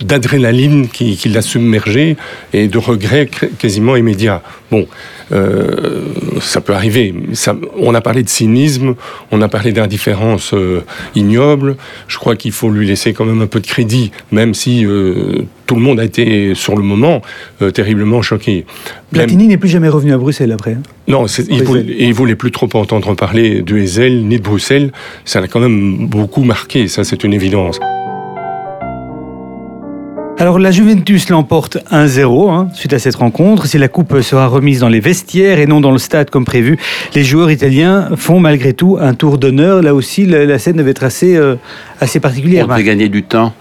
d'adrénaline 0.00 0.88
qui, 0.88 1.16
qui 1.16 1.28
l'a 1.28 1.42
submergé 1.42 2.16
et 2.52 2.68
de 2.68 2.78
regrets 2.78 3.28
quasiment 3.58 3.96
immédiats. 3.96 4.42
Bon. 4.70 4.86
Euh, 5.32 6.04
ça 6.40 6.60
peut 6.60 6.74
arriver. 6.74 7.14
Ça, 7.32 7.56
on 7.76 7.94
a 7.94 8.00
parlé 8.00 8.22
de 8.22 8.28
cynisme, 8.28 8.94
on 9.30 9.42
a 9.42 9.48
parlé 9.48 9.72
d'indifférence 9.72 10.52
euh, 10.54 10.82
ignoble. 11.14 11.76
Je 12.08 12.18
crois 12.18 12.36
qu'il 12.36 12.52
faut 12.52 12.70
lui 12.70 12.86
laisser 12.86 13.12
quand 13.12 13.24
même 13.24 13.40
un 13.42 13.46
peu 13.46 13.60
de 13.60 13.66
crédit, 13.66 14.12
même 14.32 14.54
si 14.54 14.84
euh, 14.84 15.42
tout 15.66 15.74
le 15.74 15.80
monde 15.80 16.00
a 16.00 16.04
été, 16.04 16.54
sur 16.54 16.76
le 16.76 16.82
moment, 16.82 17.22
terriblement 17.74 18.22
choqué. 18.22 18.64
Platini 19.12 19.46
n'est 19.46 19.56
plus 19.56 19.68
jamais 19.68 19.88
revenu 19.88 20.12
à 20.12 20.18
Bruxelles 20.18 20.52
après. 20.52 20.72
Hein. 20.72 20.82
non, 21.06 21.26
il 21.26 21.62
voulait, 21.62 21.86
il 21.98 22.12
voulait 22.12 22.34
plus 22.34 22.50
trop 22.50 22.68
entendre 22.72 23.14
parler 23.14 23.62
de 23.62 23.76
Hezel 23.76 24.26
ni 24.26 24.38
de 24.38 24.42
Bruxelles. 24.42 24.92
Ça 25.24 25.40
l'a 25.40 25.46
quand 25.46 25.60
même 25.60 26.06
beaucoup 26.08 26.42
marqué, 26.42 26.88
ça 26.88 27.04
c'est 27.04 27.22
une 27.22 27.34
évidence. 27.34 27.78
Alors 30.40 30.58
la 30.58 30.70
Juventus 30.70 31.28
l'emporte 31.28 31.76
1-0 31.92 32.50
hein, 32.50 32.68
suite 32.72 32.94
à 32.94 32.98
cette 32.98 33.16
rencontre. 33.16 33.66
Si 33.66 33.76
la 33.76 33.88
coupe 33.88 34.22
sera 34.22 34.46
remise 34.46 34.80
dans 34.80 34.88
les 34.88 34.98
vestiaires 34.98 35.58
et 35.58 35.66
non 35.66 35.82
dans 35.82 35.90
le 35.90 35.98
stade 35.98 36.30
comme 36.30 36.46
prévu, 36.46 36.78
les 37.14 37.24
joueurs 37.24 37.50
italiens 37.50 38.08
font 38.16 38.40
malgré 38.40 38.72
tout 38.72 38.96
un 38.98 39.12
tour 39.12 39.36
d'honneur. 39.36 39.82
Là 39.82 39.94
aussi, 39.94 40.24
la, 40.24 40.58
scène 40.58 40.76
devait 40.76 40.92
être 40.92 41.04
assez, 41.04 41.36
euh, 41.36 41.56
assez 42.00 42.20
particulière. 42.20 42.64
On 42.66 42.72
devait 42.72 42.84
gagner 42.84 43.10
du 43.10 43.22
temps. 43.22 43.52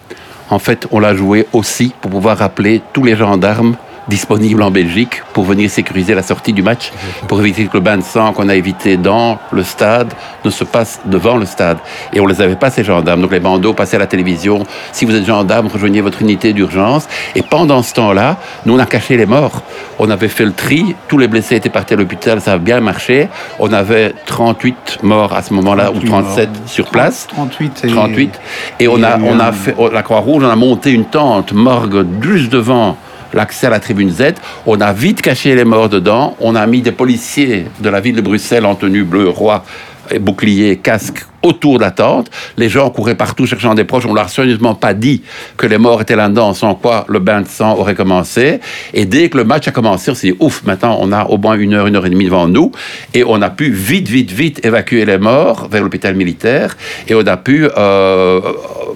En 0.50 0.58
fait, 0.58 0.88
on 0.92 1.02
l'a 1.02 1.14
joué 1.14 1.48
aussi 1.52 1.92
pour 2.00 2.12
pouvoir 2.12 2.38
rappeler 2.38 2.82
tous 2.94 3.04
les 3.04 3.18
gendarmes 3.18 3.76
disponible 4.10 4.62
en 4.64 4.72
Belgique 4.72 5.22
pour 5.34 5.46
venir 5.46 5.70
sécuriser 5.70 6.16
la 6.16 6.24
sortie 6.24 6.52
du 6.52 6.64
match, 6.64 6.92
pour 7.28 7.40
éviter 7.40 7.66
que 7.68 7.78
le 7.78 7.80
bain 7.80 7.98
de 7.98 8.04
sang 8.04 8.34
qu'on 8.34 8.50
a 8.50 8.56
évité 8.56 8.98
dans 8.98 9.38
le 9.52 9.64
stade 9.64 10.14
ne 10.44 10.50
se 10.50 10.64
passe 10.64 11.00
devant 11.06 11.38
le 11.38 11.46
stade. 11.46 11.78
Et 12.14 12.20
on 12.20 12.26
les 12.26 12.42
avait 12.42 12.56
pas, 12.56 12.70
ces 12.70 12.84
gendarmes. 12.84 13.22
Donc 13.22 13.32
les 13.32 13.40
bandeaux 13.40 13.74
passaient 13.74 13.98
à 13.98 14.00
la 14.00 14.08
télévision. 14.08 14.64
Si 14.92 15.06
vous 15.06 15.16
êtes 15.16 15.26
gendarme, 15.26 15.68
rejoignez 15.68 16.02
votre 16.02 16.22
unité 16.22 16.54
d'urgence. 16.54 17.08
Et 17.36 17.42
pendant 17.42 17.84
ce 17.84 17.94
temps-là, 17.94 18.38
nous, 18.66 18.76
on 18.76 18.80
a 18.80 18.86
caché 18.86 19.16
les 19.16 19.26
morts. 19.26 19.62
On 20.00 20.10
avait 20.10 20.28
fait 20.28 20.46
le 20.46 20.54
tri. 20.54 20.96
Tous 21.08 21.18
les 21.18 21.28
blessés 21.28 21.56
étaient 21.56 21.70
partis 21.70 21.94
à 21.94 21.98
l'hôpital. 21.98 22.42
Ça 22.42 22.54
a 22.54 22.58
bien 22.58 22.80
marché. 22.82 23.30
On 23.60 23.72
avait 23.72 24.14
38 24.26 25.00
morts 25.04 25.34
à 25.34 25.42
ce 25.44 25.54
moment-là, 25.54 25.92
ou 25.92 26.00
37 26.00 26.50
sur 26.66 26.88
place. 26.90 27.28
38 27.28 27.82
et... 27.84 27.88
38. 27.88 28.40
Et, 28.80 28.88
on 28.88 29.04
a, 29.04 29.20
on 29.20 29.40
a 29.40 29.52
fait, 29.52 29.76
la 29.92 30.02
Croix-Rouge, 30.02 30.44
on 30.44 30.50
a 30.50 30.56
monté 30.56 30.92
une 30.92 31.06
tente 31.06 31.54
morgue 31.54 32.06
juste 32.22 32.52
devant 32.52 32.98
l'accès 33.34 33.68
à 33.68 33.70
la 33.70 33.80
tribune 33.80 34.12
Z. 34.12 34.36
On 34.66 34.80
a 34.82 34.94
vite 34.94 35.22
caché 35.22 35.56
les 35.56 35.66
morts 35.66 35.90
dedans. 35.90 36.36
On 36.40 36.56
a 36.56 36.66
mis 36.66 36.82
des 36.82 36.92
policiers 36.92 37.66
de 37.80 37.90
la 37.90 38.00
ville 38.02 38.16
de 38.16 38.22
Bruxelles 38.22 38.66
en 38.66 38.76
tenue 38.76 39.04
bleu 39.04 39.30
roi 39.30 39.64
bouclier, 40.18 40.78
casque 40.78 41.26
autour 41.42 41.78
de 41.78 41.84
la 41.84 41.92
tente. 41.92 42.32
Les 42.58 42.70
gens 42.70 42.90
couraient 42.90 43.16
partout 43.16 43.46
cherchant 43.46 43.76
des 43.76 43.84
proches. 43.84 44.06
On 44.06 44.14
leur 44.14 44.26
a 44.26 44.28
sérieusement 44.28 44.76
pas 44.76 44.94
dit 44.94 45.22
que 45.58 45.68
les 45.68 45.78
morts 45.78 46.02
étaient 46.02 46.16
là-dedans, 46.16 46.54
sans 46.54 46.76
quoi 46.76 47.06
le 47.08 47.20
bain 47.20 47.42
de 47.42 47.48
sang 47.48 47.78
aurait 47.78 47.96
commencé. 47.96 48.60
Et 48.94 49.06
dès 49.06 49.30
que 49.30 49.38
le 49.38 49.44
match 49.44 49.68
a 49.68 49.72
commencé, 49.72 50.12
on 50.12 50.16
s'est 50.16 50.32
dit, 50.32 50.38
ouf, 50.40 50.64
maintenant 50.64 50.98
on 51.00 51.12
a 51.12 51.26
au 51.26 51.38
moins 51.38 51.58
une 51.58 51.74
heure, 51.74 51.88
une 51.88 51.96
heure 51.96 52.06
et 52.06 52.10
demie 52.10 52.26
devant 52.26 52.48
nous. 52.48 52.72
Et 53.14 53.24
on 53.24 53.42
a 53.42 53.50
pu 53.50 53.70
vite, 53.70 54.08
vite, 54.08 54.32
vite 54.32 54.66
évacuer 54.66 55.06
les 55.06 55.18
morts 55.18 55.68
vers 55.70 55.84
l'hôpital 55.84 56.16
militaire. 56.16 56.76
Et 57.08 57.16
on 57.16 57.26
a 57.26 57.38
pu 57.38 57.68
euh, 57.78 58.42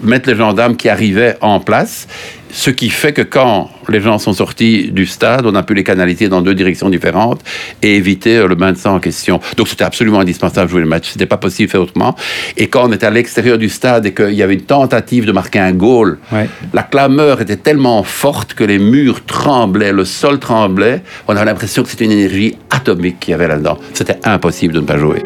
mettre 0.02 0.30
les 0.30 0.36
gendarmes 0.36 0.76
qui 0.76 0.89
arrivaient 0.89 1.38
en 1.41 1.60
place. 1.60 2.08
Ce 2.56 2.70
qui 2.70 2.92
fait 2.92 3.13
que 3.13 3.24
quand 3.24 3.72
les 3.89 4.00
gens 4.00 4.20
sont 4.20 4.32
sortis 4.32 4.92
du 4.92 5.08
stade, 5.08 5.48
on 5.48 5.56
a 5.56 5.63
pu 5.63 5.74
les 5.74 5.84
canaliser 5.84 6.30
dans 6.30 6.42
deux 6.44 6.54
directions 6.54 6.88
différentes 6.88 7.42
et 7.82 7.96
éviter 7.96 8.38
euh, 8.38 8.48
le 8.48 8.54
bain 8.54 8.72
de 8.72 8.78
sang 8.78 8.96
en 8.96 9.00
question. 9.00 9.39
Donc 9.58 9.68
c'était 9.68 9.84
absolument 9.84 10.20
indispensable 10.20 10.68
de 10.68 10.72
jouer 10.72 10.82
le 10.82 10.88
match. 10.88 11.10
C'était 11.10 11.26
pas 11.26 11.38
possible 11.38 11.68
de 11.68 11.72
faire 11.72 11.82
autrement. 11.82 12.16
Et 12.56 12.68
quand 12.68 12.88
on 12.88 12.92
était 12.92 13.08
à 13.08 13.10
l'extérieur 13.10 13.58
du 13.58 13.70
stade 13.70 14.06
et 14.06 14.13
qu'il 14.13 14.36
y 14.36 14.44
avait 14.44 14.54
une 14.54 14.62
tentative 14.62 15.26
de 15.26 15.32
marquer 15.32 15.60
un 15.60 15.72
goal, 15.72 16.20
la 16.74 16.84
clameur 16.84 17.42
était 17.42 17.58
tellement 17.58 18.04
forte 18.04 18.54
que 18.54 18.63
les 18.63 18.78
murs 18.78 19.26
tremblaient, 19.26 19.92
le 19.92 20.06
sol 20.06 20.38
tremblait. 20.38 21.02
On 21.28 21.36
avait 21.36 21.46
l'impression 21.46 21.82
que 21.82 21.89
c'était 21.89 22.06
une 22.06 22.12
énergie 22.12 22.56
atomique 22.70 23.20
qu'il 23.20 23.32
y 23.32 23.34
avait 23.34 23.48
là-dedans. 23.48 23.80
C'était 23.94 24.20
impossible 24.24 24.76
de 24.76 24.80
ne 24.80 24.86
pas 24.86 25.00
jouer. 25.00 25.24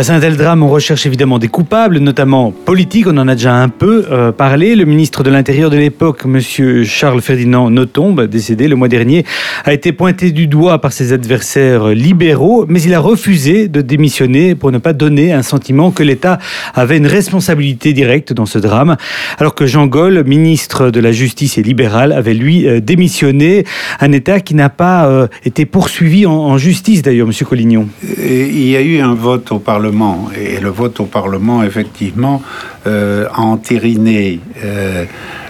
Face 0.00 0.08
à 0.08 0.14
un 0.14 0.20
tel 0.20 0.38
drame, 0.38 0.62
on 0.62 0.68
recherche 0.70 1.04
évidemment 1.04 1.38
des 1.38 1.48
coupables, 1.48 1.98
notamment 1.98 2.52
politiques. 2.52 3.06
On 3.06 3.18
en 3.18 3.28
a 3.28 3.34
déjà 3.34 3.54
un 3.56 3.68
peu 3.68 4.06
euh, 4.10 4.32
parlé. 4.32 4.74
Le 4.74 4.86
ministre 4.86 5.22
de 5.22 5.28
l'Intérieur 5.28 5.68
de 5.68 5.76
l'époque, 5.76 6.22
M. 6.24 6.40
Charles 6.84 7.20
Ferdinand 7.20 7.68
Notombe, 7.68 8.22
décédé 8.22 8.66
le 8.66 8.76
mois 8.76 8.88
dernier, 8.88 9.26
a 9.66 9.74
été 9.74 9.92
pointé 9.92 10.30
du 10.30 10.46
doigt 10.46 10.80
par 10.80 10.94
ses 10.94 11.12
adversaires 11.12 11.88
libéraux, 11.88 12.64
mais 12.66 12.80
il 12.80 12.94
a 12.94 12.98
refusé 12.98 13.68
de 13.68 13.82
démissionner 13.82 14.54
pour 14.54 14.72
ne 14.72 14.78
pas 14.78 14.94
donner 14.94 15.34
un 15.34 15.42
sentiment 15.42 15.90
que 15.90 16.02
l'État 16.02 16.38
avait 16.72 16.96
une 16.96 17.06
responsabilité 17.06 17.92
directe 17.92 18.32
dans 18.32 18.46
ce 18.46 18.58
drame, 18.58 18.96
alors 19.36 19.54
que 19.54 19.66
Jean 19.66 19.86
Gaulle, 19.86 20.24
ministre 20.24 20.88
de 20.88 21.00
la 21.00 21.12
Justice 21.12 21.58
et 21.58 21.62
libéral, 21.62 22.12
avait 22.12 22.32
lui 22.32 22.66
euh, 22.66 22.80
démissionné. 22.80 23.66
Un 24.00 24.12
État 24.12 24.40
qui 24.40 24.54
n'a 24.54 24.70
pas 24.70 25.08
euh, 25.08 25.26
été 25.44 25.66
poursuivi 25.66 26.24
en, 26.24 26.56
justice 26.56 27.02
d'ailleurs, 27.02 27.28
M. 27.28 27.34
Collignon. 27.46 27.86
il 28.02 28.66
y 28.66 28.76
a 28.76 28.80
eu 28.80 29.00
un 29.00 29.12
vote 29.12 29.52
au 29.52 29.58
Parlement 29.58 29.89
et 30.36 30.60
le 30.60 30.68
vote 30.68 31.00
au 31.00 31.06
Parlement, 31.06 31.62
effectivement, 31.62 32.42
euh, 32.86 33.26
a 33.32 33.40
entériné 33.40 34.40
euh, 34.64 35.04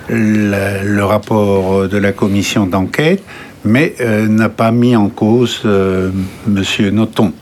le, 0.08 1.02
rapport 1.02 1.88
de 1.88 1.98
la 1.98 2.12
commission 2.12 2.66
d'enquête, 2.66 3.22
mais 3.64 3.94
euh, 4.00 4.26
n'a 4.26 4.48
pas 4.48 4.72
mis 4.72 4.96
en 4.96 5.08
cause 5.08 5.62
M. 5.64 6.62
Noton. 6.92 7.32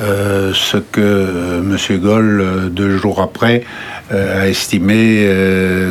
ce 0.00 0.76
que 0.76 1.60
M. 1.60 1.98
Goll, 2.00 2.70
deux 2.70 2.96
jours 2.96 3.20
après, 3.20 3.64
a 4.10 4.48
estimé 4.48 5.26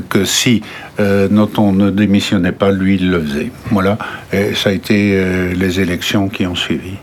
que 0.10 0.24
si 0.24 0.62
Noton 0.98 1.74
ne 1.74 1.92
démissionnait 1.92 2.54
pas, 2.54 2.72
lui, 2.72 2.96
il 2.96 3.12
le 3.12 3.22
faisait. 3.22 3.52
Voilà, 3.70 3.98
et 4.32 4.56
ça 4.56 4.70
a 4.70 4.74
été 4.74 5.22
les 5.54 5.80
élections 5.82 6.30
qui 6.30 6.48
ont 6.48 6.56
suivi. 6.56 6.94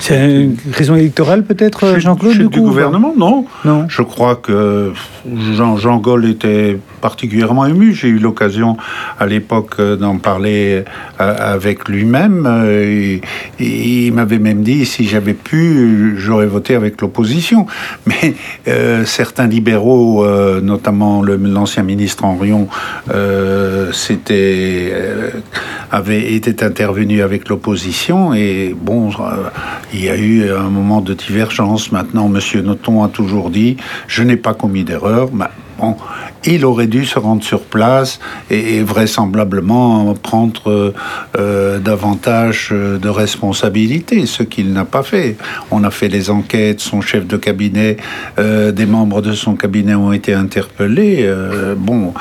C'est 0.00 0.42
une 0.42 0.56
raison 0.72 0.96
électorale 0.96 1.44
peut-être, 1.44 1.98
Jean-Claude 1.98 2.38
Du, 2.38 2.48
du 2.48 2.60
gouvernement, 2.60 3.12
non. 3.16 3.44
non. 3.64 3.84
Je 3.88 4.02
crois 4.02 4.34
que 4.36 4.92
Jean, 5.54 5.76
Jean 5.76 5.98
Gaulle 5.98 6.24
était 6.24 6.78
particulièrement 7.00 7.66
ému. 7.66 7.94
J'ai 7.94 8.08
eu 8.08 8.18
l'occasion 8.18 8.76
à 9.18 9.26
l'époque 9.26 9.76
euh, 9.78 9.96
d'en 9.96 10.18
parler 10.18 10.84
euh, 11.20 11.34
avec 11.38 11.88
lui-même. 11.88 12.46
Euh, 12.46 13.18
il 13.58 14.12
m'avait 14.12 14.38
même 14.38 14.62
dit 14.62 14.86
si 14.86 15.06
j'avais 15.06 15.34
pu, 15.34 16.14
j'aurais 16.16 16.46
voté 16.46 16.74
avec 16.74 17.00
l'opposition. 17.00 17.66
Mais 18.06 18.34
certains 19.04 19.46
libéraux, 19.46 20.24
notamment 20.60 21.22
l'ancien 21.22 21.82
ministre 21.82 22.24
Henrion, 22.24 22.68
euh, 23.12 23.92
avait 25.90 26.32
été 26.32 26.64
intervenu 26.64 27.22
avec 27.22 27.48
l'opposition. 27.48 28.34
Et 28.34 28.74
bon, 28.80 29.10
il 29.92 30.04
y 30.04 30.08
a 30.08 30.16
eu 30.16 30.50
un 30.50 30.70
moment 30.70 31.00
de 31.00 31.14
divergence. 31.14 31.92
Maintenant, 31.92 32.28
Monsieur 32.28 32.62
Noton 32.62 33.02
a 33.02 33.08
toujours 33.08 33.50
dit 33.50 33.76
je 34.06 34.22
n'ai 34.22 34.36
pas 34.36 34.54
commis 34.54 34.84
d'erreur. 34.84 35.28
Bon, 35.78 35.96
il 36.44 36.64
aurait 36.64 36.86
dû 36.86 37.04
se 37.04 37.18
rendre 37.18 37.42
sur 37.42 37.62
place 37.62 38.18
et, 38.50 38.82
vraisemblablement 38.82 40.14
prendre 40.14 40.94
euh, 41.38 41.78
davantage 41.78 42.70
de 42.70 43.08
responsabilités, 43.08 44.26
ce 44.26 44.42
qu'il 44.42 44.72
n'a 44.72 44.84
pas 44.84 45.02
fait. 45.02 45.36
On 45.70 45.84
a 45.84 45.90
fait 45.90 46.08
les 46.08 46.30
enquêtes, 46.30 46.80
son 46.80 47.00
chef 47.00 47.26
de 47.26 47.36
cabinet, 47.36 47.96
euh, 48.38 48.72
des 48.72 48.86
membres 48.86 49.22
de 49.22 49.32
son 49.32 49.54
cabinet 49.54 49.94
ont 49.94 50.12
été 50.12 50.32
interpellés. 50.32 51.18
Euh, 51.20 51.74
bon, 51.76 52.14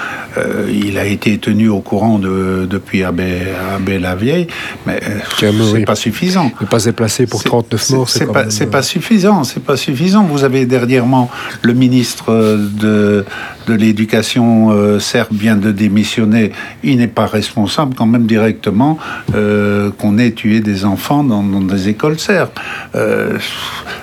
il 0.72 0.98
a 0.98 1.06
été 1.06 1.38
tenu 1.38 1.70
au 1.70 1.80
courant 1.80 2.20
de, 2.20 2.68
depuis 2.70 3.04
Abbé, 3.04 3.40
Abbé 3.76 4.00
la 4.00 4.16
Vieille, 4.16 4.48
mais 4.86 5.00
c'est 5.40 5.86
pas 5.86 5.96
suffisant. 5.96 6.52
Ne 6.62 6.66
pas 6.66 6.80
déplacé 6.80 7.26
pour 7.26 7.44
39 7.44 7.90
morts, 7.92 8.10
c'est 8.10 8.26
pas, 8.26 8.46
pas 8.72 8.82
suffisant. 8.82 9.44
C'est 9.44 9.64
pas 9.64 9.78
suffisant. 9.78 10.24
Vous 10.24 10.44
avez 10.44 10.66
dernièrement 10.66 11.30
le 11.62 11.74
ministre 11.74 12.32
de, 12.58 13.26
de 13.70 13.76
l'éducation 13.76 14.72
euh, 14.72 15.00
serbe 15.00 15.34
vient 15.34 15.56
de 15.56 15.72
démissionner, 15.72 16.52
il 16.84 16.98
n'est 16.98 17.08
pas 17.08 17.28
responsable 17.28 17.94
quand 17.96 18.08
même 18.08 18.26
directement 18.26 18.98
euh, 19.36 19.92
qu'on 19.92 20.18
ait 20.18 20.32
tué 20.32 20.60
des 20.60 20.86
enfants 20.86 21.24
dans, 21.24 21.44
des 21.44 21.90
écoles 21.90 22.20
serbes. 22.20 22.50
Euh, 22.96 23.38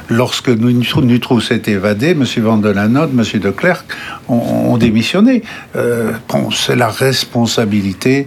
lorsque 0.09 0.49
Nutrou 0.49 1.41
s'est 1.41 1.63
évadé, 1.67 2.11
M. 2.11 2.25
Van 2.39 2.59
de 2.59 2.69
Lanode, 2.69 3.11
M. 3.11 3.41
de 3.41 3.51
Klerk 3.51 3.85
ont, 4.29 4.77
démissionné. 4.77 5.43
bon, 6.29 6.51
c'est 6.51 6.77
la 6.77 6.89
responsabilité 6.89 8.27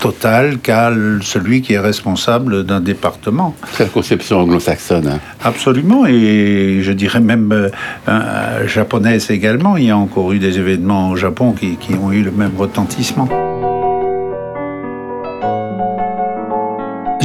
total 0.00 0.58
qu'a 0.58 0.92
celui 1.22 1.62
qui 1.62 1.74
est 1.74 1.78
responsable 1.78 2.64
d'un 2.64 2.80
département. 2.80 3.54
C'est 3.72 3.84
la 3.84 3.88
conception 3.88 4.40
anglo-saxonne. 4.40 5.08
Hein. 5.08 5.20
Absolument, 5.42 6.06
et 6.06 6.80
je 6.82 6.92
dirais 6.92 7.20
même 7.20 7.70
euh, 8.08 8.66
japonaise 8.66 9.30
également. 9.30 9.76
Il 9.76 9.84
y 9.84 9.90
a 9.90 9.98
encore 9.98 10.32
eu 10.32 10.38
des 10.38 10.58
événements 10.58 11.10
au 11.10 11.16
Japon 11.16 11.52
qui 11.52 11.94
ont 11.94 12.12
eu 12.12 12.22
le 12.22 12.30
même 12.30 12.52
retentissement. 12.56 13.28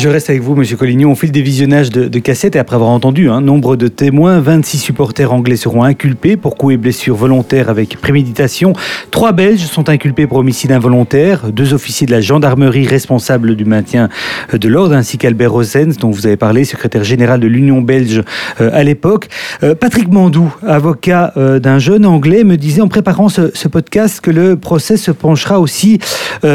Je 0.02 0.10
reste 0.10 0.32
avec 0.32 0.42
vous, 0.42 0.56
Monsieur 0.56 0.78
Collignon. 0.78 1.12
On 1.12 1.16
file 1.16 1.32
des 1.32 1.44
visionnages 1.44 1.92
de, 1.92 2.18
cassettes 2.18 2.56
et 2.56 2.60
après 2.60 2.76
avoir 2.76 2.90
entendu 2.90 3.30
un 3.30 3.36
hein, 3.36 3.42
nombre 3.42 3.76
de 3.76 3.88
témoins, 3.88 4.40
26 4.40 4.80
supporters 4.80 5.32
anglais 5.32 5.58
seront 5.58 5.84
inculpés 5.84 6.38
pour 6.38 6.58
coups 6.58 6.74
et 6.74 6.78
blessures 6.78 7.16
volontaires 7.16 7.70
avec 7.70 8.02
préméditation. 8.02 8.74
Trois 9.12 9.32
Belges 9.32 9.60
sont 9.60 9.90
inculpés 9.90 10.26
pour 10.26 10.40
homicide 10.40 10.72
involontaire. 10.72 11.52
Deux 11.52 11.76
officiers 11.76 12.08
de 12.08 12.12
la 12.14 12.20
gendarmerie 12.20 12.88
responsables 12.88 13.56
du 13.56 13.64
maintien 13.64 14.10
de 14.52 14.68
l'ordre, 14.68 14.96
ainsi 14.96 15.20
qu'Albert 15.20 15.52
Rosens, 15.52 15.98
dont 16.00 16.10
vous 16.10 16.26
avez 16.26 16.36
parlé, 16.36 16.66
secrétaire 16.66 17.04
général 17.04 17.40
de 17.40 17.46
l'Union 17.46 17.82
belge 17.82 18.24
euh, 18.60 18.72
à 18.74 18.84
l'époque. 18.84 19.28
Euh, 19.62 19.76
Patrick 19.76 20.12
Mandou, 20.12 20.52
avocat 20.66 21.32
euh, 21.38 21.60
d'un 21.60 21.78
jeune 21.78 22.08
anglais, 22.08 22.44
me 22.44 22.58
disait 22.58 22.82
en 22.82 22.88
préparant 22.88 23.30
ce, 23.30 23.68
podcast 23.68 24.20
que 24.20 24.32
le 24.32 24.56
procès 24.56 24.98
se 24.98 25.12
penchera 25.12 25.60
aussi 25.60 26.00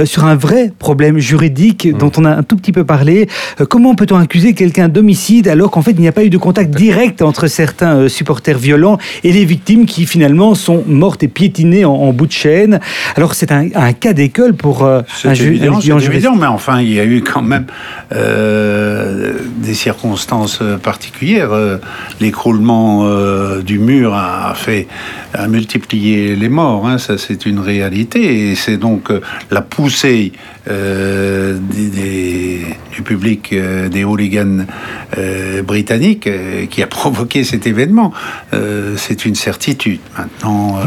sur 0.05 0.25
un 0.25 0.35
vrai 0.35 0.73
problème 0.77 1.19
juridique 1.19 1.87
mmh. 1.87 1.97
dont 1.97 2.11
on 2.17 2.25
a 2.25 2.31
un 2.31 2.43
tout 2.43 2.57
petit 2.57 2.73
peu 2.73 2.83
parlé 2.83 3.29
comment 3.69 3.95
peut-on 3.95 4.17
accuser 4.17 4.55
quelqu'un 4.55 4.89
d'homicide 4.89 5.49
alors 5.49 5.71
qu'en 5.71 5.83
fait 5.83 5.93
il 5.93 6.01
n'y 6.01 6.09
a 6.09 6.13
pas 6.13 6.25
eu 6.25 6.31
de 6.31 6.39
contact 6.39 6.75
direct 6.75 7.23
entre 7.23 7.47
certains 7.47 7.97
euh, 7.97 8.09
supporters 8.09 8.59
violents 8.59 8.99
et 9.25 9.33
les 9.33 9.45
victimes 9.45 9.87
qui 9.87 10.07
finalement 10.07 10.55
sont 10.55 10.85
mortes 10.87 11.23
et 11.23 11.29
piétinées 11.29 11.85
en, 11.85 12.13
bout 12.13 12.27
de 12.27 12.33
chaîne? 12.33 12.81
Alors 13.17 13.35
c'est 13.35 13.53
un, 13.53 13.93
cas 13.93 14.13
d'école 14.13 14.55
pour 14.55 14.85
euh, 14.85 15.03
un, 15.25 15.33
évident, 15.33 15.81
évident, 15.81 16.37
mais 16.37 16.47
enfin 16.47 16.81
il 16.81 16.93
y 16.93 17.01
a 17.01 17.05
eu 17.05 17.23
quand 17.23 17.43
même 17.43 17.67
des 18.11 19.75
circonstances 19.75 20.63
particulières. 20.83 21.51
L'écroulement 22.21 23.09
du 23.61 23.79
mur 23.79 24.15
a, 24.15 24.55
fait 24.55 24.87
a 25.35 25.47
multiplié 25.49 26.37
les 26.37 26.49
morts, 26.49 26.87
hein, 26.87 26.99
ça 26.99 27.19
c'est 27.19 27.47
une 27.47 27.59
réalité. 27.59 28.51
Et 28.51 28.55
c'est 28.55 28.77
donc 28.77 29.11
la 29.51 29.63
poussée 29.63 30.33
des, 30.67 32.61
du 32.97 33.03
public 33.03 33.53
euh, 33.53 33.91
des 33.91 34.05
hooligans 34.05 34.65
euh, 35.19 35.63
britanniques 35.63 36.27
euh, 36.27 36.65
qui 36.65 36.83
a 36.83 36.87
provoqué 37.01 37.45
cet 37.45 37.67
événement. 37.67 38.13
c'est 38.97 39.27
une 39.27 39.35
certitude. 39.35 40.01
Maintenant, 40.17 40.81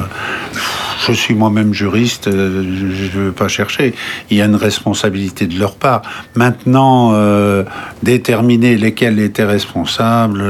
je 1.05 1.13
suis 1.13 1.35
moi-même 1.35 1.73
juriste, 1.73 2.29
je 2.31 3.17
ne 3.17 3.25
veux 3.25 3.31
pas 3.31 3.47
chercher. 3.47 3.93
Il 4.29 4.37
y 4.37 4.41
a 4.41 4.45
une 4.45 4.55
responsabilité 4.55 5.45
de 5.45 5.59
leur 5.59 5.75
part. 5.75 6.01
Maintenant, 6.35 7.13
déterminer 8.01 8.75
lesquels 8.75 9.19
étaient 9.19 9.45
responsables 9.45 10.41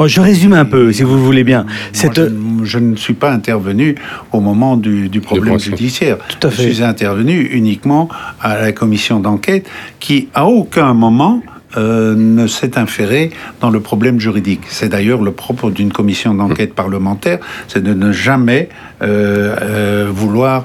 Oh, 0.00 0.06
je 0.06 0.20
résume 0.20 0.52
un 0.52 0.64
peu, 0.64 0.92
si 0.92 1.02
vous 1.02 1.18
voulez 1.24 1.42
bien. 1.42 1.66
je, 1.92 2.78
ne 2.78 2.94
suis 2.94 3.14
pas 3.14 3.32
intervenu 3.32 3.96
au 4.32 4.40
moment 4.40 4.76
du, 4.76 5.10
problème 5.20 5.58
judiciaire. 5.58 6.18
Tout 6.28 6.46
à 6.46 6.50
fait. 6.50 6.62
Je 6.62 6.68
suis 6.68 6.84
intervenu 6.84 7.40
uniquement 7.52 8.08
à 8.40 8.60
la 8.60 8.70
commission 8.70 9.18
d'enquête 9.18 9.68
qui, 9.98 10.28
à 10.34 10.46
aucun 10.46 10.94
moment, 10.94 11.42
euh, 11.76 12.14
ne 12.16 12.46
s'est 12.46 12.78
inféré 12.78 13.30
dans 13.60 13.70
le 13.70 13.80
problème 13.80 14.20
juridique. 14.20 14.62
C'est 14.68 14.88
d'ailleurs 14.88 15.20
le 15.20 15.32
propos 15.32 15.70
d'une 15.70 15.92
commission 15.92 16.32
d'enquête 16.32 16.74
parlementaire, 16.74 17.40
c'est 17.66 17.82
de 17.82 17.92
ne 17.92 18.12
jamais 18.12 18.68
euh, 19.02 19.54
euh, 19.60 20.08
vouloir 20.10 20.64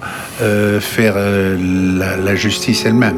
faire 0.80 1.16
la 1.18 2.36
justice 2.36 2.86
elle-même. 2.86 3.18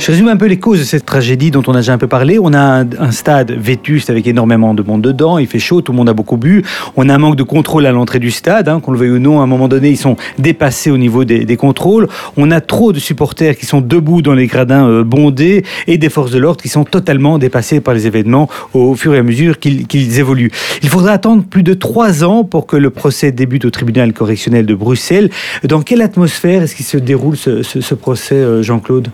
Je 0.00 0.06
résume 0.06 0.28
un 0.28 0.36
peu 0.38 0.46
les 0.46 0.58
causes 0.58 0.78
de 0.78 0.84
cette 0.84 1.04
tragédie 1.04 1.50
dont 1.50 1.62
on 1.66 1.74
a 1.74 1.80
déjà 1.80 1.92
un 1.92 1.98
peu 1.98 2.06
parlé. 2.06 2.38
On 2.38 2.54
a 2.54 2.84
un, 2.98 3.10
stade 3.10 3.52
vétuste 3.52 4.08
avec 4.08 4.26
énormément 4.26 4.72
de 4.72 4.82
monde 4.82 5.02
dedans. 5.02 5.36
Il 5.36 5.46
fait 5.46 5.58
chaud, 5.58 5.82
tout 5.82 5.92
le 5.92 5.98
monde 5.98 6.08
a 6.08 6.14
beaucoup 6.14 6.38
bu. 6.38 6.64
On 6.96 7.10
a 7.10 7.14
un 7.14 7.18
manque 7.18 7.36
de 7.36 7.42
contrôle 7.42 7.84
à 7.84 7.92
l'entrée 7.92 8.18
du 8.18 8.30
stade. 8.30 8.70
Hein, 8.70 8.80
qu'on 8.80 8.92
le 8.92 8.98
veuille 8.98 9.10
ou 9.10 9.18
non, 9.18 9.40
à 9.40 9.42
un 9.42 9.46
moment 9.46 9.68
donné, 9.68 9.90
ils 9.90 9.98
sont 9.98 10.16
dépassés 10.38 10.90
au 10.90 10.96
niveau 10.96 11.24
des, 11.24 11.56
contrôles. 11.58 12.08
On 12.38 12.50
a 12.50 12.62
trop 12.62 12.94
de 12.94 12.98
supporters 12.98 13.58
qui 13.58 13.66
sont 13.66 13.82
debout 13.82 14.22
dans 14.22 14.32
les 14.32 14.46
gradins 14.46 14.88
euh, 14.88 15.04
bondés 15.04 15.64
et 15.86 15.98
des 15.98 16.08
forces 16.08 16.30
de 16.30 16.38
l'ordre 16.38 16.62
qui 16.62 16.70
sont 16.70 16.84
totalement 16.84 17.36
dépassés 17.36 17.82
par 17.82 17.92
les 17.92 18.06
événements 18.06 18.48
au 18.72 18.94
fur 18.94 19.14
et 19.14 19.18
à 19.18 19.22
mesure 19.22 19.58
qu'ils 19.58 20.18
évoluent. 20.18 20.50
Il 20.82 20.88
faudra 20.88 21.12
attendre 21.12 21.44
plus 21.44 21.62
de 21.62 21.74
trois 21.74 22.24
ans 22.24 22.42
pour 22.42 22.66
que 22.66 22.76
le 22.76 22.88
procès 22.88 23.32
débute 23.32 23.66
au 23.66 23.70
tribunal 23.70 24.14
correctionnel 24.14 24.64
de 24.64 24.74
Bruxelles. 24.74 25.28
Dans 25.62 25.82
quelle 25.82 26.00
atmosphère 26.00 26.62
est-ce 26.62 26.74
qu'il 26.74 26.86
se 26.86 26.96
déroule 26.96 27.36
ce 27.36 27.94
procès, 27.94 28.36
euh, 28.36 28.62
Jean-Claude? 28.62 29.10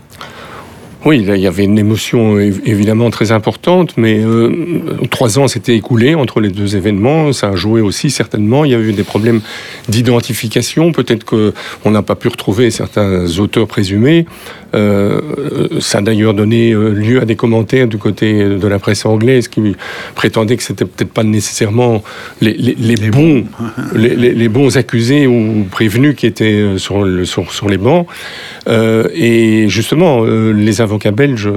Oui, 1.06 1.24
il 1.24 1.38
y 1.38 1.46
avait 1.46 1.62
une 1.62 1.78
émotion 1.78 2.36
évidemment 2.40 3.10
très 3.10 3.30
importante, 3.30 3.96
mais 3.96 4.18
euh, 4.24 4.50
trois 5.08 5.38
ans 5.38 5.46
s'étaient 5.46 5.76
écoulés 5.76 6.16
entre 6.16 6.40
les 6.40 6.48
deux 6.48 6.74
événements. 6.74 7.32
Ça 7.32 7.50
a 7.50 7.54
joué 7.54 7.80
aussi 7.80 8.10
certainement. 8.10 8.64
Il 8.64 8.72
y 8.72 8.74
a 8.74 8.80
eu 8.80 8.92
des 8.92 9.04
problèmes 9.04 9.40
d'identification. 9.88 10.90
Peut-être 10.90 11.24
qu'on 11.24 11.90
n'a 11.92 12.02
pas 12.02 12.16
pu 12.16 12.26
retrouver 12.26 12.72
certains 12.72 13.24
auteurs 13.38 13.68
présumés. 13.68 14.26
Euh, 14.76 15.20
ça 15.80 15.98
a 15.98 16.00
d'ailleurs 16.02 16.34
donné 16.34 16.72
euh, 16.72 16.90
lieu 16.90 17.20
à 17.20 17.24
des 17.24 17.36
commentaires 17.36 17.86
du 17.86 17.98
côté 17.98 18.44
de 18.44 18.68
la 18.68 18.78
presse 18.78 19.06
anglaise 19.06 19.48
qui 19.48 19.76
prétendait 20.14 20.56
que 20.56 20.62
c'était 20.62 20.84
peut-être 20.84 21.12
pas 21.12 21.24
nécessairement 21.24 22.02
les, 22.40 22.74
bons, 23.10 23.44
les, 23.94 24.48
bons 24.48 24.76
accusés 24.76 25.26
ou 25.26 25.66
prévenus 25.70 26.14
qui 26.16 26.26
étaient 26.26 26.78
sur, 26.78 27.04
le, 27.04 27.24
sur, 27.24 27.52
sur 27.52 27.68
les 27.68 27.78
bancs. 27.78 28.06
et 28.68 29.68
justement, 29.68 30.24
les 30.24 30.80
avocats 30.80 31.10
belges 31.10 31.50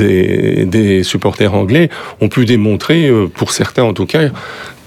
euh, 0.00 0.64
des, 0.66 1.02
supporters 1.02 1.54
anglais 1.54 1.88
ont 2.20 2.28
pu 2.28 2.44
démontrer, 2.44 3.08
euh, 3.08 3.26
pour 3.26 3.52
certains 3.52 3.82
en 3.82 3.92
tout 3.92 4.06
cas, 4.06 4.28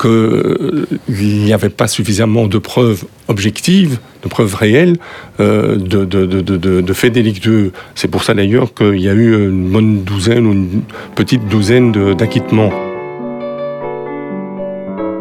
qu'il 0.04 0.12
euh, 0.12 0.86
n'y 1.10 1.54
avait 1.54 1.70
pas 1.70 1.88
suffisamment 1.88 2.48
de 2.48 2.58
preuves 2.58 3.06
objectives, 3.30 4.00
de 4.22 4.28
preuves 4.28 4.54
réelles 4.54 4.98
de, 5.40 6.06
de, 6.06 6.94
faits 6.94 7.14
délictueux. 7.14 7.72
C'est 7.96 8.10
pour 8.10 8.24
ça 8.24 8.34
d'ailleurs 8.34 8.74
qu'il 8.74 9.00
y 9.00 9.10
a 9.10 9.14
eu 9.14 9.50
une 9.50 9.70
bonne 9.70 10.04
douzaine 10.04 10.46
ou 10.46 10.52
une 10.52 10.82
petite 11.16 11.48
douzaine 11.48 11.92
d'acquittements 12.14 12.93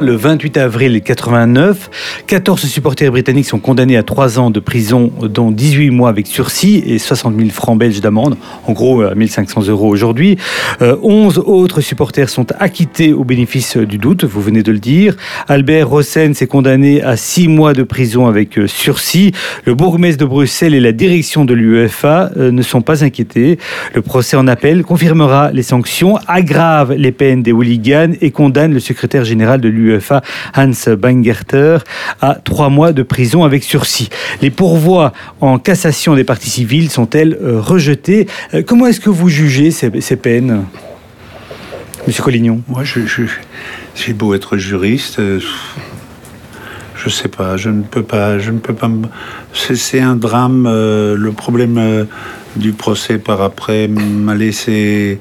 le 0.03 0.17
28 0.17 0.57
avril 0.57 1.01
89. 1.01 1.91
14 2.27 2.67
supporters 2.67 3.11
britanniques 3.11 3.47
sont 3.47 3.59
condamnés 3.59 3.97
à 3.97 4.03
3 4.03 4.39
ans 4.39 4.51
de 4.51 4.61
prison, 4.61 5.13
dont 5.23 5.51
18 5.51 5.91
mois 5.91 6.09
avec 6.09 6.27
sursis 6.27 6.83
et 6.87 6.99
60 6.99 7.37
000 7.37 7.51
francs 7.51 7.79
belges 7.79 8.01
d'amende, 8.01 8.37
en 8.67 8.73
gros 8.73 9.03
1500 9.15 9.69
euros 9.69 9.89
aujourd'hui. 9.89 10.37
11 10.81 11.39
euh, 11.39 11.43
autres 11.43 11.81
supporters 11.81 12.29
sont 12.29 12.47
acquittés 12.59 13.13
au 13.13 13.25
bénéfice 13.25 13.77
du 13.77 13.99
doute, 13.99 14.25
vous 14.25 14.43
venez 14.43 14.63
de 14.63 14.73
le 14.73 14.79
dire. 14.79 15.17
Albert 15.49 15.89
Rossen 15.89 16.35
s'est 16.35 16.47
condamné 16.47 17.03
à 17.03 17.17
6 17.17 17.49
mois 17.49 17.73
de 17.73 17.83
prison 17.83 18.27
avec 18.27 18.59
euh, 18.59 18.67
sursis. 18.67 19.33
Le 19.65 19.75
bourgmestre 19.75 20.21
de 20.21 20.25
Bruxelles 20.25 20.75
et 20.75 20.81
la 20.81 20.93
direction 20.93 21.45
de 21.45 21.55
l'UEFA 21.55 22.31
euh, 22.37 22.51
ne 22.51 22.63
sont 22.63 22.83
pas 22.83 23.05
inquiétés. 23.05 23.59
Le 23.95 24.03
procès 24.03 24.37
en 24.37 24.49
appel 24.49 24.83
confirmera 24.83 25.53
les 25.53 25.63
sanctions, 25.63 26.19
aggrave 26.27 26.93
les 26.93 27.13
peines 27.13 27.43
des 27.43 27.53
hooligans 27.53 28.15
et 28.21 28.31
condamne 28.31 28.73
le 28.73 28.81
secrétaire 28.81 29.25
général 29.25 29.61
de 29.61 29.69
l'UEFA 29.69 29.92
Hans 30.57 30.95
Bangerter, 30.97 31.79
à 32.21 32.35
trois 32.35 32.69
mois 32.69 32.93
de 32.93 33.03
prison 33.03 33.45
avec 33.45 33.65
sursis. 33.65 34.09
Les 34.41 34.51
pourvois 34.51 35.13
en 35.41 35.59
cassation 35.59 36.15
des 36.15 36.25
parties 36.25 36.51
civiles 36.51 36.91
sont-elles 36.91 37.39
euh, 37.43 37.61
rejetées 37.61 38.27
euh, 38.55 38.63
Comment 38.67 38.87
est-ce 38.87 39.01
que 39.01 39.11
vous 39.11 39.29
jugez 39.29 39.71
ces, 39.71 39.91
peines 40.17 40.65
Monsieur 42.07 42.23
Collignon? 42.23 42.63
Moi, 42.69 42.83
j'ai 43.95 44.13
beau 44.13 44.35
être 44.35 44.57
juriste, 44.57 45.19
euh, 45.19 45.41
je 46.97 47.09
sais 47.09 47.29
pas, 47.29 47.57
je 47.57 47.71
ne 47.71 47.83
peux 47.83 48.03
pas, 48.03 48.39
je 48.39 48.51
ne 48.51 48.59
peux 48.59 48.75
pas. 48.75 48.91
C'est, 49.53 50.01
un 50.01 50.17
drame. 50.17 50.65
le 50.65 51.33
problème 51.33 52.07
du 52.57 52.73
procès 52.73 53.19
par 53.19 53.43
après 53.43 53.89
m'a 53.89 54.35
laissé 54.35 55.21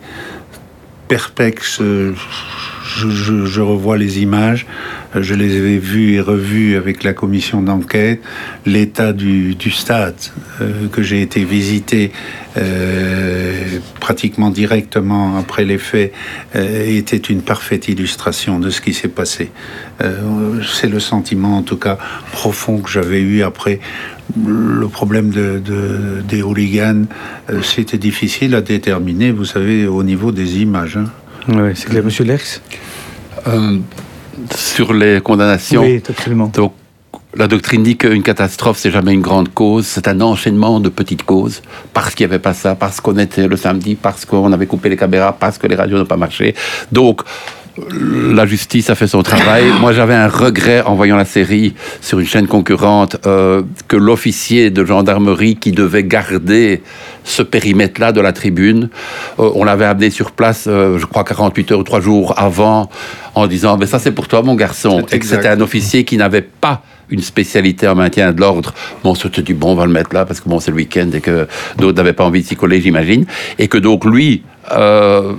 perplexe 1.07 1.81
je, 2.97 3.61
revois 3.61 3.97
les 3.97 4.19
images, 4.19 4.65
je 5.15 5.33
les 5.33 5.55
ai 5.55 5.77
vues 5.77 6.13
et 6.13 6.21
revues 6.21 6.75
avec 6.75 7.03
la 7.03 7.13
commission 7.13 7.61
d'enquête, 7.61 8.21
l'état 8.65 9.13
du, 9.13 9.55
stade 9.71 10.15
euh, 10.59 10.87
que 10.91 11.01
j'ai 11.01 11.21
été 11.21 11.43
visiter 11.43 12.11
euh, 12.57 13.79
pratiquement 13.99 14.49
directement 14.49 15.37
après 15.37 15.63
les 15.63 15.77
faits 15.77 16.11
euh, 16.55 16.97
était 16.97 17.17
une 17.17 17.41
parfaite 17.41 17.87
illustration 17.87 18.59
de 18.59 18.69
ce 18.69 18.81
qui 18.81 18.93
s'est 18.93 19.07
passé. 19.07 19.51
C'est 20.79 20.89
le 20.89 20.99
sentiment 20.99 21.57
en 21.57 21.61
tout 21.61 21.77
cas 21.77 21.99
profond 22.31 22.79
que 22.79 22.89
j'avais 22.89 23.21
eu 23.21 23.43
après 23.43 23.79
le 24.35 24.87
problème 24.87 25.29
de, 25.29 25.61
des 26.27 26.41
hooligans, 26.41 27.05
c'était 27.61 27.99
difficile 27.99 28.55
à 28.55 28.61
déterminer, 28.61 29.31
vous 29.31 29.45
savez, 29.45 29.85
au 29.85 30.03
niveau 30.03 30.31
des 30.31 30.59
images. 30.59 30.97
Hein. 30.97 31.11
Oui, 31.47 31.71
c'est 31.75 31.89
clair. 31.89 32.03
Monsieur 32.03 32.23
Lerx 32.23 32.61
euh, 33.47 33.79
Sur 34.55 34.93
les 34.93 35.21
condamnations. 35.21 35.81
Oui, 35.81 36.01
absolument. 36.07 36.47
Donc, 36.47 36.73
la 37.35 37.47
doctrine 37.47 37.83
dit 37.83 37.95
qu'une 37.97 38.23
catastrophe, 38.23 38.77
c'est 38.77 38.91
jamais 38.91 39.13
une 39.13 39.21
grande 39.21 39.53
cause, 39.53 39.85
c'est 39.85 40.07
un 40.07 40.19
enchaînement 40.21 40.79
de 40.79 40.89
petites 40.89 41.23
causes, 41.23 41.61
parce 41.93 42.13
qu'il 42.13 42.25
n'y 42.27 42.33
avait 42.33 42.41
pas 42.41 42.53
ça, 42.53 42.75
parce 42.75 42.99
qu'on 42.99 43.17
était 43.17 43.47
le 43.47 43.55
samedi, 43.55 43.95
parce 43.95 44.25
qu'on 44.25 44.51
avait 44.51 44.65
coupé 44.67 44.89
les 44.89 44.97
caméras, 44.97 45.33
parce 45.37 45.57
que 45.57 45.67
les 45.67 45.75
radios 45.75 45.97
n'ont 45.97 46.05
pas 46.05 46.17
marché. 46.17 46.55
Donc, 46.91 47.21
la 47.77 48.45
justice 48.45 48.89
a 48.89 48.95
fait 48.95 49.07
son 49.07 49.23
travail. 49.23 49.65
Moi, 49.79 49.93
j'avais 49.93 50.13
un 50.13 50.27
regret 50.27 50.81
en 50.81 50.95
voyant 50.95 51.15
la 51.15 51.25
série 51.25 51.73
sur 52.01 52.19
une 52.19 52.25
chaîne 52.25 52.47
concurrente 52.47 53.17
euh, 53.25 53.63
que 53.87 53.95
l'officier 53.95 54.69
de 54.69 54.83
gendarmerie 54.85 55.55
qui 55.55 55.71
devait 55.71 56.03
garder 56.03 56.81
ce 57.23 57.41
périmètre-là 57.43 58.11
de 58.11 58.21
la 58.21 58.33
tribune, 58.33 58.89
euh, 59.39 59.49
on 59.55 59.63
l'avait 59.63 59.85
amené 59.85 60.09
sur 60.09 60.31
place, 60.31 60.65
euh, 60.67 60.97
je 60.97 61.05
crois 61.05 61.23
48 61.23 61.71
heures 61.71 61.79
ou 61.79 61.83
3 61.83 62.01
jours 62.01 62.33
avant, 62.37 62.89
en 63.35 63.47
disant 63.47 63.77
"Mais 63.77 63.87
ça, 63.87 63.99
c'est 63.99 64.11
pour 64.11 64.27
toi, 64.27 64.41
mon 64.41 64.55
garçon", 64.55 65.05
et 65.11 65.19
que 65.19 65.25
c'était 65.25 65.47
un 65.47 65.61
officier 65.61 66.03
qui 66.03 66.17
n'avait 66.17 66.41
pas 66.41 66.83
une 67.11 67.21
spécialité 67.21 67.87
en 67.87 67.95
maintien 67.95 68.31
de 68.31 68.39
l'ordre. 68.39 68.73
Bon, 69.03 69.11
on 69.11 69.15
se 69.15 69.27
dit, 69.27 69.53
bon, 69.53 69.73
on 69.73 69.75
va 69.75 69.85
le 69.85 69.91
mettre 69.91 70.13
là 70.13 70.25
parce 70.25 70.39
que 70.39 70.49
bon, 70.49 70.59
c'est 70.59 70.71
le 70.71 70.77
week-end 70.77 71.09
et 71.13 71.19
que 71.19 71.47
d'autres 71.77 71.97
n'avaient 71.97 72.13
pas 72.13 72.23
envie 72.23 72.41
de 72.41 72.47
s'y 72.47 72.55
coller, 72.55 72.81
j'imagine. 72.81 73.25
Et 73.59 73.67
que 73.67 73.77
donc, 73.77 74.05
lui, 74.05 74.43
euh, 74.71 75.33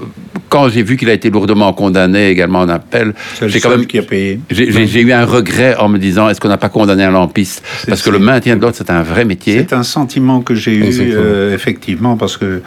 quand 0.48 0.68
j'ai 0.68 0.82
vu 0.82 0.96
qu'il 0.96 1.08
a 1.08 1.12
été 1.12 1.30
lourdement 1.30 1.72
condamné 1.72 2.28
également 2.28 2.60
en 2.60 2.68
appel, 2.68 3.14
j'ai 3.46 3.60
quand 3.60 3.70
même 3.70 3.86
qui 3.86 3.98
a 3.98 4.02
payé. 4.02 4.40
J'ai 4.50 5.00
eu 5.00 5.12
un 5.12 5.24
regret 5.24 5.76
en 5.76 5.88
me 5.88 5.98
disant 5.98 6.28
est-ce 6.28 6.40
qu'on 6.40 6.48
n'a 6.48 6.58
pas 6.58 6.68
condamné 6.68 7.04
un 7.04 7.10
lampiste? 7.10 7.62
Parce 7.86 8.02
que 8.02 8.10
le 8.10 8.18
maintien 8.18 8.56
de 8.56 8.60
l'ordre 8.60 8.76
c'est 8.76 8.90
un 8.90 9.02
vrai 9.02 9.24
métier. 9.24 9.58
C'est 9.58 9.74
un 9.74 9.82
sentiment 9.82 10.40
que 10.42 10.54
j'ai 10.54 10.74
eu 10.74 10.84
euh, 11.14 11.54
effectivement 11.54 12.16
parce 12.16 12.36
que 12.36 12.62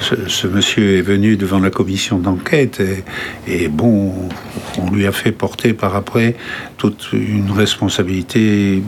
ce, 0.00 0.46
monsieur 0.46 0.98
est 0.98 1.02
venu 1.02 1.36
devant 1.36 1.58
la 1.58 1.70
commission 1.70 2.18
d'enquête 2.18 2.80
et, 2.80 3.04
et, 3.46 3.68
bon, 3.68 4.12
on 4.78 4.90
lui 4.90 5.06
a 5.06 5.12
fait 5.12 5.32
porter 5.32 5.72
par 5.72 5.96
après 5.96 6.36
toute 6.76 7.10
une 7.12 7.50
responsabilité 7.50 8.82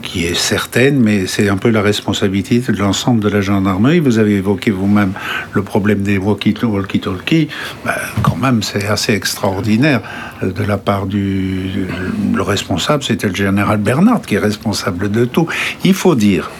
qui 0.00 0.24
est 0.24 0.34
certaine, 0.34 0.98
mais 1.00 1.26
c'est 1.26 1.48
un 1.48 1.56
peu 1.56 1.70
la 1.70 1.82
responsabilité 1.82 2.58
de 2.60 2.76
l'ensemble 2.78 3.20
de 3.20 3.28
la 3.28 3.40
gendarmerie. 3.40 4.00
Vous 4.00 4.18
avez 4.18 4.34
évoqué 4.34 4.70
vous-même 4.70 5.12
le 5.52 5.62
problème 5.62 6.02
des 6.02 6.18
walkie-talkie. 6.18 7.48
Ben, 7.84 7.92
quand 8.22 8.36
même, 8.36 8.62
c'est 8.62 8.86
assez 8.86 9.12
extraordinaire 9.12 10.00
euh, 10.42 10.52
de 10.52 10.64
la 10.64 10.78
part 10.78 11.06
du... 11.06 11.86
Le 12.34 12.42
responsable, 12.42 13.02
c'était 13.02 13.28
le 13.28 13.34
général 13.34 13.78
Bernard 13.78 14.22
qui 14.22 14.34
est 14.34 14.38
responsable 14.38 15.10
de 15.10 15.24
tout. 15.24 15.46
Il 15.84 15.94
faut 15.94 16.14
dire 16.14 16.50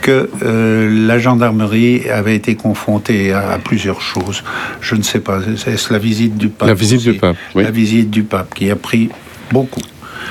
que 0.00 0.30
euh, 0.42 1.06
la 1.06 1.18
gendarmerie 1.18 2.08
avait 2.08 2.34
été 2.34 2.54
confrontée 2.54 3.32
à, 3.32 3.58
plusieurs 3.62 4.00
choses. 4.00 4.42
Je 4.80 4.94
ne 4.94 5.02
sais 5.02 5.20
pas, 5.20 5.40
c'est 5.56 5.90
la 5.90 5.98
visite 5.98 6.36
du 6.36 6.48
pape. 6.48 6.68
La 6.68 6.74
visite 6.74 7.02
du 7.02 7.14
pape, 7.14 7.36
oui. 7.54 7.62
La 7.62 7.70
visite 7.70 8.10
du 8.10 8.22
pape 8.22 8.54
qui 8.54 8.70
a 8.70 8.76
pris 8.76 9.10
beaucoup. 9.52 9.82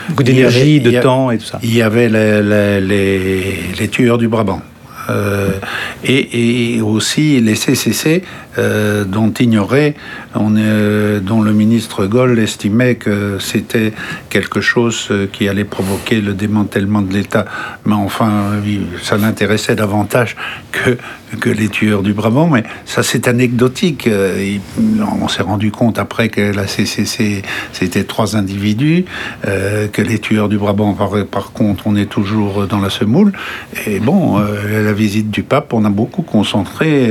Beaucoup 0.10 0.24
d'énergie, 0.24 0.80
de 0.80 1.00
temps 1.02 1.32
et 1.32 1.38
tout 1.38 1.46
ça. 1.46 1.60
Il 1.64 1.76
y 1.76 1.82
avait 1.82 2.10
les, 2.10 2.82
les, 2.82 3.56
les 3.80 3.88
tueurs 3.88 4.18
du 4.18 4.28
Brabant. 4.28 4.62
Euh, 5.10 5.52
et, 6.04 6.76
et, 6.76 6.82
aussi 6.82 7.42
les 7.42 7.56
CCC 7.56 8.24
euh, 8.58 9.06
dont 9.06 9.32
ignorait, 9.32 9.96
on, 10.36 10.56
euh, 10.58 11.20
dont 11.20 11.42
le 11.42 11.52
ministre 11.52 12.06
Goll 12.06 12.38
estimait 12.40 12.96
que 12.96 13.38
c'était 13.40 13.94
quelque 14.30 14.62
chose 14.62 15.08
euh, 15.12 15.28
qui 15.32 15.48
allait 15.48 15.64
provoquer 15.64 16.22
le 16.22 16.34
démantèlement 16.34 17.02
de 17.02 17.14
l'État. 17.14 17.46
Mais 17.86 17.96
enfin, 17.96 18.62
ça 19.02 19.18
l'intéressait 19.18 19.76
davantage 19.76 20.36
que, 20.72 20.98
que 21.40 21.50
les 21.50 21.70
tueurs 21.70 22.04
du 22.04 22.14
Brabant. 22.14 22.48
Mais 22.48 22.64
ça, 22.86 23.04
c'est 23.04 23.28
anecdotique. 23.28 24.10
On 25.22 25.28
s'est 25.28 25.44
rendu 25.44 25.72
compte 25.72 26.00
après 26.00 26.30
que 26.30 26.54
la 26.54 26.68
CCC, 26.68 27.44
c'était 27.72 28.04
trois 28.04 28.36
individus, 28.36 29.06
que 29.44 30.02
les 30.02 30.20
tueurs 30.20 30.50
du 30.50 30.58
Brabant, 30.58 30.96
par, 31.30 31.52
contre, 31.52 31.84
on 31.88 31.96
est 31.96 32.08
toujours 32.10 32.68
dans 32.68 32.80
la 32.80 32.90
semoule. 32.90 33.34
Et 33.86 34.00
bon, 34.00 34.40
la 34.40 34.94
visite 34.94 35.30
du 35.30 35.44
pape, 35.44 35.74
on 35.74 35.86
a 35.86 35.90
beaucoup 35.90 36.22
concentré 36.22 37.10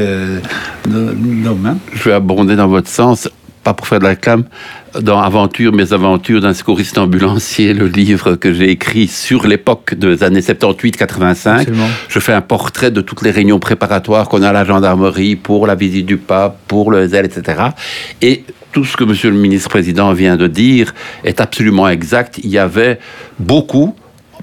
je 1.93 2.05
vais 2.05 2.13
abonder 2.13 2.57
dans 2.57 2.69
votre 2.69 2.89
sens, 2.89 3.29
pas 3.63 3.75
pour 3.75 3.87
faire 3.87 3.99
de 3.99 4.05
la 4.05 4.17
clame, 4.17 4.45
dans 5.01 5.21
Aventure, 5.21 5.73
mes 5.73 5.93
aventures 5.93 6.41
d'un 6.41 6.55
secouriste 6.55 6.99
ambulancier, 6.99 7.75
le 7.75 7.87
livre 7.87 8.35
que 8.35 8.53
j'ai 8.53 8.71
écrit 8.71 9.07
sur 9.07 9.47
l'époque 9.47 9.95
des 9.95 10.23
années 10.23 10.41
78-85. 10.41 11.69
Je 12.09 12.19
fais 12.19 12.33
un 12.33 12.41
portrait 12.41 12.91
de 12.91 13.01
toutes 13.01 13.23
les 13.23 13.31
réunions 13.31 13.59
préparatoires 13.59 14.29
qu'on 14.29 14.43
a 14.43 14.49
à 14.49 14.53
la 14.53 14.65
gendarmerie 14.65 15.37
pour 15.37 15.67
la 15.67 15.75
visite 15.75 16.07
du 16.07 16.17
pape, 16.17 16.59
pour 16.67 16.91
le 16.91 17.07
zèle, 17.07 17.27
etc. 17.27 17.63
Et 18.23 18.45
tout 18.73 18.85
ce 18.85 18.97
que 18.97 19.05
Monsieur 19.05 19.31
le 19.31 19.37
ministre-président 19.37 20.13
vient 20.13 20.37
de 20.37 20.47
dire 20.47 20.95
est 21.25 21.41
absolument 21.41 21.89
exact. 21.89 22.39
Il 22.43 22.51
y 22.51 22.59
avait 22.59 22.99
beaucoup, 23.39 23.95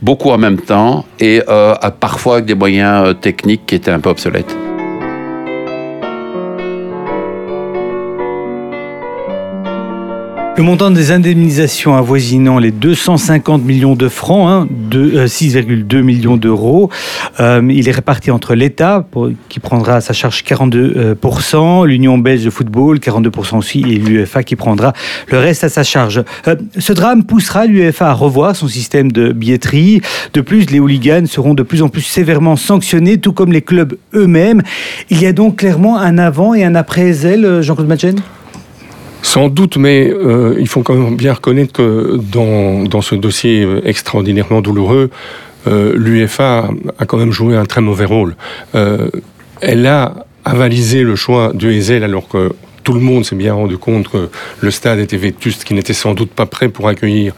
beaucoup 0.02 0.30
en 0.30 0.38
même 0.38 0.60
temps, 0.60 1.06
et 1.20 1.42
euh, 1.48 1.76
parfois 2.00 2.36
avec 2.36 2.46
des 2.46 2.56
moyens 2.56 3.08
euh, 3.08 3.14
techniques 3.14 3.66
qui 3.66 3.76
étaient 3.76 3.92
un 3.92 4.00
peu 4.00 4.10
obsolètes. 4.10 4.56
Le 10.58 10.64
montant 10.64 10.90
des 10.90 11.12
indemnisations 11.12 11.98
avoisinant 11.98 12.60
les 12.60 12.72
250 12.72 13.66
millions 13.66 13.96
de 13.96 14.08
francs, 14.08 14.48
hein, 14.50 14.68
de 14.72 15.26
6,2 15.26 16.02
millions 16.02 16.38
d'euros. 16.38 16.90
Euh, 17.42 17.62
il 17.70 17.90
est 17.90 17.92
réparti 17.92 18.32
entre 18.32 18.56
l'État, 18.56 19.06
qui 19.50 19.60
prendra 19.60 19.96
à 19.96 20.02
sa 20.02 20.14
charge 20.14 20.44
42%, 20.46 21.86
l'Union 21.86 22.18
belge 22.18 22.46
de 22.46 22.50
football, 22.50 23.00
42% 23.00 23.58
aussi, 23.58 23.82
et 23.82 23.98
l'UEFA 23.98 24.44
qui 24.44 24.56
prendra 24.56 24.94
le 25.28 25.40
reste 25.40 25.66
à 25.66 25.70
sa 25.70 25.84
charge. 25.84 26.24
Euh, 26.48 26.56
ce 26.78 26.94
drame 26.94 27.26
poussera 27.26 27.66
l'UEFA 27.66 28.12
à 28.12 28.14
revoir 28.14 28.56
son 28.56 28.70
système 28.70 29.12
de 29.12 29.34
billetterie. 29.34 30.02
De 30.34 30.40
plus, 30.40 30.72
les 30.72 30.80
hooligans 30.80 31.26
seront 31.26 31.54
de 31.54 31.64
plus 31.64 31.82
en 31.82 31.90
plus 31.90 32.04
sévèrement 32.04 32.56
sanctionnés, 32.56 33.18
tout 33.18 33.34
comme 33.34 33.52
les 33.52 33.62
clubs 33.62 33.98
eux-mêmes. 34.14 34.62
Il 35.10 35.22
y 35.22 35.26
a 35.26 35.34
donc 35.34 35.58
clairement 35.58 35.98
un 35.98 36.18
avant 36.18 36.54
et 36.54 36.64
un 36.64 36.76
après 36.76 37.10
Ezel, 37.10 37.62
Jean-Claude 37.62 37.90
Machen 37.90 38.16
sans 39.26 39.50
doute, 39.50 39.78
mais 39.78 40.14
euh, 40.14 40.56
il 40.60 40.68
faut 40.68 40.84
quand 40.84 40.94
même 40.94 41.16
bien 41.16 41.34
reconnaître 41.34 41.74
que 41.74 42.18
dans, 42.18 42.84
dans 42.84 43.02
ce 43.02 43.16
dossier 43.16 43.64
euh, 43.64 43.82
extraordinairement 43.84 44.62
douloureux, 44.62 45.10
euh, 45.68 45.94
l'UEFA 45.96 46.70
a 47.00 47.06
quand 47.08 47.18
même 47.18 47.32
joué 47.32 47.58
un 47.58 47.66
très 47.66 47.82
mauvais 47.82 48.06
rôle. 48.06 48.36
elle 49.62 49.88
a 49.88 50.28
avalisé 50.46 51.02
le 51.02 51.16
choix 51.16 51.54
de 51.56 51.72
Ezel 51.72 52.04
alors 52.04 52.28
que 52.28 52.52
tout 52.84 52.94
le 52.94 53.00
monde 53.00 53.26
s'est 53.26 53.36
bien 53.36 53.56
rendu 53.56 53.80
compte 53.80 54.10
que 54.10 54.30
le 54.62 54.70
stade 54.70 55.00
était 55.00 55.18
vétuste, 55.18 55.64
qu'il 55.64 55.76
n'était 55.76 55.94
sans 55.94 56.14
doute 56.14 56.30
pas 56.30 56.46
prêt 56.46 56.70
pour 56.70 56.88
accueillir 56.88 57.34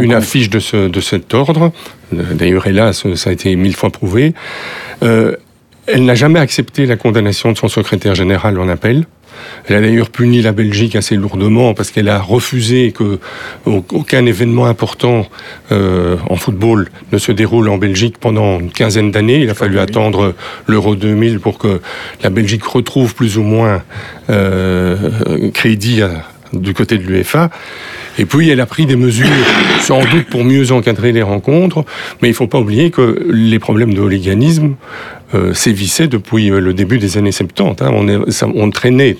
une 0.00 0.14
affiche 0.14 0.48
de, 0.48 0.60
ce, 0.60 0.88
de 0.88 1.00
cet 1.02 1.34
ordre. 1.34 1.72
D'ailleurs, 2.10 2.66
hélas, 2.66 3.04
ça 3.16 3.30
a 3.30 3.32
été 3.34 3.54
mille 3.54 3.76
fois 3.76 3.90
prouvé. 3.90 4.32
elle 5.02 6.04
n'a 6.06 6.14
jamais 6.14 6.40
accepté 6.40 6.86
la 6.86 6.96
condamnation 6.96 7.52
de 7.52 7.58
son 7.58 7.68
secrétaire 7.68 8.14
général 8.14 8.58
en 8.58 8.70
appel. 8.70 9.04
Elle 9.66 9.76
a 9.76 9.80
d'ailleurs 9.80 10.10
puni 10.10 10.42
la 10.42 10.52
Belgique 10.52 10.96
assez 10.96 11.16
lourdement 11.16 11.74
parce 11.74 11.90
qu'elle 11.90 12.08
a 12.08 12.20
refusé 12.20 12.92
que 12.92 13.18
aucun 13.66 14.26
événement 14.26 14.66
important 14.66 15.26
euh, 15.72 16.16
en 16.28 16.36
football 16.36 16.88
ne 17.12 17.18
se 17.18 17.32
déroule 17.32 17.68
en 17.68 17.78
Belgique 17.78 18.16
pendant 18.18 18.60
une 18.60 18.70
quinzaine 18.70 19.10
d'années. 19.10 19.42
Il 19.42 19.50
a 19.50 19.54
fallu 19.54 19.78
attendre 19.78 20.34
l'Euro 20.66 20.94
2000 20.94 21.40
pour 21.40 21.58
que 21.58 21.80
la 22.22 22.30
Belgique 22.30 22.64
retrouve 22.64 23.14
plus 23.14 23.38
ou 23.38 23.42
moins 23.42 23.82
euh, 24.30 25.50
crédit 25.52 26.02
du 26.52 26.74
côté 26.74 26.98
de 26.98 27.02
l'UEFA. 27.02 27.50
Et 28.18 28.24
puis, 28.24 28.48
elle 28.48 28.60
a 28.60 28.66
pris 28.66 28.86
des 28.86 28.96
mesures, 28.96 29.26
sans 29.80 30.00
doute 30.00 30.26
pour 30.30 30.44
mieux 30.44 30.72
encadrer 30.72 31.12
les 31.12 31.22
rencontres, 31.22 31.84
mais 32.22 32.28
il 32.28 32.32
ne 32.32 32.36
faut 32.36 32.46
pas 32.46 32.58
oublier 32.58 32.90
que 32.90 33.26
les 33.30 33.58
problèmes 33.58 33.92
de 33.92 34.00
hooliganisme 34.00 34.74
euh, 35.34 35.54
sévissaient 35.54 36.08
depuis 36.08 36.50
euh, 36.50 36.60
le 36.60 36.72
début 36.72 36.98
des 36.98 37.18
années 37.18 37.32
70. 37.32 37.82
Hein. 37.82 37.90
On, 37.92 38.52
on, 38.54 38.70
traînait, 38.70 39.16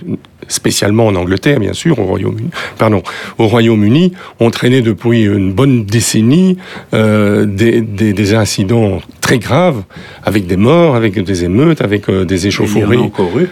spécialement 0.49 1.07
en 1.07 1.15
Angleterre, 1.17 1.59
bien 1.59 1.73
sûr, 1.73 1.99
au 1.99 2.05
Royaume-Uni, 2.05 2.51
pardon, 2.79 3.03
au 3.39 3.49
Royaume-Uni, 3.49 4.13
on 4.39 4.51
traînait 4.51 4.83
depuis 4.83 5.25
une 5.25 5.53
bonne 5.53 5.85
décennie 5.85 6.59
euh, 6.95 7.45
des, 7.45 7.81
des, 7.81 8.13
des, 8.13 8.35
incidents 8.35 9.01
très 9.21 9.39
graves, 9.39 9.83
avec 10.23 10.47
des 10.47 10.57
morts, 10.57 10.95
avec 10.95 11.19
des 11.23 11.45
émeutes, 11.45 11.81
avec 11.81 12.09
euh, 12.09 12.25
des 12.25 12.47
échauffourées. 12.47 12.97
Il 12.97 13.01
y 13.01 13.03
en 13.03 13.37
a 13.37 13.43
eu 13.43 13.49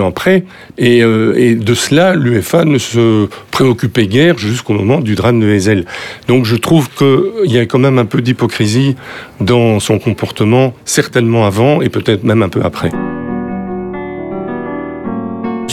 en 0.00 0.12
prêt. 0.12 0.44
Et, 0.78 1.02
euh, 1.02 1.34
et 1.36 1.54
de 1.54 1.74
cela, 1.74 2.14
l'UEFA 2.14 2.64
ne 2.64 2.78
se 2.78 3.28
préoccupait 3.50 4.06
guère 4.06 4.38
jusqu'au 4.38 4.74
moment 4.74 5.00
du 5.00 5.14
drame 5.14 5.40
de 5.40 5.48
Hezel. 5.48 5.84
Donc 6.28 6.44
je 6.44 6.56
trouve 6.56 6.88
qu'il 6.90 7.52
y 7.52 7.58
a 7.58 7.66
quand 7.66 7.78
même 7.78 7.98
un 7.98 8.06
peu 8.06 8.22
d'hypocrisie 8.22 8.96
dans 9.40 9.80
son 9.80 9.98
comportement, 9.98 10.74
certainement 10.84 11.46
avant 11.46 11.82
et 11.82 11.88
peut-être 11.88 12.24
même 12.24 12.42
un 12.42 12.48
peu 12.48 12.62
après. 12.62 12.90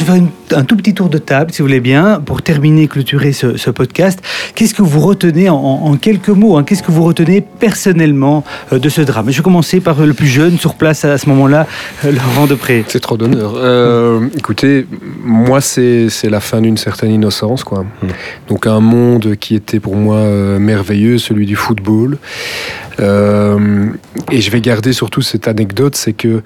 Un 0.09 0.63
tout 0.63 0.75
petit 0.75 0.95
tour 0.95 1.07
de 1.09 1.19
table, 1.19 1.51
si 1.51 1.61
vous 1.61 1.67
voulez 1.67 1.79
bien, 1.79 2.19
pour 2.25 2.41
terminer, 2.41 2.87
clôturer 2.87 3.31
ce, 3.31 3.69
podcast. 3.69 4.19
Qu'est-ce 4.55 4.73
que 4.73 4.81
vous 4.81 4.99
retenez 4.99 5.49
en, 5.49 5.95
quelques 5.97 6.29
mots 6.29 6.57
hein, 6.57 6.63
Qu'est-ce 6.63 6.81
que 6.81 6.91
vous 6.91 7.03
retenez 7.03 7.41
personnellement 7.41 8.43
euh, 8.73 8.79
de 8.79 8.89
ce 8.89 9.01
drame? 9.01 9.29
Je 9.29 9.37
vais 9.37 9.43
commencer 9.43 9.79
par 9.79 10.03
le 10.03 10.13
plus 10.13 10.27
jeune 10.27 10.57
sur 10.57 10.73
place 10.73 11.05
à 11.05 11.19
ce 11.19 11.29
moment-là, 11.29 11.67
euh, 12.05 12.11
Laurent 12.11 12.47
Depré. 12.47 12.83
C'est 12.87 12.99
trop 12.99 13.17
d'honneur. 13.17 13.53
Euh, 13.55 14.27
écoutez, 14.35 14.87
moi, 15.23 15.61
c'est 15.61 16.09
la 16.23 16.39
fin 16.39 16.61
d'une 16.61 16.77
certaine 16.77 17.11
innocence. 17.11 17.63
Quoi. 17.63 17.83
Hmm. 18.01 18.07
Donc 18.47 18.65
un 18.65 18.79
monde 18.79 19.35
qui 19.35 19.53
était 19.53 19.79
pour 19.79 19.95
moi 19.95 20.19
merveilleux, 20.59 21.19
celui 21.19 21.45
du 21.45 21.55
football. 21.55 22.17
et 22.99 24.41
je 24.41 24.51
vais 24.51 24.61
garder 24.61 24.91
surtout 24.93 25.21
cette 25.21 25.47
anecdote, 25.47 25.95
c'est 25.95 26.13
que 26.13 26.41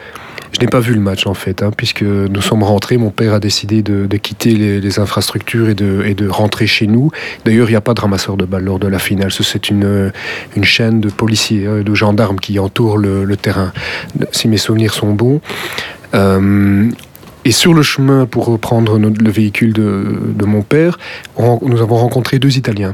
je 0.54 0.60
n'ai 0.60 0.68
pas 0.68 0.80
vu 0.80 0.94
le 0.94 1.00
match 1.00 1.26
en 1.26 1.34
fait, 1.34 1.64
hein, 1.64 1.72
puisque 1.76 2.04
nous 2.04 2.42
sommes 2.42 2.64
rentrés. 2.64 2.98
Mon 2.98 3.10
père 3.10 3.34
a 3.34 3.40
décidé 3.40 3.82
de, 3.82 4.06
quitter 4.18 4.54
les, 4.56 5.00
infrastructures 5.00 5.70
et 5.70 5.74
de, 5.74 6.30
rentrer 6.30 6.68
chez 6.68 6.88
nous. 6.88 7.12
D'ailleurs, 7.44 7.68
il 7.68 7.72
n'y 7.72 7.78
a 7.78 7.82
pas 7.82 7.94
de 7.94 8.02
ramasseur 8.02 8.38
de 8.38 8.46
balles 8.46 8.64
lors 8.64 8.80
de 8.80 8.88
la 8.88 9.00
finale. 9.00 9.32
C'est 9.32 9.70
une, 9.70 10.12
chaîne 10.62 11.02
de 11.02 11.10
policiers, 11.10 11.66
hein, 11.68 11.82
de 11.82 11.94
gendarmes 11.96 12.40
qui 12.40 12.60
entourent 12.60 12.98
le, 12.98 13.36
terrain, 13.36 13.74
si 14.32 14.48
mes 14.48 14.58
souvenirs 14.58 14.94
sont 14.94 15.14
bons. 15.14 15.42
Euh, 16.14 16.90
et 17.46 17.52
sur 17.52 17.74
le 17.74 17.82
chemin 17.82 18.26
pour 18.26 18.46
reprendre 18.46 19.00
le 19.00 19.32
véhicule 19.32 19.74
de 19.74 20.46
mon 20.46 20.62
père, 20.62 20.98
nous 21.38 21.82
avons 21.82 21.96
rencontré 21.96 22.40
deux 22.40 22.58
Italiens, 22.58 22.94